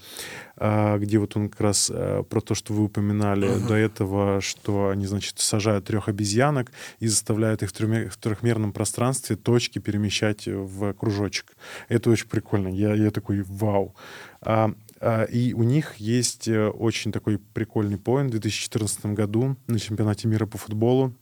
где 0.60 1.18
вот 1.20 1.36
он 1.38 1.50
как 1.50 1.62
раз 1.62 1.92
а, 1.94 2.24
про 2.24 2.42
то, 2.42 2.54
что 2.56 2.74
вы 2.74 2.86
упоминали 2.86 3.48
uh-huh. 3.48 3.68
до 3.68 3.76
этого, 3.76 4.42
что 4.42 4.90
они, 4.90 5.06
значит, 5.06 5.40
сажают 5.40 5.86
трех 5.86 6.10
обезьянок 6.10 6.72
и 7.00 7.08
заставляют 7.08 7.64
их 7.64 7.70
в 7.70 8.18
трехмерном 8.18 8.74
пространстве 8.74 9.36
точки 9.36 9.80
перемещать 9.80 10.48
в 10.48 10.94
кружочек. 10.94 11.56
Это 11.88 12.10
очень 12.10 12.28
прикольно. 12.28 12.68
Я, 12.68 12.94
я 12.94 13.12
такой, 13.12 13.44
вау. 13.44 13.96
А, 14.42 14.74
а, 15.00 15.24
и 15.24 15.54
у 15.54 15.64
них 15.64 15.96
есть 15.96 16.48
э, 16.48 16.68
очень 16.68 17.12
такой 17.12 17.38
прикольный 17.38 17.98
поинт 17.98 18.30
в 18.30 18.32
2014 18.32 19.06
году 19.08 19.56
на 19.68 19.80
чемпионате 19.80 20.28
мира 20.28 20.46
по 20.46 20.58
футболу 20.58 21.14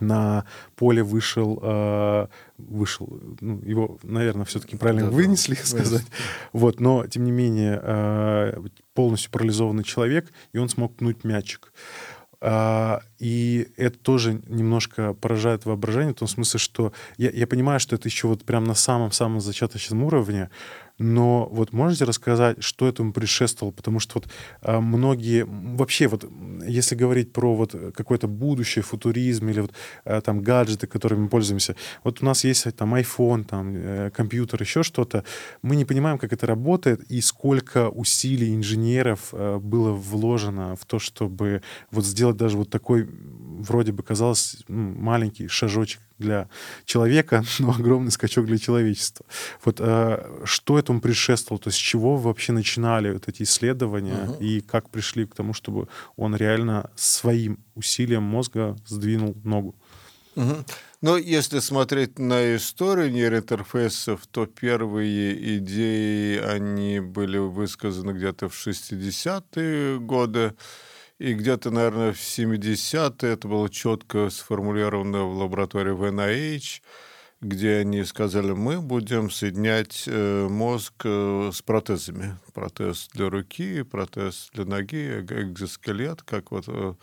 на 0.00 0.44
поле 0.76 1.02
вышел, 1.02 1.58
э, 1.62 2.26
вышел, 2.58 3.20
ну, 3.40 3.60
его, 3.62 3.98
наверное, 4.02 4.44
все-таки 4.44 4.76
правильно 4.76 5.06
да, 5.06 5.10
вынесли, 5.10 5.54
да, 5.60 5.64
сказать. 5.64 6.06
Вот, 6.52 6.80
но, 6.80 7.06
тем 7.06 7.24
не 7.24 7.32
менее, 7.32 7.80
э, 7.82 8.62
полностью 8.94 9.30
парализованный 9.30 9.84
человек, 9.84 10.30
и 10.52 10.58
он 10.58 10.68
смог 10.68 10.96
пнуть 10.96 11.24
мячик. 11.24 11.72
А, 12.42 13.02
и 13.18 13.68
это 13.76 13.98
тоже 13.98 14.40
немножко 14.46 15.12
поражает 15.12 15.66
воображение, 15.66 16.14
в 16.14 16.18
том 16.18 16.28
смысле, 16.28 16.58
что 16.58 16.92
я, 17.18 17.30
я 17.30 17.46
понимаю, 17.46 17.80
что 17.80 17.96
это 17.96 18.08
еще 18.08 18.28
вот 18.28 18.44
прям 18.44 18.64
на 18.64 18.74
самом-самом 18.74 19.40
зачаточном 19.40 20.02
уровне, 20.04 20.48
но 21.00 21.48
вот 21.50 21.72
можете 21.72 22.04
рассказать, 22.04 22.62
что 22.62 22.86
этому 22.86 23.14
предшествовало? 23.14 23.72
Потому 23.72 24.00
что 24.00 24.16
вот 24.16 24.28
а, 24.60 24.82
многие, 24.82 25.46
вообще 25.46 26.08
вот, 26.08 26.30
если 26.66 26.94
говорить 26.94 27.32
про 27.32 27.54
вот 27.54 27.74
какое-то 27.94 28.28
будущее, 28.28 28.82
футуризм 28.82 29.48
или 29.48 29.60
вот 29.60 29.72
а, 30.04 30.20
там 30.20 30.42
гаджеты, 30.42 30.86
которыми 30.86 31.20
мы 31.20 31.28
пользуемся, 31.28 31.74
вот 32.04 32.22
у 32.22 32.26
нас 32.26 32.44
есть 32.44 32.66
там 32.76 32.94
iPhone, 32.94 33.44
там 33.44 33.72
э, 33.74 34.10
компьютер, 34.10 34.60
еще 34.60 34.82
что-то, 34.82 35.24
мы 35.62 35.74
не 35.74 35.86
понимаем, 35.86 36.18
как 36.18 36.34
это 36.34 36.46
работает 36.46 37.00
и 37.10 37.22
сколько 37.22 37.88
усилий 37.88 38.54
инженеров 38.54 39.32
было 39.32 39.92
вложено 39.92 40.76
в 40.76 40.84
то, 40.84 40.98
чтобы 40.98 41.62
вот 41.90 42.04
сделать 42.04 42.36
даже 42.36 42.58
вот 42.58 42.68
такой, 42.68 43.08
вроде 43.60 43.92
бы 43.92 44.02
казалось, 44.02 44.56
маленький 44.68 45.48
шажочек 45.48 46.00
для 46.18 46.48
человека, 46.84 47.44
но 47.58 47.70
огромный 47.70 48.10
скачок 48.10 48.46
для 48.46 48.58
человечества. 48.58 49.26
Вот 49.64 49.76
э, 49.80 50.42
что 50.44 50.78
этому 50.78 51.00
предшествовало? 51.00 51.60
То 51.60 51.68
есть 51.68 51.78
с 51.78 51.80
чего 51.80 52.16
вы 52.16 52.24
вообще 52.24 52.52
начинали 52.52 53.12
вот 53.12 53.28
эти 53.28 53.42
исследования 53.42 54.28
угу. 54.28 54.42
и 54.42 54.60
как 54.60 54.90
пришли 54.90 55.26
к 55.26 55.34
тому, 55.34 55.52
чтобы 55.52 55.88
он 56.16 56.36
реально 56.36 56.90
своим 56.96 57.58
усилием 57.74 58.22
мозга 58.22 58.76
сдвинул 58.86 59.36
ногу? 59.44 59.74
Угу. 60.36 60.64
Ну, 61.02 61.16
если 61.16 61.60
смотреть 61.60 62.18
на 62.18 62.56
историю 62.56 63.10
нейроинтерфейсов, 63.10 64.26
то 64.26 64.46
первые 64.46 65.56
идеи, 65.56 66.38
они 66.38 67.00
были 67.00 67.38
высказаны 67.38 68.12
где-то 68.12 68.48
в 68.48 68.54
60-е 68.54 69.98
годы. 69.98 70.54
И 71.20 71.34
где-то, 71.34 71.70
наверное, 71.70 72.14
в 72.14 72.16
70-е 72.16 73.30
это 73.30 73.46
было 73.46 73.68
четко 73.68 74.30
сформулировано 74.30 75.24
в 75.24 75.36
лаборатории 75.36 75.90
в 75.90 76.02
NIH, 76.02 76.80
где 77.42 77.76
они 77.76 78.04
сказали, 78.04 78.52
мы 78.52 78.80
будем 78.80 79.30
соединять 79.30 80.04
э, 80.06 80.48
мозг 80.48 80.94
э, 81.04 81.50
с 81.52 81.60
протезами. 81.60 82.38
Протез 82.54 83.10
для 83.12 83.28
руки, 83.28 83.82
протез 83.82 84.48
для 84.54 84.64
ноги, 84.64 85.20
экзоскелет, 85.20 86.22
как 86.22 86.52
вот 86.52 86.64
э, 86.68 86.94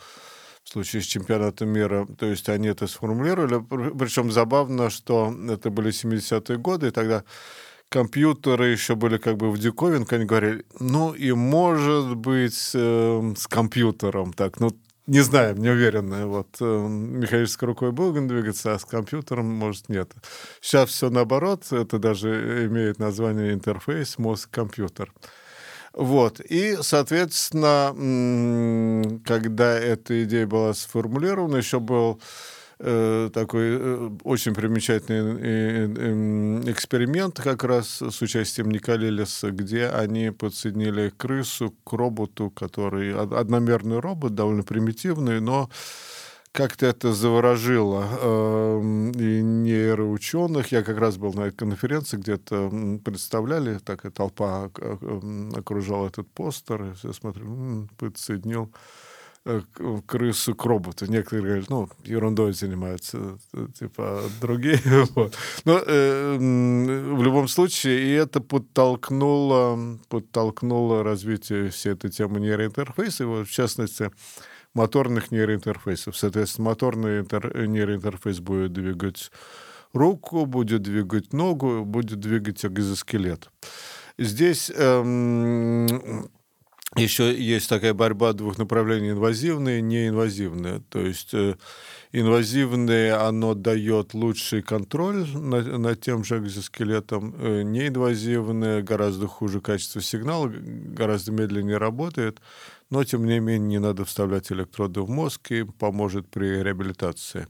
в 0.63 0.67
случае 0.67 1.03
с 1.03 1.05
чемпионатом 1.05 1.69
мира. 1.69 2.07
То 2.17 2.25
есть 2.25 2.49
они 2.49 2.69
это 2.69 2.87
сформулировали. 2.87 3.63
Причем 3.95 4.31
забавно, 4.31 4.89
что 4.89 5.31
это 5.47 5.69
были 5.69 5.91
70-е 5.91 6.57
годы, 6.57 6.87
и 6.87 6.91
тогда 6.91 7.23
компьютеры 7.89 8.67
еще 8.67 8.95
были 8.95 9.17
как 9.17 9.37
бы 9.37 9.51
в 9.51 9.57
диковинку, 9.57 10.15
они 10.15 10.25
говорили, 10.25 10.65
ну 10.79 11.13
и 11.13 11.31
может 11.31 12.15
быть 12.15 12.71
э, 12.73 13.33
с 13.37 13.47
компьютером 13.47 14.33
так, 14.33 14.59
ну 14.59 14.71
Не 15.07 15.21
знаем, 15.21 15.57
не 15.57 15.69
уверены. 15.69 16.25
Вот 16.25 16.57
э, 16.59 16.65
механической 16.65 17.65
рукой 17.65 17.91
будем 17.93 18.27
двигаться, 18.27 18.73
а 18.73 18.79
с 18.79 18.83
компьютером, 18.83 19.45
может, 19.45 19.87
нет. 19.89 20.11
Сейчас 20.61 20.89
все 20.89 21.09
наоборот. 21.09 21.71
Это 21.71 21.97
даже 21.97 22.65
имеет 22.67 22.99
название 22.99 23.53
интерфейс 23.53 24.17
мозг-компьютер. 24.17 25.13
Вот. 25.93 26.41
И, 26.41 26.77
соответственно, 26.81 27.93
когда 29.25 29.79
эта 29.79 30.25
идея 30.25 30.45
была 30.45 30.73
сформулирована, 30.73 31.55
еще 31.57 31.79
был 31.79 32.19
э, 32.79 33.29
такой 33.33 33.77
э, 33.79 34.09
очень 34.23 34.53
примечательный 34.53 35.37
э, 35.41 36.71
эксперимент 36.71 37.39
как 37.39 37.63
раз 37.63 38.01
с 38.01 38.21
участием 38.21 38.69
Николелиса, 38.71 39.51
где 39.51 39.87
они 39.87 40.31
подсоединили 40.31 41.11
крысу 41.15 41.73
к 41.83 41.93
роботу, 41.93 42.49
который 42.49 43.13
одномерный 43.13 43.99
робот, 43.99 44.35
довольно 44.35 44.63
примитивный, 44.63 45.39
но 45.41 45.69
как-то 46.51 46.87
это 46.87 47.13
заворожило 47.13 48.07
э, 48.19 48.81
и 49.15 49.41
нейроученых. 49.43 50.71
Я 50.71 50.81
как 50.81 50.97
раз 50.97 51.17
был 51.17 51.33
на 51.33 51.41
этой 51.41 51.57
конференции, 51.57 52.17
где-то 52.17 52.99
представляли, 53.05 53.77
такая 53.77 54.11
толпа 54.11 54.71
окружала 55.55 56.07
этот 56.07 56.27
постер, 56.31 56.83
и 56.83 56.93
все 56.93 57.13
смотрели, 57.13 57.87
подсоединил 57.97 58.71
крысу 60.05 60.55
к 60.55 60.65
роботу. 60.65 61.05
Некоторые 61.05 61.45
говорят, 61.45 61.69
ну, 61.69 61.89
ерундой 62.03 62.53
занимаются, 62.53 63.37
э, 63.53 63.67
типа, 63.79 64.21
другие. 64.41 64.79
вот. 65.15 65.35
Но 65.65 65.81
э, 65.85 66.37
в 66.37 67.23
любом 67.23 67.47
случае, 67.47 68.01
и 68.01 68.11
это 68.11 68.41
подтолкнуло, 68.41 69.99
подтолкнуло 70.09 71.03
развитие 71.03 71.69
всей 71.69 71.93
этой 71.93 72.09
темы 72.09 72.39
нейроинтерфейса, 72.39 73.23
и 73.23 73.27
вот, 73.27 73.47
в 73.47 73.51
частности, 73.51 74.11
моторных 74.73 75.31
нейроинтерфейсов. 75.31 76.17
Соответственно, 76.17 76.69
моторный 76.69 77.19
интер... 77.19 77.67
нейроинтерфейс 77.67 78.39
будет 78.39 78.73
двигать 78.73 79.31
руку, 79.93 80.45
будет 80.45 80.81
двигать 80.81 81.33
ногу, 81.33 81.83
будет 81.85 82.19
двигать 82.19 82.65
экзоскелет. 82.65 83.49
Здесь 84.17 84.71
эм, 84.73 86.29
еще 86.95 87.37
есть 87.37 87.69
такая 87.69 87.93
борьба 87.93 88.33
двух 88.33 88.57
направлений, 88.57 89.11
инвазивные 89.11 89.79
и 89.79 89.81
неинвазивные. 89.81 90.81
То 90.89 90.99
есть 90.99 91.33
э, 91.33 91.55
инвазивные, 92.11 93.13
оно 93.13 93.53
дает 93.53 94.13
лучший 94.13 94.61
контроль 94.61 95.27
над, 95.35 95.77
над 95.77 96.01
тем 96.01 96.23
же 96.23 96.37
экзоскелетом. 96.37 97.35
Э, 97.37 97.61
неинвазивные, 97.63 98.81
гораздо 98.83 99.27
хуже 99.27 99.59
качество 99.59 100.01
сигнала, 100.01 100.47
гораздо 100.47 101.31
медленнее 101.31 101.77
работает 101.77 102.39
но 102.89 103.03
тем 103.03 103.25
не 103.25 103.39
менее 103.39 103.67
не 103.67 103.79
надо 103.79 104.05
вставлять 104.05 104.51
электроды 104.51 105.01
в 105.01 105.09
мозг 105.09 105.51
и 105.51 105.63
поможет 105.63 106.27
при 106.29 106.63
реабилитации. 106.63 107.47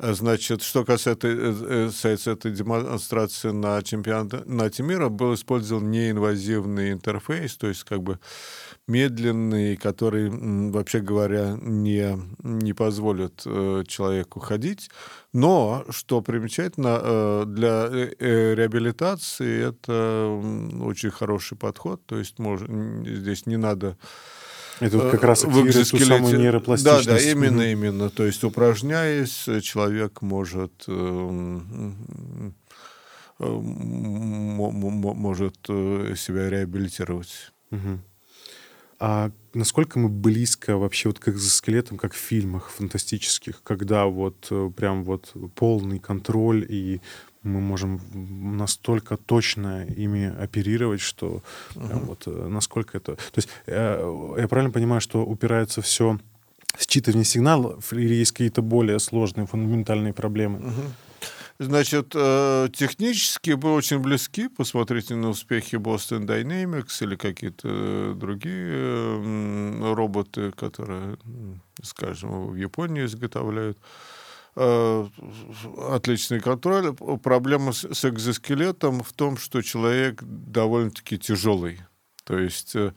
Значит, 0.00 0.62
что 0.62 0.84
касается, 0.84 1.26
э, 1.26 1.32
э, 1.32 1.86
касается 1.86 2.30
этой 2.30 2.52
демонстрации 2.52 3.50
на 3.50 3.82
чемпионате 3.82 4.84
мира, 4.84 5.08
был 5.08 5.34
использован 5.34 5.90
неинвазивный 5.90 6.92
интерфейс, 6.92 7.56
то 7.56 7.66
есть 7.66 7.82
как 7.82 8.04
бы 8.04 8.20
медленный, 8.86 9.76
который, 9.76 10.30
вообще 10.70 11.00
говоря, 11.00 11.58
не, 11.60 12.16
не 12.44 12.74
позволит 12.74 13.42
э, 13.44 13.82
человеку 13.88 14.38
ходить. 14.38 14.88
Но, 15.32 15.84
что 15.90 16.22
примечательно, 16.22 17.00
э, 17.02 17.44
для 17.46 17.88
э, 17.90 18.54
реабилитации 18.54 19.68
это 19.68 20.28
очень 20.80 21.10
хороший 21.10 21.58
подход, 21.58 22.06
то 22.06 22.16
есть 22.16 22.38
мож, 22.38 22.60
здесь 22.60 23.46
не 23.46 23.56
надо 23.56 23.96
это 24.80 25.10
как 25.10 25.22
раз 25.22 25.44
активирует 25.44 25.90
ту 25.90 25.98
самую 25.98 26.38
нейропластичность. 26.38 27.06
Да, 27.06 27.14
да, 27.14 27.20
именно, 27.20 27.62
mm-hmm. 27.62 27.72
именно. 27.72 28.10
То 28.10 28.24
есть, 28.24 28.44
упражняясь, 28.44 29.48
человек 29.62 30.22
может 30.22 30.84
э, 30.86 31.60
э, 33.40 33.48
может 33.48 35.56
э, 35.68 36.14
себя 36.16 36.50
реабилитировать. 36.50 37.52
Угу. 37.70 38.00
А 39.00 39.30
насколько 39.54 40.00
мы 40.00 40.08
близко 40.08 40.76
вообще 40.76 41.08
вот 41.08 41.20
к 41.20 41.28
экзоскелетам, 41.28 41.98
как 41.98 42.14
в 42.14 42.16
фильмах 42.16 42.70
фантастических, 42.70 43.62
когда 43.62 44.06
вот 44.06 44.50
прям 44.74 45.04
вот 45.04 45.32
полный 45.54 46.00
контроль 46.00 46.66
и 46.68 47.00
мы 47.42 47.60
можем 47.60 48.00
настолько 48.56 49.16
точно 49.16 49.84
ими 49.84 50.34
оперировать, 50.38 51.00
что 51.00 51.42
uh-huh. 51.74 52.04
вот 52.04 52.22
э, 52.26 52.48
насколько 52.48 52.98
это... 52.98 53.14
То 53.14 53.36
есть 53.36 53.48
э, 53.66 54.34
я 54.38 54.48
правильно 54.48 54.72
понимаю, 54.72 55.00
что 55.00 55.24
упирается 55.24 55.82
все 55.82 56.18
считывание 56.76 57.24
сигналов 57.24 57.92
или 57.92 58.14
есть 58.14 58.32
какие-то 58.32 58.62
более 58.62 58.98
сложные 58.98 59.46
фундаментальные 59.46 60.12
проблемы? 60.12 60.58
Uh-huh. 60.58 60.90
Значит, 61.60 62.12
э, 62.14 62.68
технически 62.72 63.50
мы 63.50 63.74
очень 63.74 63.98
близки. 63.98 64.48
Посмотрите 64.48 65.16
на 65.16 65.30
успехи 65.30 65.74
Boston 65.74 66.24
Dynamics 66.24 67.02
или 67.02 67.16
какие-то 67.16 68.14
другие 68.14 69.94
роботы, 69.94 70.52
которые, 70.52 71.18
скажем, 71.82 72.48
в 72.48 72.54
Японии 72.54 73.04
изготовляют. 73.04 73.76
Э, 74.60 75.06
отличный 75.88 76.40
контроль. 76.40 76.92
Проблема 77.22 77.70
с 77.70 78.04
экзоскелетом 78.04 79.04
в 79.04 79.12
том, 79.12 79.36
что 79.36 79.62
человек 79.62 80.20
довольно-таки 80.24 81.16
тяжелый. 81.16 81.80
То 82.24 82.36
есть 82.36 82.74
э, 82.74 82.92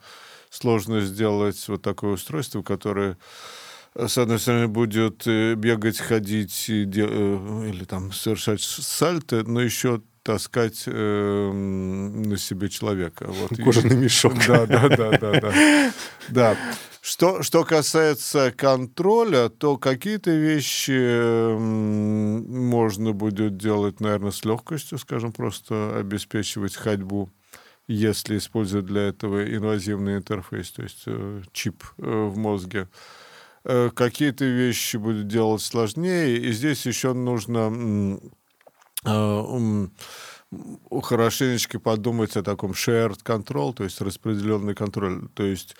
сложно 0.49 1.01
сделать 1.01 1.63
вот 1.67 1.83
такое 1.83 2.13
устройство, 2.13 2.63
которое 2.63 3.15
э, 3.93 4.07
с 4.07 4.17
одной 4.17 4.39
стороны, 4.39 4.69
будет 4.69 5.27
бегать, 5.27 5.99
ходить 5.99 6.67
или 6.67 7.83
там 7.83 8.11
совершать 8.11 8.61
сальто, 8.63 9.43
но 9.43 9.61
еще 9.61 10.01
таскать 10.23 10.83
э, 10.85 11.51
на 11.51 12.37
себе 12.37 12.69
человека. 12.69 13.27
Вот. 13.27 13.57
Кожаный 13.63 13.95
мешок. 14.03 14.33
Да, 14.47 14.65
да, 14.65 14.89
да, 14.89 15.17
да, 15.17 15.39
да. 15.41 15.53
да. 16.29 16.57
Что, 17.01 17.41
что 17.41 17.63
касается 17.63 18.53
контроля, 18.55 19.49
то 19.49 19.77
какие-то 19.77 20.29
вещи 20.29 21.57
можно 21.57 23.11
будет 23.11 23.57
делать, 23.57 23.99
наверное, 23.99 24.29
с 24.29 24.45
легкостью, 24.45 24.99
скажем, 24.99 25.33
просто 25.33 25.97
обеспечивать 25.97 26.75
ходьбу, 26.75 27.31
если 27.87 28.37
использовать 28.37 28.85
для 28.85 29.01
этого 29.07 29.43
инвазивный 29.43 30.17
интерфейс, 30.17 30.69
то 30.71 30.83
есть 30.83 31.01
э, 31.07 31.41
чип 31.51 31.83
э, 31.97 32.03
в 32.03 32.37
мозге. 32.37 32.87
Э, 33.63 33.89
какие-то 33.93 34.45
вещи 34.45 34.97
будут 34.97 35.27
делать 35.27 35.63
сложнее, 35.63 36.37
и 36.37 36.51
здесь 36.51 36.85
еще 36.85 37.13
нужно 37.13 38.19
хорошенечко 41.01 41.79
подумать 41.79 42.35
о 42.37 42.43
таком 42.43 42.71
shared 42.71 43.23
control, 43.23 43.73
то 43.73 43.83
есть 43.83 44.01
распределенный 44.01 44.75
контроль. 44.75 45.27
То 45.33 45.43
есть 45.43 45.75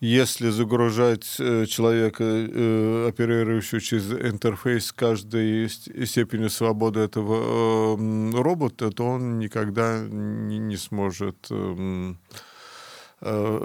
если 0.00 0.50
загружать 0.50 1.36
э, 1.38 1.66
человека, 1.66 2.24
э, 2.24 3.08
оперирующего 3.08 3.80
через 3.80 4.12
интерфейс 4.12 4.92
каждой 4.92 5.68
степенью 5.68 6.50
свободы 6.50 7.00
этого 7.00 7.96
э, 7.96 8.30
робота, 8.32 8.90
то 8.90 9.04
он 9.04 9.38
никогда 9.38 10.00
не 10.00 10.76
сможет 10.76 11.50
Э, 11.50 12.14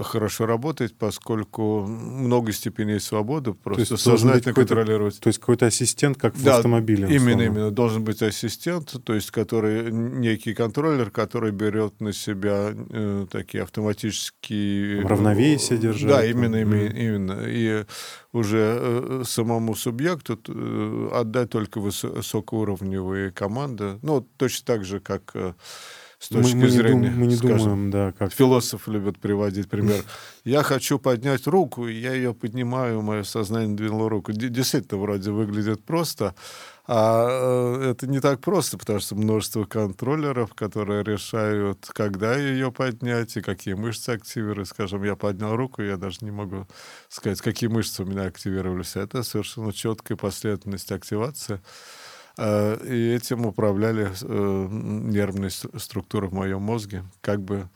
хорошо 0.04 0.46
работать, 0.46 0.96
поскольку 0.96 1.86
много 1.86 2.52
степеней 2.52 3.00
свободы 3.00 3.54
просто 3.54 3.86
то 3.86 3.94
есть 3.94 4.04
сознательно 4.04 4.54
контролировать. 4.54 5.20
То 5.20 5.28
есть 5.28 5.40
какой-то 5.40 5.66
ассистент, 5.66 6.18
как 6.18 6.36
в 6.36 6.44
да, 6.44 6.58
автомобиле. 6.58 7.08
Именно, 7.14 7.42
именно. 7.42 7.72
Должен 7.72 8.04
быть 8.04 8.22
ассистент, 8.22 8.96
то 9.04 9.14
есть 9.14 9.32
который 9.32 9.92
некий 9.92 10.54
контроллер, 10.54 11.12
который 11.12 11.52
берет 11.52 12.00
на 12.02 12.14
себя 12.14 12.74
э, 12.74 13.26
такие 13.32 13.64
автоматические... 13.64 15.02
Равновесие 15.02 15.78
держать. 15.78 16.10
Да, 16.10 16.26
именно, 16.26 16.58
именно, 16.58 16.90
mm. 16.90 16.98
именно. 16.98 17.44
И 17.46 17.86
уже 18.32 18.78
э, 18.80 19.24
самому 19.26 19.76
субъекту 19.76 20.40
э, 20.48 21.10
отдать 21.14 21.50
только 21.50 21.80
высокоуровневые 21.80 23.32
команды. 23.32 24.00
Ну, 24.02 24.26
точно 24.38 24.66
так 24.66 24.86
же, 24.86 25.00
как... 25.00 25.32
Э, 25.34 25.54
с 26.20 26.28
точки 26.28 26.56
мы, 26.56 26.64
мы 26.64 26.70
зрения. 26.70 27.10
Не 27.10 27.16
мы 27.16 27.28
не 27.28 27.36
скажем, 27.36 27.58
думаем, 27.58 27.92
да, 27.92 28.12
как. 28.12 28.34
Философы 28.34 28.92
любят 28.92 29.18
приводить 29.20 29.70
пример. 29.70 30.04
Я 30.44 30.64
хочу 30.64 31.00
поднять 31.00 31.48
руку, 31.48 31.88
я 31.88 32.14
ее 32.14 32.34
поднимаю, 32.34 33.02
мое 33.02 33.24
сознание 33.24 33.76
двинуло 33.76 34.10
руку. 34.10 34.32
Действительно, 34.32 35.00
вроде 35.00 35.32
выглядит 35.32 35.84
просто, 35.84 36.34
а 36.88 37.78
э, 37.80 37.92
это 37.92 38.08
не 38.08 38.20
так 38.20 38.40
просто, 38.40 38.78
потому 38.78 39.00
что 39.00 39.16
множество 39.16 39.66
контроллеров, 39.66 40.56
которые 40.56 41.04
решают, 41.04 41.86
когда 41.94 42.36
ее 42.36 42.72
поднять 42.72 43.38
и 43.38 43.42
какие 43.42 43.76
мышцы 43.76 44.10
активировать. 44.10 44.70
Скажем, 44.70 45.04
я 45.04 45.16
поднял 45.16 45.56
руку, 45.56 45.84
я 45.84 45.98
даже 45.98 46.18
не 46.22 46.32
могу 46.32 46.66
сказать, 47.10 47.42
какие 47.42 47.70
мышцы 47.70 48.02
у 48.02 48.06
меня 48.08 48.24
активировались. 48.24 48.96
Это 48.96 49.22
совершенно 49.22 49.72
четкая 49.72 50.18
последовательность 50.18 50.92
активации. 50.92 51.62
Э, 52.42 52.78
и 52.86 53.16
этим 53.16 53.46
управляли 53.46 54.10
э, 54.22 54.68
нервные 54.72 55.50
структуры 55.50 56.28
в 56.28 56.34
моем 56.34 56.62
мозге, 56.62 57.04
как 57.20 57.42
бы 57.42 57.68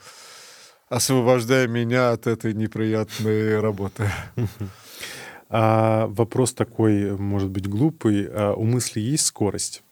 освобождая 0.88 1.68
меня 1.68 2.12
от 2.12 2.28
этой 2.28 2.54
неприятной 2.54 3.60
работы. 3.60 4.10
А 5.56 6.08
вопрос 6.08 6.52
такой, 6.56 7.16
может 7.16 7.52
быть, 7.52 7.68
глупый. 7.68 8.28
А 8.28 8.54
у 8.54 8.64
мысли 8.64 9.00
есть 9.00 9.28
скорость? 9.28 9.84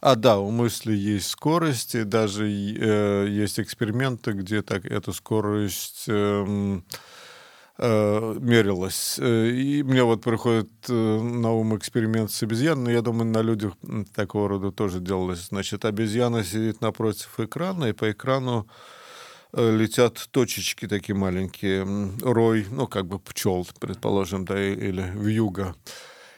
А 0.00 0.16
да, 0.16 0.40
у 0.40 0.50
мысли 0.50 0.94
есть 0.94 1.28
скорость, 1.28 1.94
и 1.94 2.02
даже 2.02 2.48
э, 2.48 3.28
есть 3.28 3.60
эксперименты, 3.60 4.32
где 4.32 4.62
так 4.62 4.84
эту 4.84 5.12
скорость 5.12 6.06
э, 6.08 6.80
э, 7.78 8.34
мерилась. 8.40 9.18
Э, 9.18 9.48
и 9.48 9.82
мне 9.82 10.02
вот 10.02 10.22
приходит 10.22 10.70
э, 10.88 10.92
на 10.92 11.52
ум 11.52 11.76
эксперимент 11.76 12.30
с 12.30 12.42
обезьяной, 12.42 12.84
но 12.84 12.90
я 12.90 13.02
думаю, 13.02 13.26
на 13.30 13.42
людях 13.42 13.74
такого 14.14 14.48
рода 14.48 14.70
тоже 14.70 15.00
делалось. 15.00 15.48
Значит, 15.48 15.84
обезьяна 15.84 16.44
сидит 16.44 16.80
напротив 16.80 17.38
экрана, 17.38 17.86
и 17.86 17.92
по 17.92 18.10
экрану 18.10 18.68
летят 19.52 20.28
точечки 20.32 20.86
такие 20.86 21.16
маленькие, 21.16 21.86
рой, 22.20 22.66
ну, 22.70 22.86
как 22.86 23.06
бы 23.06 23.18
пчел, 23.18 23.66
предположим, 23.80 24.44
да, 24.44 24.62
или 24.62 25.10
вьюга. 25.14 25.74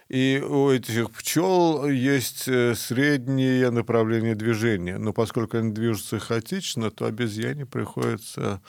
И 0.09 0.43
у 0.47 0.71
этих 0.71 1.11
пчел 1.11 1.89
есть 1.89 2.45
среднее 2.45 3.71
направление 3.71 4.37
движения. 4.37 4.99
Но 4.99 5.13
поскольку 5.13 5.59
они 5.59 5.73
движутся 5.73 6.19
хаотично, 6.19 6.91
то 6.91 7.07
обезьяне 7.07 7.67
приходится 7.67 8.63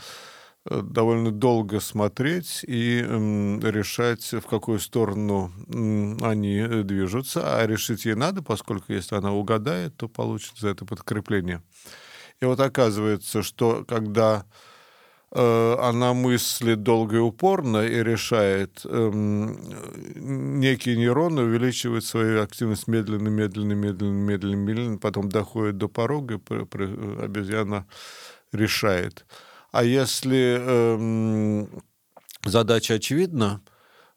довольно 0.69 1.31
долго 1.31 1.79
смотреть 1.79 2.63
и 2.67 2.99
решать, 2.99 4.23
в 4.33 4.41
какую 4.41 4.79
сторону 4.79 5.51
они 6.21 6.83
движутся. 6.83 7.59
А 7.59 7.65
решить 7.65 8.05
ей 8.05 8.15
надо, 8.15 8.41
поскольку 8.41 8.93
если 8.93 9.15
она 9.15 9.33
угадает, 9.33 9.95
то 9.97 10.07
получит 10.07 10.57
за 10.57 10.69
это 10.69 10.85
подкрепление. 10.85 11.61
И 12.41 12.45
вот 12.45 12.59
оказывается, 12.59 13.43
что 13.43 13.83
когда 13.85 14.45
э, 15.31 15.75
она 15.79 16.13
мыслит 16.13 16.83
долго 16.83 17.17
и 17.17 17.19
упорно 17.19 17.85
и 17.85 18.01
решает, 18.01 18.81
эм, 18.85 19.57
некие 20.59 20.95
нейроны 20.95 21.41
увеличивают 21.41 22.05
свою 22.05 22.41
активность 22.41 22.87
медленно, 22.87 23.27
медленно, 23.27 23.73
медленно, 23.73 24.13
медленно, 24.13 24.55
медленно, 24.55 24.97
потом 24.97 25.27
доходит 25.27 25.77
до 25.77 25.89
порога, 25.89 26.35
и 26.35 27.23
обезьяна 27.23 27.85
решает. 28.53 29.25
А 29.71 29.83
если 29.83 30.57
э, 30.59 31.65
задача 32.45 32.95
очевидна, 32.95 33.61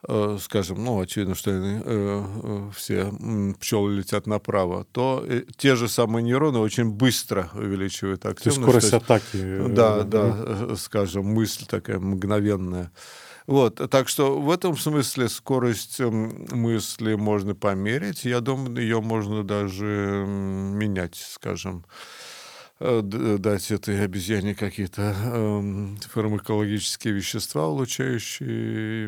э, 0.09 0.38
скажем, 0.40 0.82
ну, 0.84 1.00
очевидно, 1.00 1.34
что 1.34 1.50
э, 1.50 1.82
э, 1.84 2.70
все 2.74 3.12
пчелы 3.61 3.94
летят 3.96 4.26
направо, 4.26 4.84
то 4.92 5.24
э, 5.26 5.42
те 5.57 5.76
же 5.76 5.88
самые 5.88 6.22
нейроны 6.22 6.59
очень 6.59 6.90
быстро 6.90 7.50
увеличивают 7.55 8.24
активность. 8.24 8.64
То 8.64 8.72
есть 8.72 8.88
скорость 8.88 8.94
атаки. 8.94 9.36
Э, 9.36 9.68
да, 9.68 10.03
да, 10.05 10.76
скажем, 10.76 11.26
мысль 11.26 11.66
такая 11.66 11.98
мгновенная. 11.98 12.90
Вот, 13.46 13.80
так 13.90 14.09
что 14.09 14.40
в 14.40 14.50
этом 14.50 14.76
смысле 14.76 15.28
скорость 15.28 15.98
мысли 15.98 17.14
можно 17.16 17.55
померить. 17.55 18.24
Я 18.24 18.40
думаю, 18.40 18.76
ее 18.76 19.00
можно 19.00 19.42
даже 19.42 20.24
менять, 20.26 21.16
скажем. 21.16 21.84
Э, 22.84 23.00
дать 23.00 23.70
этой 23.70 24.02
обезьяне 24.02 24.56
какие-то 24.56 25.14
э, 25.16 25.94
фармакологические 26.08 27.14
вещества, 27.14 27.68
улучшающие 27.68 29.04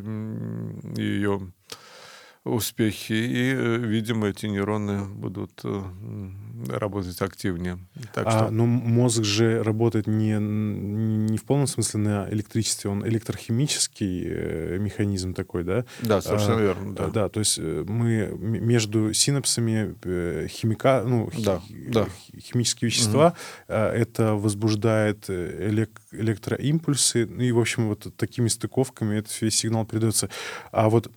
ее 0.96 1.52
успехи, 2.44 3.12
и, 3.12 3.54
э, 3.54 3.76
видимо, 3.78 4.28
эти 4.28 4.46
нейроны 4.46 5.06
будут 5.06 5.60
э, 5.64 5.82
работать 6.68 7.20
активнее. 7.22 7.78
Так 8.12 8.30
что... 8.30 8.46
а, 8.46 8.50
но 8.50 8.66
мозг 8.66 9.24
же 9.24 9.62
работает 9.62 10.06
не, 10.06 10.36
не 10.38 11.38
в 11.38 11.44
полном 11.44 11.66
смысле 11.66 12.00
на 12.00 12.28
электричестве, 12.30 12.90
он 12.90 13.06
электрохимический 13.06 14.24
э, 14.26 14.78
механизм 14.78 15.32
такой, 15.32 15.64
да? 15.64 15.86
Да, 16.02 16.20
совершенно 16.20 16.58
а, 16.58 16.62
верно. 16.62 16.94
Да. 16.94 17.06
да, 17.06 17.28
то 17.30 17.40
есть 17.40 17.58
мы 17.58 18.36
между 18.38 19.14
синапсами 19.14 19.94
химика, 20.46 21.02
ну, 21.06 21.30
да, 21.38 21.60
хи, 21.66 21.86
да. 21.88 22.08
химические 22.38 22.90
вещества, 22.90 23.34
угу. 23.68 23.74
это 23.74 24.34
возбуждает 24.34 25.30
элек, 25.30 25.98
электроимпульсы, 26.12 27.26
ну 27.26 27.42
и, 27.42 27.52
в 27.52 27.58
общем, 27.58 27.88
вот 27.88 28.14
такими 28.18 28.48
стыковками 28.48 29.16
этот 29.16 29.40
весь 29.40 29.56
сигнал 29.56 29.86
передается. 29.86 30.28
А 30.72 30.90
вот 30.90 31.06
а, 31.06 31.10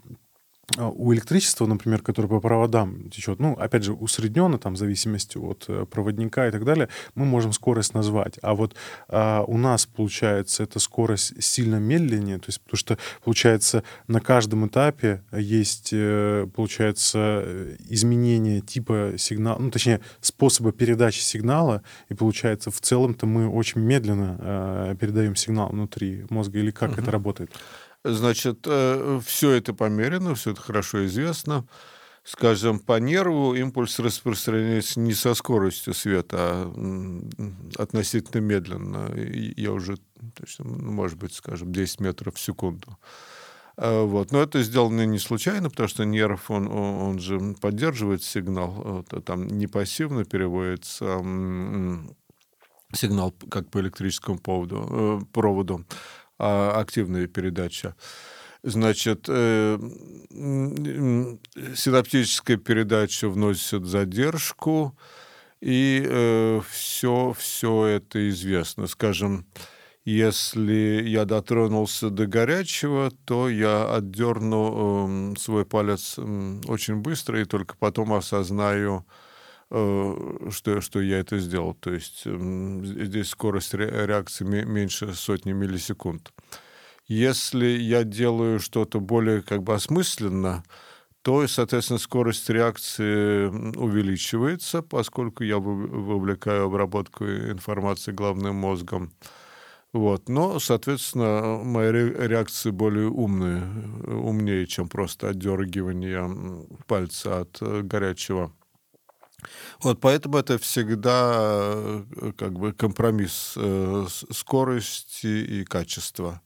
у 0.76 1.14
электричества, 1.14 1.66
например, 1.66 2.02
которое 2.02 2.28
по 2.28 2.40
проводам 2.40 3.10
течет, 3.10 3.40
ну, 3.40 3.54
опять 3.54 3.84
же, 3.84 3.94
усредненно, 3.94 4.58
там, 4.58 4.74
в 4.74 4.78
зависимости 4.78 5.38
от 5.38 5.66
э, 5.70 5.86
проводника 5.86 6.48
и 6.48 6.52
так 6.52 6.66
далее, 6.66 6.90
мы 7.16 7.26
можем 7.26 7.54
скорость 7.54 7.94
назвать. 7.94 8.38
А 8.42 8.54
вот 8.54 8.76
а, 9.08 9.44
у 9.48 9.58
нас, 9.58 9.86
получается, 9.86 10.64
эта 10.64 10.80
скорость 10.80 11.42
сильно 11.42 11.78
медленнее, 11.78 12.38
то 12.38 12.48
есть, 12.48 12.62
потому 12.62 12.78
что, 12.78 12.98
получается, 13.24 13.84
на 14.08 14.20
каждом 14.20 14.68
этапе 14.68 15.24
есть, 15.32 15.92
э, 15.94 16.48
получается, 16.54 17.46
изменение 17.88 18.60
типа 18.60 19.14
сигнала, 19.18 19.60
ну, 19.60 19.72
точнее, 19.72 20.02
способа 20.20 20.74
передачи 20.74 21.20
сигнала, 21.20 21.82
и, 22.10 22.14
получается, 22.14 22.72
в 22.72 22.82
целом-то 22.82 23.26
мы 23.26 23.50
очень 23.50 23.80
медленно 23.80 24.38
а, 24.40 24.96
передаем 24.96 25.36
сигнал 25.38 25.70
внутри 25.70 26.26
мозга, 26.30 26.60
или 26.60 26.72
как 26.72 26.92
uh-huh. 26.92 27.02
это 27.02 27.12
работает? 27.12 27.52
Значит, 28.14 28.60
э, 28.66 29.20
все 29.26 29.52
это 29.52 29.74
померено, 29.74 30.36
все 30.36 30.52
это 30.52 30.62
хорошо 30.62 31.06
известно. 31.06 31.66
Скажем, 32.24 32.80
по 32.80 33.00
нерву 33.00 33.56
импульс 33.56 34.00
распространяется 34.00 35.00
не 35.00 35.14
со 35.14 35.34
скоростью 35.34 35.94
света, 35.94 36.38
а 36.40 36.74
относительно 37.78 38.42
медленно. 38.42 39.14
Я 39.16 39.72
уже, 39.72 39.98
точно, 40.36 40.66
ну, 40.66 40.92
может 40.92 41.18
быть, 41.18 41.34
скажем, 41.34 41.72
10 41.72 42.02
метров 42.02 42.36
в 42.36 42.40
секунду. 42.40 42.98
Э, 43.78 44.04
вот. 44.04 44.32
Но 44.32 44.42
это 44.42 44.62
сделано 44.62 45.06
не 45.06 45.20
случайно, 45.20 45.70
потому 45.70 45.88
что 45.88 46.04
нерв, 46.04 46.52
он, 46.52 46.68
он 46.68 47.20
же 47.20 47.40
поддерживает 47.62 48.24
сигнал, 48.24 49.06
там 49.26 49.48
не 49.48 49.68
пассивно 49.68 50.26
переводится 50.26 51.22
сигнал 52.94 53.34
как 53.50 53.70
по 53.70 53.80
электрическому 53.80 54.40
поводу, 54.40 54.88
э, 54.90 55.26
проводу, 55.34 55.86
а, 55.86 55.94
активная 56.38 57.28
передача. 57.28 57.96
Значит, 58.64 59.26
э, 59.30 59.78
синаптическая 61.76 62.58
передача 62.58 63.30
вносит 63.30 63.86
задержку, 63.86 64.98
и 65.62 66.04
э, 66.06 66.62
все, 66.70 67.36
все 67.38 67.86
это 67.86 68.30
известно. 68.30 68.88
Скажем, 68.88 69.46
если 70.06 71.04
я 71.06 71.26
дотронулся 71.26 72.10
до 72.10 72.26
горячего, 72.28 73.12
то 73.26 73.48
я 73.50 73.94
отдерну 73.94 75.34
э, 75.34 75.40
свой 75.40 75.66
палец 75.66 76.16
э, 76.18 76.62
очень 76.68 76.98
быстро 76.98 77.42
и 77.42 77.46
только 77.46 77.76
потом 77.78 78.14
осознаю, 78.14 79.06
Э, 79.08 79.27
что, 79.70 80.82
что 80.82 81.02
я 81.02 81.20
это 81.20 81.40
сделал. 81.40 81.74
То 81.74 81.94
есть 81.94 82.24
здесь 82.26 83.30
скорость 83.30 83.74
реакции 83.74 84.46
меньше 84.46 85.14
сотни 85.14 85.52
миллисекунд. 85.52 86.32
Если 87.08 87.68
я 87.68 88.04
делаю 88.04 88.60
что-то 88.60 89.00
более 89.00 89.42
как 89.42 89.64
бы 89.64 89.74
осмысленно, 89.74 90.64
то, 91.22 91.46
соответственно, 91.48 92.00
скорость 92.00 92.50
реакции 92.50 93.48
увеличивается, 93.78 94.82
поскольку 94.82 95.44
я 95.44 95.58
вовлекаю 95.60 96.66
обработку 96.66 97.26
информации 97.26 98.14
главным 98.14 98.56
мозгом. 98.56 99.12
Вот. 99.94 100.30
Но, 100.30 100.60
соответственно, 100.60 101.62
мои 101.64 101.92
реакции 101.92 102.72
более 102.72 103.10
умные, 103.10 103.64
умнее, 104.06 104.68
чем 104.68 104.90
просто 104.90 105.30
отдергивание 105.30 106.66
пальца 106.88 107.42
от 107.42 107.58
э, 107.62 107.82
горячего. 107.82 108.54
Вот 109.82 110.00
поэтому 110.00 110.38
это 110.38 110.58
всегда 110.58 111.74
э, 111.76 112.32
как 112.38 112.54
бы 112.54 112.72
компромисс 112.74 113.54
э, 113.56 114.06
скорости 114.32 115.28
и 115.28 115.64
качества. 115.64 116.42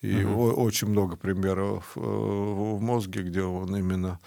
И 0.00 0.24
угу. 0.24 0.62
очень 0.62 0.88
много 0.88 1.16
примеров 1.16 1.92
э, 1.96 2.00
в 2.00 2.80
мозге, 2.80 3.22
где 3.22 3.42
он 3.42 3.76
именно 3.76 4.18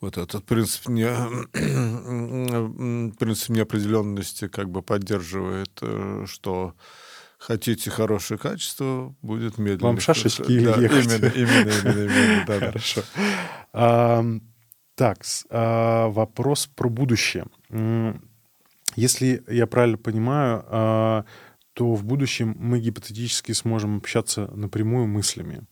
вот 0.00 0.18
этот 0.18 0.44
принцип, 0.44 0.88
не, 0.88 1.06
принцип 3.18 3.50
неопределенности 3.50 4.48
как 4.48 4.70
бы 4.70 4.82
поддерживает, 4.82 5.80
что 6.26 6.74
хотите 7.38 7.90
хорошее 7.90 8.38
качество, 8.38 9.14
будет 9.22 9.58
медленно. 9.58 9.92
Вам 9.92 10.00
шашечки 10.00 10.64
да, 10.64 10.80
ехать? 10.80 11.06
Именно, 11.06 11.26
именно, 11.26 11.70
именно, 11.70 12.12
именно 12.12 12.44
да, 12.46 12.58
Хорошо. 12.58 13.02
Так, 14.96 15.18
а, 15.50 16.08
вопрос 16.08 16.66
про 16.66 16.88
будущее. 16.88 17.44
Если 18.96 19.44
я 19.46 19.66
правильно 19.66 19.98
понимаю, 19.98 20.64
а, 20.68 21.24
то 21.74 21.94
в 21.94 22.02
будущем 22.02 22.56
мы 22.58 22.80
гипотетически 22.80 23.52
сможем 23.52 23.98
общаться 23.98 24.50
напрямую 24.54 25.06
мыслями. 25.06 25.64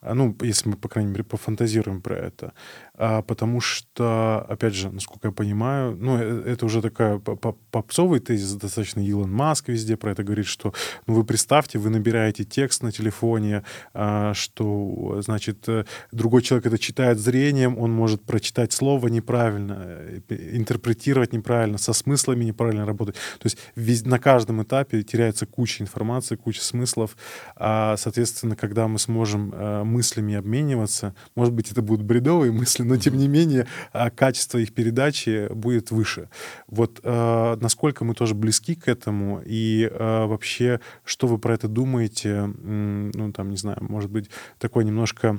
А, 0.00 0.14
ну, 0.14 0.36
если 0.42 0.70
мы, 0.70 0.76
по 0.76 0.88
крайней 0.88 1.12
мере, 1.12 1.22
пофантазируем 1.22 2.02
про 2.02 2.16
это. 2.16 2.52
А, 2.96 3.22
потому 3.22 3.60
что, 3.60 4.46
опять 4.48 4.74
же, 4.74 4.90
насколько 4.90 5.28
я 5.28 5.32
понимаю, 5.32 5.96
ну, 5.96 6.16
э, 6.16 6.42
это 6.46 6.66
уже 6.66 6.80
такая 6.80 7.18
попсовый 7.18 8.20
тезис 8.20 8.52
достаточно. 8.52 9.00
Илон 9.00 9.32
Маск 9.32 9.68
везде 9.68 9.96
про 9.96 10.12
это 10.12 10.22
говорит, 10.22 10.46
что, 10.46 10.72
ну, 11.06 11.14
вы 11.14 11.24
представьте, 11.24 11.78
вы 11.78 11.90
набираете 11.90 12.44
текст 12.44 12.82
на 12.82 12.92
телефоне, 12.92 13.64
а, 13.94 14.32
что, 14.34 15.20
значит, 15.22 15.68
э, 15.68 15.84
другой 16.12 16.42
человек 16.42 16.66
это 16.66 16.78
читает 16.78 17.18
зрением, 17.18 17.78
он 17.78 17.90
может 17.90 18.22
прочитать 18.22 18.72
слово 18.72 19.08
неправильно, 19.08 19.76
э, 19.88 20.20
интерпретировать 20.52 21.32
неправильно, 21.32 21.78
со 21.78 21.92
смыслами 21.92 22.44
неправильно 22.44 22.86
работать. 22.86 23.16
То 23.40 23.48
есть 23.74 24.06
на 24.06 24.20
каждом 24.20 24.62
этапе 24.62 25.02
теряется 25.02 25.46
куча 25.46 25.82
информации, 25.82 26.36
куча 26.36 26.62
смыслов. 26.62 27.16
А, 27.56 27.96
соответственно, 27.96 28.54
когда 28.54 28.86
мы 28.86 28.98
сможем 28.98 29.52
мыслями 29.84 30.34
обмениваться. 30.34 31.14
Может 31.34 31.54
быть, 31.54 31.72
это 31.72 31.82
будут 31.82 32.04
бредовые 32.04 32.52
мысли, 32.52 32.83
но 32.88 32.96
тем 32.96 33.16
не 33.16 33.28
менее 33.28 33.66
а, 33.92 34.10
качество 34.10 34.58
их 34.58 34.72
передачи 34.72 35.52
будет 35.52 35.90
выше. 35.90 36.28
Вот 36.68 37.00
э, 37.02 37.56
насколько 37.60 38.04
мы 38.04 38.14
тоже 38.14 38.34
близки 38.34 38.74
к 38.74 38.88
этому 38.88 39.42
и 39.44 39.88
э, 39.90 40.26
вообще, 40.26 40.80
что 41.04 41.26
вы 41.26 41.38
про 41.38 41.54
это 41.54 41.68
думаете? 41.68 42.46
Ну, 42.46 43.32
там, 43.32 43.50
не 43.50 43.56
знаю, 43.56 43.78
может 43.80 44.10
быть, 44.10 44.30
такой 44.58 44.84
немножко 44.84 45.38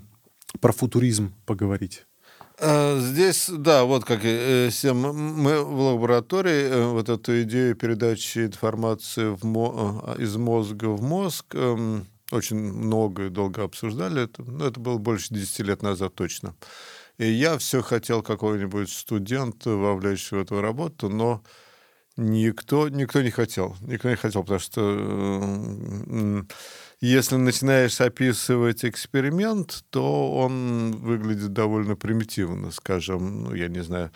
про 0.59 0.71
футуризм 0.71 1.33
поговорить. 1.45 2.05
А, 2.59 2.99
здесь, 2.99 3.49
да, 3.49 3.83
вот 3.83 4.05
как 4.05 4.21
и 4.23 4.69
всем, 4.71 4.97
мы 5.01 5.63
в 5.63 5.79
лаборатории 5.79 6.69
э, 6.69 6.87
вот 6.87 7.09
эту 7.09 7.41
идею 7.43 7.75
передачи 7.75 8.39
информации 8.39 9.35
в 9.35 9.43
мо- 9.43 10.15
из 10.17 10.35
мозга 10.37 10.85
в 10.85 11.01
мозг 11.01 11.45
эм, 11.53 12.07
очень 12.31 12.57
много 12.57 13.25
и 13.25 13.29
долго 13.29 13.63
обсуждали 13.63 14.23
это. 14.23 14.43
Это 14.65 14.79
было 14.79 14.97
больше 14.97 15.33
10 15.33 15.59
лет 15.59 15.81
назад 15.81 16.15
точно. 16.15 16.55
И 17.17 17.27
я 17.27 17.57
все 17.57 17.81
хотел 17.81 18.21
какого-нибудь 18.21 18.91
студента 18.91 19.71
вовлечь 19.71 20.31
в 20.31 20.37
эту 20.37 20.61
работу, 20.61 21.09
но 21.09 21.43
никто, 22.17 22.89
никто 22.89 23.21
не 23.21 23.31
хотел. 23.31 23.75
Никто 23.81 24.09
не 24.09 24.15
хотел, 24.15 24.43
потому 24.43 24.59
что 24.59 26.45
если 27.01 27.35
начинаешь 27.35 28.01
описывать 28.01 28.83
эксперимент, 28.85 29.83
то 29.89 30.33
он 30.33 30.91
выглядит 30.93 31.53
довольно 31.53 31.95
примитивно, 31.95 32.71
скажем, 32.71 33.43
ну, 33.43 33.53
я 33.53 33.67
не 33.67 33.83
знаю, 33.83 34.11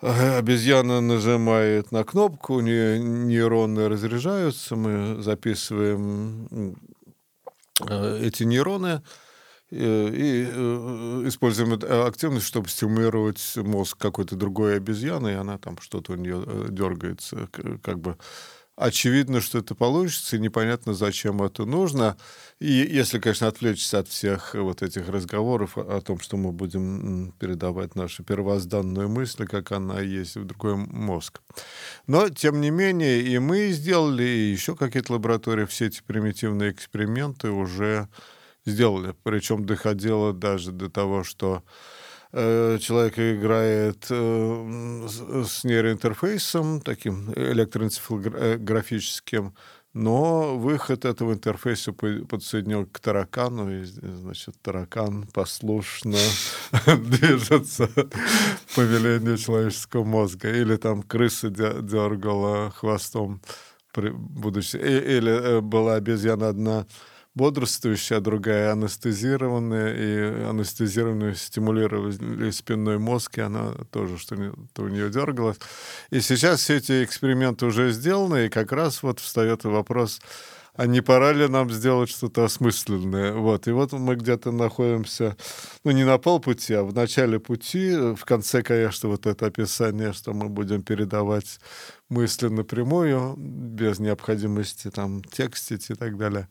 обезьяна 0.00 1.00
нажимает 1.00 1.92
на 1.92 2.04
кнопку, 2.04 2.54
у 2.54 2.60
нее 2.60 2.98
нейроны 2.98 3.88
разряжаются, 3.88 4.74
мы 4.74 5.22
записываем 5.22 6.76
Э, 7.88 8.18
эти 8.22 8.44
нейроны 8.44 9.02
и 9.72 10.48
э, 10.50 11.22
используем 11.26 11.72
активность, 12.06 12.46
чтобы 12.46 12.68
стимулировать 12.68 13.56
мозг 13.56 13.96
какой-то 13.98 14.36
другой 14.36 14.76
обезьяны, 14.76 15.30
и 15.30 15.34
она 15.34 15.58
там 15.58 15.78
что-то 15.80 16.12
у 16.12 16.16
нее 16.16 16.44
дергается, 16.68 17.48
как 17.82 17.98
бы 17.98 18.16
очевидно, 18.76 19.40
что 19.40 19.58
это 19.58 19.74
получится, 19.74 20.36
и 20.36 20.40
непонятно, 20.40 20.94
зачем 20.94 21.42
это 21.42 21.64
нужно. 21.64 22.16
И 22.58 22.72
если, 22.72 23.18
конечно, 23.18 23.48
отвлечься 23.48 24.00
от 24.00 24.08
всех 24.08 24.54
вот 24.54 24.82
этих 24.82 25.08
разговоров 25.08 25.76
о 25.76 26.00
том, 26.00 26.20
что 26.20 26.36
мы 26.36 26.52
будем 26.52 27.32
передавать 27.38 27.94
нашу 27.94 28.24
первозданную 28.24 29.08
мысль, 29.08 29.46
как 29.46 29.72
она 29.72 30.00
есть 30.00 30.36
в 30.36 30.44
другой 30.44 30.76
мозг. 30.76 31.40
Но, 32.06 32.28
тем 32.28 32.60
не 32.60 32.70
менее, 32.70 33.22
и 33.22 33.38
мы 33.38 33.70
сделали, 33.70 34.24
и 34.24 34.52
еще 34.52 34.76
какие-то 34.76 35.14
лаборатории, 35.14 35.66
все 35.66 35.86
эти 35.86 36.02
примитивные 36.02 36.72
эксперименты 36.72 37.50
уже 37.50 38.08
сделали. 38.64 39.14
Причем 39.22 39.64
доходило 39.64 40.32
даже 40.32 40.72
до 40.72 40.88
того, 40.88 41.24
что 41.24 41.62
Э, 42.34 42.78
человек 42.80 43.18
играет 43.18 44.06
э, 44.08 45.06
с 45.46 45.64
нейроинтерфейсом, 45.64 46.80
таким 46.80 47.30
электроэнцефалографическим, 47.34 49.54
но 49.92 50.56
выход 50.56 51.04
этого 51.04 51.34
интерфейса 51.34 51.92
подсоединен 51.92 52.86
к 52.86 53.00
таракану, 53.00 53.70
и, 53.70 53.84
значит, 53.84 54.54
таракан 54.62 55.26
послушно 55.34 56.16
движется 56.86 57.90
по 58.74 58.80
велению 58.80 59.36
человеческого 59.36 60.04
мозга. 60.04 60.48
Или 60.48 60.76
там 60.76 61.02
крыса 61.02 61.50
дергала 61.50 62.70
хвостом, 62.70 63.42
будучи... 63.94 64.76
Или 64.76 65.32
э, 65.32 65.60
была 65.60 65.96
обезьяна 65.96 66.48
одна, 66.48 66.86
бодрствующая, 67.34 68.18
а 68.18 68.20
другая 68.20 68.72
анестезированная, 68.72 69.94
и 69.94 70.44
анестезированную 70.44 71.34
стимулировали 71.34 72.50
спинной 72.50 72.98
мозг, 72.98 73.38
и 73.38 73.42
она 73.42 73.72
тоже 73.90 74.18
что-то 74.18 74.82
у 74.82 74.88
нее 74.88 75.10
дергалась. 75.10 75.58
И 76.10 76.20
сейчас 76.20 76.60
все 76.60 76.76
эти 76.76 77.04
эксперименты 77.04 77.66
уже 77.66 77.90
сделаны, 77.92 78.46
и 78.46 78.50
как 78.50 78.72
раз 78.72 79.02
вот 79.02 79.20
встает 79.20 79.64
вопрос, 79.64 80.20
а 80.74 80.86
не 80.86 81.02
пора 81.02 81.32
ли 81.32 81.48
нам 81.48 81.70
сделать 81.70 82.08
что-то 82.08 82.44
осмысленное? 82.44 83.34
Вот. 83.34 83.68
И 83.68 83.72
вот 83.72 83.92
мы 83.92 84.14
где-то 84.16 84.52
находимся, 84.52 85.36
ну, 85.84 85.90
не 85.90 86.04
на 86.04 86.16
полпути, 86.16 86.72
а 86.72 86.82
в 86.82 86.94
начале 86.94 87.38
пути. 87.38 87.94
В 87.94 88.24
конце, 88.24 88.62
конечно, 88.62 89.10
вот 89.10 89.26
это 89.26 89.46
описание, 89.46 90.14
что 90.14 90.32
мы 90.32 90.48
будем 90.48 90.82
передавать 90.82 91.60
мысли 92.08 92.48
напрямую, 92.48 93.34
без 93.36 93.98
необходимости 93.98 94.90
там 94.90 95.22
текстить 95.22 95.90
и 95.90 95.94
так 95.94 96.16
далее. 96.16 96.48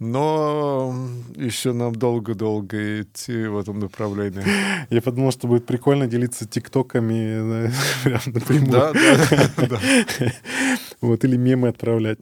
Но 0.00 0.94
еще 1.36 1.74
нам 1.74 1.94
долго-долго 1.94 3.02
идти 3.02 3.46
в 3.46 3.58
этом 3.58 3.80
направлении. 3.80 4.42
Я 4.90 5.02
подумал, 5.02 5.30
что 5.30 5.46
будет 5.46 5.66
прикольно 5.66 6.06
делиться 6.06 6.48
тиктоками 6.48 7.70
прям 8.04 8.20
напрямую. 8.26 8.70
Да, 8.70 8.92
да, 8.94 9.66
да. 9.68 9.78
Вот, 11.02 11.22
или 11.24 11.36
мемы 11.36 11.68
отправлять. 11.68 12.18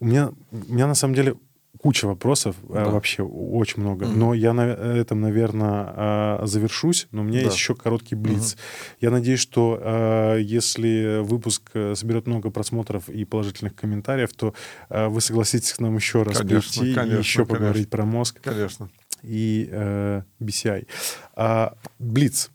У 0.00 0.04
меня, 0.04 0.32
у 0.50 0.72
меня 0.72 0.86
на 0.86 0.94
самом 0.94 1.14
деле 1.14 1.34
куча 1.82 2.06
вопросов, 2.06 2.56
э, 2.68 2.74
да. 2.74 2.90
вообще 2.90 3.22
очень 3.22 3.82
много. 3.82 4.04
Mm-hmm. 4.04 4.16
Но 4.16 4.34
я 4.34 4.52
на 4.52 4.62
этом, 4.62 5.20
наверное, 5.20 6.40
э, 6.42 6.46
завершусь. 6.46 7.08
Но 7.10 7.22
у 7.22 7.24
меня 7.24 7.38
да. 7.38 7.44
есть 7.46 7.56
еще 7.56 7.74
короткий 7.74 8.14
блиц. 8.14 8.54
Mm-hmm. 8.54 8.96
Я 9.00 9.10
надеюсь, 9.10 9.40
что 9.40 9.80
э, 9.80 10.38
если 10.42 11.20
выпуск 11.22 11.70
соберет 11.72 12.26
много 12.26 12.50
просмотров 12.50 13.08
и 13.08 13.24
положительных 13.24 13.74
комментариев, 13.74 14.32
то 14.34 14.54
вы 14.88 15.20
согласитесь 15.20 15.72
к 15.72 15.80
нам 15.80 15.96
еще 15.96 16.22
раз 16.22 16.38
конечно, 16.38 16.60
прийти 16.60 16.94
конечно, 16.94 17.16
и 17.16 17.18
еще 17.18 17.44
конечно. 17.44 17.54
поговорить 17.54 17.90
про 17.90 18.04
мозг. 18.04 18.40
Конечно. 18.42 18.90
И 19.22 19.68
э, 19.70 20.22
BCI. 20.40 20.86
А, 21.34 21.74
блиц. 21.98 22.50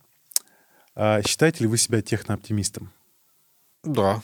А, 0.96 1.22
считаете 1.22 1.64
ли 1.64 1.68
вы 1.68 1.78
себя 1.78 2.02
технооптимистом? 2.02 2.92
Да. 3.84 4.22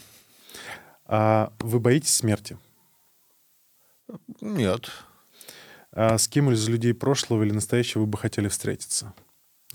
А, 1.06 1.52
вы 1.60 1.80
боитесь 1.80 2.14
смерти? 2.14 2.58
Нет. 4.42 4.92
А 5.92 6.18
с 6.18 6.28
кем 6.28 6.52
из 6.52 6.68
людей 6.68 6.94
прошлого 6.94 7.44
или 7.44 7.52
настоящего 7.52 8.02
вы 8.02 8.08
бы 8.08 8.18
хотели 8.18 8.48
встретиться? 8.48 9.14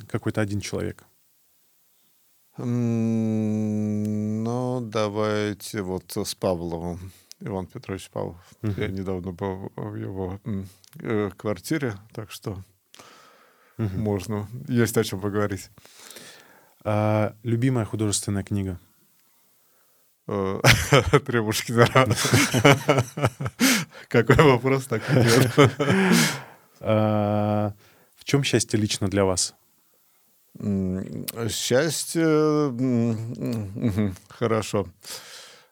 Какой-то 0.09 0.41
один 0.41 0.61
человек. 0.61 1.05
Ну, 2.59 4.81
давайте 4.83 5.83
вот 5.83 6.17
с 6.17 6.35
Павловым. 6.35 7.13
Иван 7.41 7.67
Петрович 7.67 8.09
Павлов. 8.11 8.37
Uh-huh. 8.63 8.81
Я 8.81 8.89
недавно 8.89 9.33
был 9.33 9.71
в 9.77 9.95
его 9.97 10.41
э, 11.01 11.31
квартире, 11.37 11.97
так 12.15 12.31
что 12.31 12.65
uh-huh. 13.77 13.99
можно. 13.99 14.49
Есть 14.69 14.97
о 14.97 15.05
чем 15.05 15.21
поговорить. 15.21 15.69
А, 16.83 17.37
любимая 17.43 17.85
художественная 17.85 18.43
книга? 18.43 18.81
Э, 20.29 20.63
Три 21.27 21.41
мушкетера. 21.41 22.07
Какой 24.09 24.37
вопрос, 24.37 24.87
так 24.87 25.03
а, 26.81 27.73
В 28.17 28.25
чем 28.25 28.45
счастье 28.45 28.79
лично 28.79 29.09
для 29.09 29.25
вас? 29.25 29.55
Счастье... 31.49 32.25
Хорошо. 34.29 34.87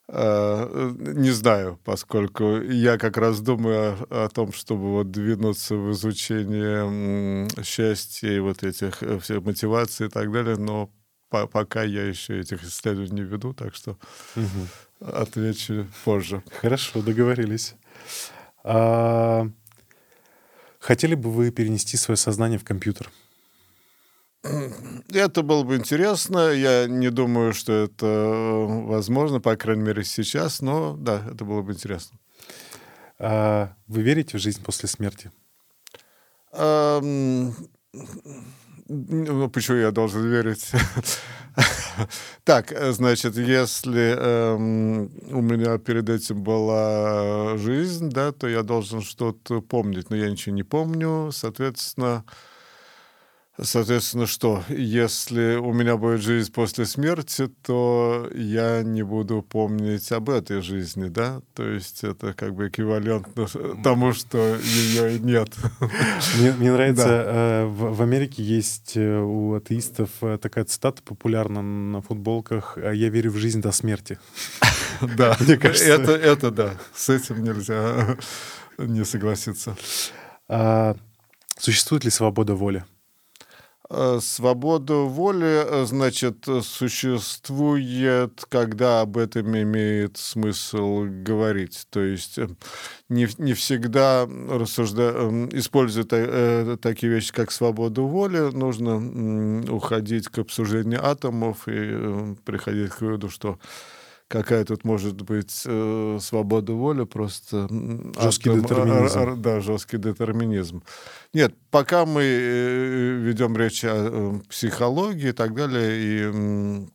А, 0.07 0.93
не 0.99 1.31
знаю, 1.31 1.81
поскольку 1.85 2.61
я 2.61 2.99
как 2.99 3.17
раз 3.17 3.41
думаю 3.41 3.97
о, 4.11 4.25
о 4.25 4.29
том, 4.29 4.53
чтобы 4.53 4.93
вот 4.93 5.11
двинуться 5.11 5.77
в 5.77 5.93
изучение 5.93 7.49
счастья 7.65 8.31
и 8.31 8.39
вот 8.39 8.63
этих 8.63 9.03
э, 9.03 9.19
всех 9.19 9.43
мотиваций 9.43 10.09
и 10.09 10.11
так 10.11 10.31
далее, 10.31 10.57
но 10.57 10.91
по 11.31 11.47
пока 11.47 11.83
я 11.83 12.07
еще 12.07 12.39
этих 12.39 12.63
исследований 12.65 13.13
не 13.13 13.23
веду, 13.23 13.55
так 13.55 13.75
что 13.75 13.97
угу. 14.37 14.69
отвечу 15.01 15.87
позже. 16.05 16.43
Хорошо, 16.61 17.01
договорились. 17.01 17.75
А... 18.63 19.49
Хотели 20.79 21.15
бы 21.15 21.31
вы 21.31 21.51
перенести 21.51 21.97
свое 21.97 22.17
сознание 22.17 22.59
в 22.59 22.65
компьютер? 22.65 23.11
Это 25.11 25.43
было 25.43 25.63
бы 25.63 25.77
интересно. 25.77 26.51
Я 26.51 26.87
не 26.87 27.11
думаю, 27.11 27.55
что 27.55 27.73
это 27.73 28.67
возможно, 28.87 29.41
по 29.41 29.57
крайней 29.57 29.83
мере, 29.83 30.05
сейчас, 30.05 30.61
но 30.61 30.95
да, 30.95 31.25
это 31.33 31.47
было 31.47 31.63
бы 31.63 31.73
интересно. 31.73 32.19
А, 33.19 33.75
вы 33.87 34.03
верите 34.03 34.37
в 34.37 34.41
жизнь 34.41 34.63
после 34.63 34.89
смерти? 34.89 35.31
Эм, 36.53 37.55
ну, 38.89 39.49
почему 39.49 39.79
я 39.79 39.91
должен 39.91 40.29
верить? 40.29 40.71
Так, 42.43 42.75
значит, 42.91 43.37
если 43.37 44.17
эм, 44.19 45.05
у 45.31 45.41
меня 45.41 45.79
перед 45.79 46.09
этим 46.09 46.43
была 46.43 47.57
жизнь, 47.57 48.11
да, 48.11 48.33
то 48.33 48.49
я 48.49 48.65
должен 48.65 49.01
что-то 49.01 49.61
помнить, 49.61 50.11
но 50.11 50.17
я 50.17 50.29
ничего 50.29 50.55
не 50.57 50.65
помню, 50.65 51.31
соответственно, 51.33 52.25
Соответственно, 53.63 54.27
что, 54.27 54.65
если 54.69 55.55
у 55.55 55.73
меня 55.73 55.97
будет 55.97 56.21
жизнь 56.23 56.53
после 56.53 56.87
смерти, 56.87 57.49
то 57.63 58.29
я 58.35 58.83
не 58.83 59.05
буду 59.05 59.43
помнить 59.43 60.11
об 60.11 60.29
этой 60.31 60.61
жизни, 60.61 61.07
да? 61.07 61.41
То 61.55 61.63
есть 61.63 62.03
это 62.03 62.35
как 62.35 62.53
бы 62.53 62.67
эквивалентно 62.67 63.47
тому, 63.85 64.13
что 64.13 64.57
ее 64.57 65.21
нет. 65.21 65.51
Мне, 66.37 66.53
мне 66.53 66.73
нравится, 66.73 67.05
да. 67.05 67.25
э, 67.27 67.65
в, 67.67 67.97
в 67.97 68.03
Америке 68.03 68.43
есть 68.43 68.97
э, 68.97 69.21
у 69.21 69.55
атеистов 69.55 70.11
э, 70.23 70.37
такая 70.43 70.65
цитата 70.65 71.01
популярна 71.05 71.63
на 71.63 72.03
футболках 72.03 72.77
«Я 72.77 73.09
верю 73.09 73.31
в 73.31 73.37
жизнь 73.37 73.61
до 73.61 73.71
смерти». 73.71 74.19
Да, 75.17 75.37
мне 75.41 75.57
кажется... 75.57 75.85
Это, 75.85 76.13
это 76.13 76.51
да, 76.51 76.75
с 76.95 77.09
этим 77.09 77.43
нельзя 77.43 78.17
не 78.79 79.05
согласиться. 79.05 79.77
А, 80.49 80.97
существует 81.59 82.05
ли 82.05 82.11
свобода 82.11 82.55
воли? 82.55 82.85
Э, 83.91 84.19
свобода 84.23 84.95
воли, 84.95 85.63
э, 85.67 85.85
значит, 85.85 86.47
существует, 86.63 88.45
когда 88.49 89.03
об 89.03 89.19
этом 89.19 89.57
имеет 89.59 90.17
смысл 90.17 91.05
говорить. 91.07 91.87
То 91.91 92.01
есть 92.01 92.39
э, 92.39 92.49
не, 93.11 93.29
не 93.37 93.53
всегда 93.53 94.27
рассужда... 94.27 95.11
используя 95.53 96.77
такие 96.77 97.13
вещи, 97.13 97.33
как 97.33 97.53
свобода 97.53 98.01
воли, 98.01 98.51
нужно 98.53 99.71
уходить 99.71 100.29
к 100.29 100.39
обсуждению 100.39 101.05
атомов 101.05 101.69
и 101.69 102.35
приходить 102.45 102.91
к 102.91 103.03
выводу, 103.03 103.29
что 103.29 103.59
какая 104.35 104.65
тут 104.65 104.83
может 104.83 105.23
быть 105.23 105.63
э, 105.65 106.19
свобода 106.21 106.73
воли, 106.73 107.05
просто... 107.05 107.69
Жесткий 108.21 108.51
атом, 108.51 108.63
детерминизм. 108.63 109.19
А, 109.19 109.33
а, 109.33 109.37
да, 109.37 109.61
жесткий 109.61 109.97
детерминизм. 109.99 110.83
Нет, 111.33 111.55
пока 111.71 112.05
мы 112.05 112.23
э, 112.23 113.17
ведем 113.21 113.57
речь 113.57 113.85
о 113.85 113.95
э, 113.95 114.41
психологии 114.49 115.29
и 115.29 115.33
так 115.33 115.55
далее, 115.55 115.93
и 116.01 116.89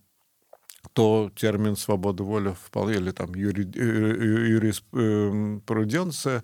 то 0.91 1.32
термин 1.34 1.78
свобода 1.78 2.24
воли 2.24 2.53
вполне, 2.61 2.95
или 2.95 3.11
там 3.11 3.34
юри, 3.34 3.66
э, 3.74 4.49
юриспруденция, 4.49 6.44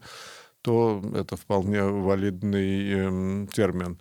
то 0.62 1.04
это 1.14 1.36
вполне 1.36 1.84
валидный 1.84 3.48
термин. 3.48 4.00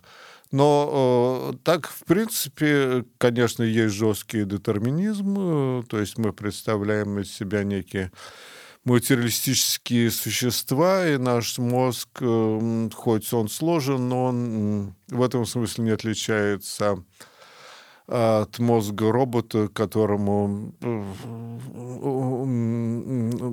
Но 0.55 1.51
э, 1.51 1.57
так, 1.63 1.89
в 1.89 2.05
принципе, 2.05 3.03
конечно, 3.17 3.61
есть 3.61 3.93
жесткий 3.93 4.45
детерминизм, 4.45 5.35
э, 5.37 5.83
то 5.89 5.99
есть 5.99 6.17
мы 6.17 6.31
представляем 6.31 7.19
из 7.19 7.29
себя 7.29 7.65
некие 7.65 8.09
материалистические 8.85 10.09
существа, 10.11 11.05
и 11.09 11.17
наш 11.17 11.57
мозг, 11.57 12.07
э, 12.21 12.89
хоть 12.93 13.33
он 13.33 13.49
сложен, 13.49 14.07
но 14.07 14.25
он 14.27 14.95
в 15.09 15.21
этом 15.21 15.45
смысле 15.45 15.83
не 15.83 15.91
отличается 15.91 16.93
от 16.93 16.99
мозга 18.07 19.11
робота, 19.11 19.67
которому 19.67 20.73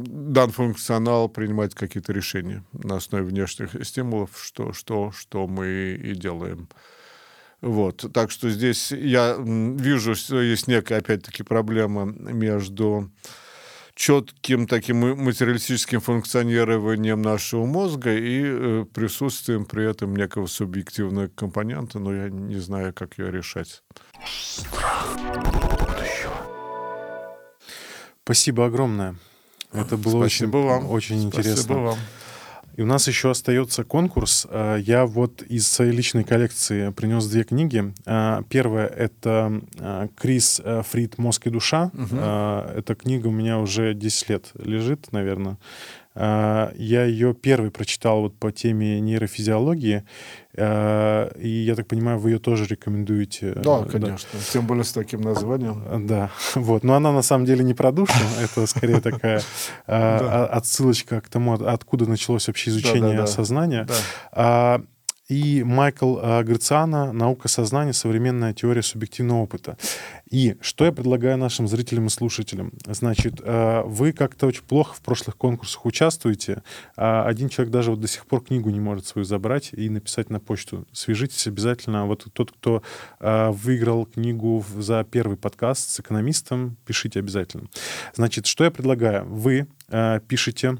дан 0.06 0.50
функционал 0.50 1.28
принимать 1.28 1.74
какие-то 1.74 2.12
решения 2.12 2.62
на 2.72 2.96
основе 2.96 3.24
внешних 3.24 3.74
стимулов, 3.86 4.30
что, 4.36 4.72
что, 4.72 5.10
что 5.12 5.46
мы 5.46 5.98
и 6.02 6.14
делаем. 6.14 6.68
Вот. 7.62 8.04
Так 8.12 8.30
что 8.30 8.50
здесь 8.50 8.90
я 8.90 9.36
вижу, 9.38 10.14
что 10.14 10.42
есть 10.42 10.66
некая, 10.66 10.98
опять-таки, 10.98 11.44
проблема 11.44 12.04
между 12.04 13.10
четким 13.94 14.66
таким 14.66 14.98
материалистическим 15.22 16.00
функционированием 16.00 17.20
нашего 17.22 17.66
мозга 17.66 18.14
и 18.14 18.42
э, 18.44 18.84
присутствием 18.92 19.64
при 19.64 19.88
этом 19.88 20.16
некого 20.16 20.46
субъективного 20.46 21.28
компонента, 21.28 21.98
но 21.98 22.14
я 22.14 22.28
не 22.28 22.58
знаю, 22.58 22.92
как 22.94 23.18
ее 23.18 23.30
решать. 23.30 23.82
Страх 24.26 25.16
будущего. 25.16 26.32
Спасибо 28.24 28.66
огромное. 28.66 29.16
Это 29.72 29.96
было 29.96 30.26
Спасибо 30.26 30.56
очень, 30.58 30.68
вам. 30.68 30.90
очень 30.90 31.30
Спасибо 31.30 31.40
интересно. 31.40 31.78
Вам. 31.78 31.98
И 32.76 32.82
у 32.82 32.86
нас 32.86 33.06
еще 33.06 33.30
остается 33.30 33.84
конкурс. 33.84 34.46
Э, 34.50 34.78
я 34.80 35.06
вот 35.06 35.42
из 35.42 35.68
своей 35.68 35.92
личной 35.92 36.24
коллекции 36.24 36.90
принес 36.90 37.26
две 37.26 37.44
книги. 37.44 37.92
Э, 38.06 38.42
первая— 38.48 38.86
это 38.88 39.60
э, 39.78 40.08
Крис 40.16 40.60
Фрид 40.90 41.18
«Мозг 41.18 41.46
и 41.46 41.50
душа». 41.50 41.90
Угу. 41.92 42.16
Эта 42.16 42.94
книга 42.94 43.28
у 43.28 43.32
меня 43.32 43.58
уже 43.58 43.94
10 43.94 44.28
лет 44.28 44.50
лежит, 44.54 45.12
наверное. 45.12 45.58
Я 46.14 47.04
ее 47.04 47.34
первый 47.34 47.70
прочитал 47.70 48.22
вот 48.22 48.38
по 48.38 48.52
теме 48.52 49.00
нейрофизиологии, 49.00 50.04
и 50.54 51.64
я 51.66 51.74
так 51.74 51.86
понимаю, 51.86 52.18
вы 52.18 52.32
ее 52.32 52.38
тоже 52.38 52.66
рекомендуете. 52.66 53.54
Да, 53.54 53.84
конечно. 53.84 54.28
Да. 54.32 54.38
Тем 54.52 54.66
более 54.66 54.84
с 54.84 54.92
таким 54.92 55.22
названием. 55.22 56.06
Да, 56.06 56.30
вот. 56.54 56.82
Но 56.84 56.94
она 56.94 57.12
на 57.12 57.22
самом 57.22 57.46
деле 57.46 57.64
не 57.64 57.74
про 57.74 57.92
душу, 57.92 58.12
это 58.42 58.66
скорее 58.66 59.00
такая 59.00 59.40
отсылочка 59.86 61.20
к 61.20 61.28
тому, 61.28 61.54
откуда 61.54 62.06
началось 62.06 62.46
вообще 62.48 62.70
изучение 62.70 63.26
сознания. 63.26 63.86
И 65.32 65.64
Майкл 65.64 66.18
э, 66.18 66.42
Грациана 66.42 67.10
«Наука 67.10 67.48
сознания. 67.48 67.94
Современная 67.94 68.52
теория 68.52 68.82
субъективного 68.82 69.38
опыта». 69.38 69.78
И 70.30 70.58
что 70.60 70.84
я 70.84 70.92
предлагаю 70.92 71.38
нашим 71.38 71.68
зрителям 71.68 72.08
и 72.08 72.10
слушателям? 72.10 72.70
Значит, 72.84 73.40
э, 73.42 73.82
вы 73.86 74.12
как-то 74.12 74.46
очень 74.46 74.64
плохо 74.64 74.94
в 74.94 75.00
прошлых 75.00 75.38
конкурсах 75.38 75.86
участвуете. 75.86 76.62
А 76.98 77.24
один 77.24 77.48
человек 77.48 77.72
даже 77.72 77.92
вот 77.92 78.00
до 78.00 78.08
сих 78.08 78.26
пор 78.26 78.44
книгу 78.44 78.68
не 78.68 78.78
может 78.78 79.06
свою 79.06 79.24
забрать 79.24 79.70
и 79.72 79.88
написать 79.88 80.28
на 80.28 80.38
почту. 80.38 80.86
Свяжитесь 80.92 81.46
обязательно. 81.46 82.04
Вот 82.04 82.26
тот, 82.34 82.52
кто 82.52 82.82
выиграл 83.18 84.04
книгу 84.04 84.62
за 84.76 85.02
первый 85.04 85.38
подкаст 85.38 85.88
с 85.88 86.00
экономистом, 86.00 86.76
пишите 86.84 87.20
обязательно. 87.20 87.68
Значит, 88.14 88.44
что 88.46 88.64
я 88.64 88.70
предлагаю? 88.70 89.24
Вы 89.24 89.66
пишите 90.28 90.76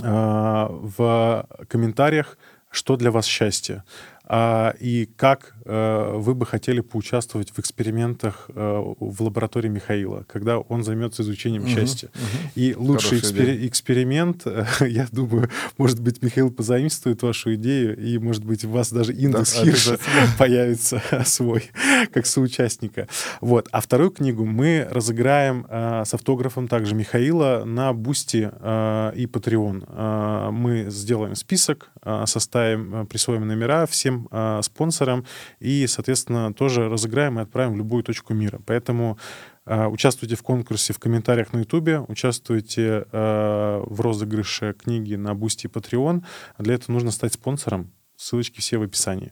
в 0.00 1.48
комментариях 1.68 2.38
что 2.70 2.96
для 2.96 3.10
вас 3.10 3.26
счастье, 3.26 3.84
а, 4.28 4.74
и 4.80 5.08
как 5.16 5.54
э, 5.64 6.12
вы 6.16 6.34
бы 6.34 6.46
хотели 6.46 6.80
поучаствовать 6.80 7.50
в 7.50 7.60
экспериментах 7.60 8.50
э, 8.54 8.94
в 8.98 9.22
лаборатории 9.22 9.68
Михаила, 9.68 10.24
когда 10.28 10.58
он 10.58 10.82
займется 10.82 11.22
изучением 11.22 11.62
угу, 11.62 11.70
счастья. 11.70 12.08
Угу. 12.08 12.50
И 12.56 12.74
лучший 12.74 13.18
экспери- 13.18 13.68
эксперимент, 13.68 14.42
э, 14.46 14.66
я 14.88 15.06
думаю, 15.12 15.48
может 15.78 16.00
быть, 16.00 16.22
Михаил 16.22 16.50
позаимствует 16.50 17.22
вашу 17.22 17.54
идею, 17.54 17.96
и, 17.96 18.18
может 18.18 18.44
быть, 18.44 18.64
у 18.64 18.70
вас 18.70 18.92
даже 18.92 19.12
индекс 19.12 19.54
да, 19.54 19.64
Хирша 19.64 19.98
появится 20.38 21.00
свой, 21.24 21.70
как 22.12 22.26
соучастника. 22.26 23.06
Вот. 23.40 23.68
А 23.70 23.80
вторую 23.80 24.10
книгу 24.10 24.44
мы 24.44 24.88
разыграем 24.90 25.66
э, 25.68 26.02
с 26.04 26.14
автографом 26.14 26.66
также 26.66 26.96
Михаила 26.96 27.62
на 27.64 27.92
Boosty 27.92 28.50
э, 28.52 29.12
и 29.14 29.26
Patreon. 29.26 29.84
Э, 29.86 30.50
мы 30.50 30.86
сделаем 30.88 31.36
список, 31.36 31.90
э, 32.02 32.24
составим, 32.26 33.02
э, 33.02 33.04
присвоим 33.04 33.46
номера 33.46 33.86
всем 33.86 34.15
нашим 34.16 34.28
э, 34.30 34.60
спонсорам 34.62 35.24
и, 35.60 35.86
соответственно, 35.86 36.52
тоже 36.52 36.88
разыграем 36.88 37.38
и 37.38 37.42
отправим 37.42 37.74
в 37.74 37.76
любую 37.76 38.02
точку 38.02 38.34
мира. 38.34 38.60
Поэтому 38.66 39.18
э, 39.66 39.86
участвуйте 39.86 40.36
в 40.36 40.42
конкурсе 40.42 40.92
в 40.92 40.98
комментариях 40.98 41.52
на 41.52 41.58
Ютубе, 41.60 42.00
участвуйте 42.00 43.06
э, 43.10 43.82
в 43.86 44.00
розыгрыше 44.00 44.74
книги 44.74 45.14
на 45.16 45.34
Boosty 45.34 45.66
и 45.66 45.70
Patreon. 45.70 46.22
Для 46.58 46.74
этого 46.74 46.92
нужно 46.92 47.10
стать 47.10 47.34
спонсором. 47.34 47.90
Ссылочки 48.18 48.60
все 48.60 48.78
в 48.78 48.82
описании. 48.82 49.30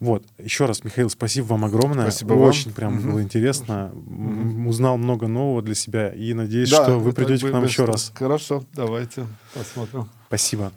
Вот. 0.00 0.22
Еще 0.36 0.66
раз, 0.66 0.84
Михаил, 0.84 1.08
спасибо 1.08 1.46
вам 1.46 1.64
огромное. 1.64 2.10
Спасибо 2.10 2.34
Очень 2.34 2.66
вам. 2.66 2.74
прям 2.74 2.98
угу. 2.98 3.08
было 3.08 3.22
интересно. 3.22 3.90
Угу. 3.94 4.68
Узнал 4.68 4.98
много 4.98 5.28
нового 5.28 5.62
для 5.62 5.74
себя. 5.74 6.10
И 6.10 6.34
надеюсь, 6.34 6.70
да, 6.70 6.82
что 6.82 6.98
вы 6.98 7.14
придете 7.14 7.48
к 7.48 7.52
нам 7.52 7.64
еще 7.64 7.86
раз. 7.86 8.12
Хорошо, 8.14 8.64
давайте 8.74 9.26
посмотрим. 9.54 10.10
Спасибо. 10.26 10.72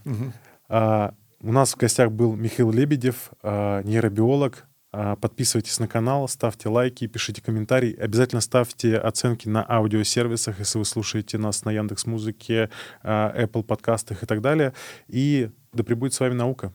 А, 0.70 1.14
у 1.44 1.52
нас 1.52 1.74
в 1.74 1.78
гостях 1.78 2.12
был 2.12 2.36
Михаил 2.36 2.72
Лебедев, 2.72 3.32
а, 3.42 3.82
нейробиолог. 3.84 4.66
А, 4.94 5.16
подписывайтесь 5.16 5.80
на 5.80 5.88
канал, 5.88 6.28
ставьте 6.28 6.70
лайки, 6.70 7.08
пишите 7.08 7.42
комментарии. 7.42 7.96
Обязательно 7.96 8.42
ставьте 8.42 8.98
оценки 8.98 9.48
на 9.48 9.66
аудиосервисах, 9.68 10.60
если 10.60 10.80
вы 10.80 10.86
слушаете 10.86 11.38
нас 11.38 11.64
на 11.64 11.72
Яндекс 11.72 12.06
Музыке, 12.06 12.70
а, 13.02 13.34
Apple 13.36 13.64
подкастах 13.64 14.24
и 14.24 14.26
так 14.26 14.42
далее. 14.42 14.74
И 15.08 15.50
да 15.74 15.84
пребудет 15.84 16.14
с 16.14 16.20
вами 16.20 16.34
наука. 16.34 16.74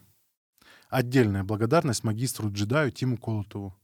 Отдельная 0.89 1.43
благодарность 1.43 2.03
магистру 2.03 2.51
джедаю 2.51 2.91
Тиму 2.91 3.17
Колотову. 3.17 3.75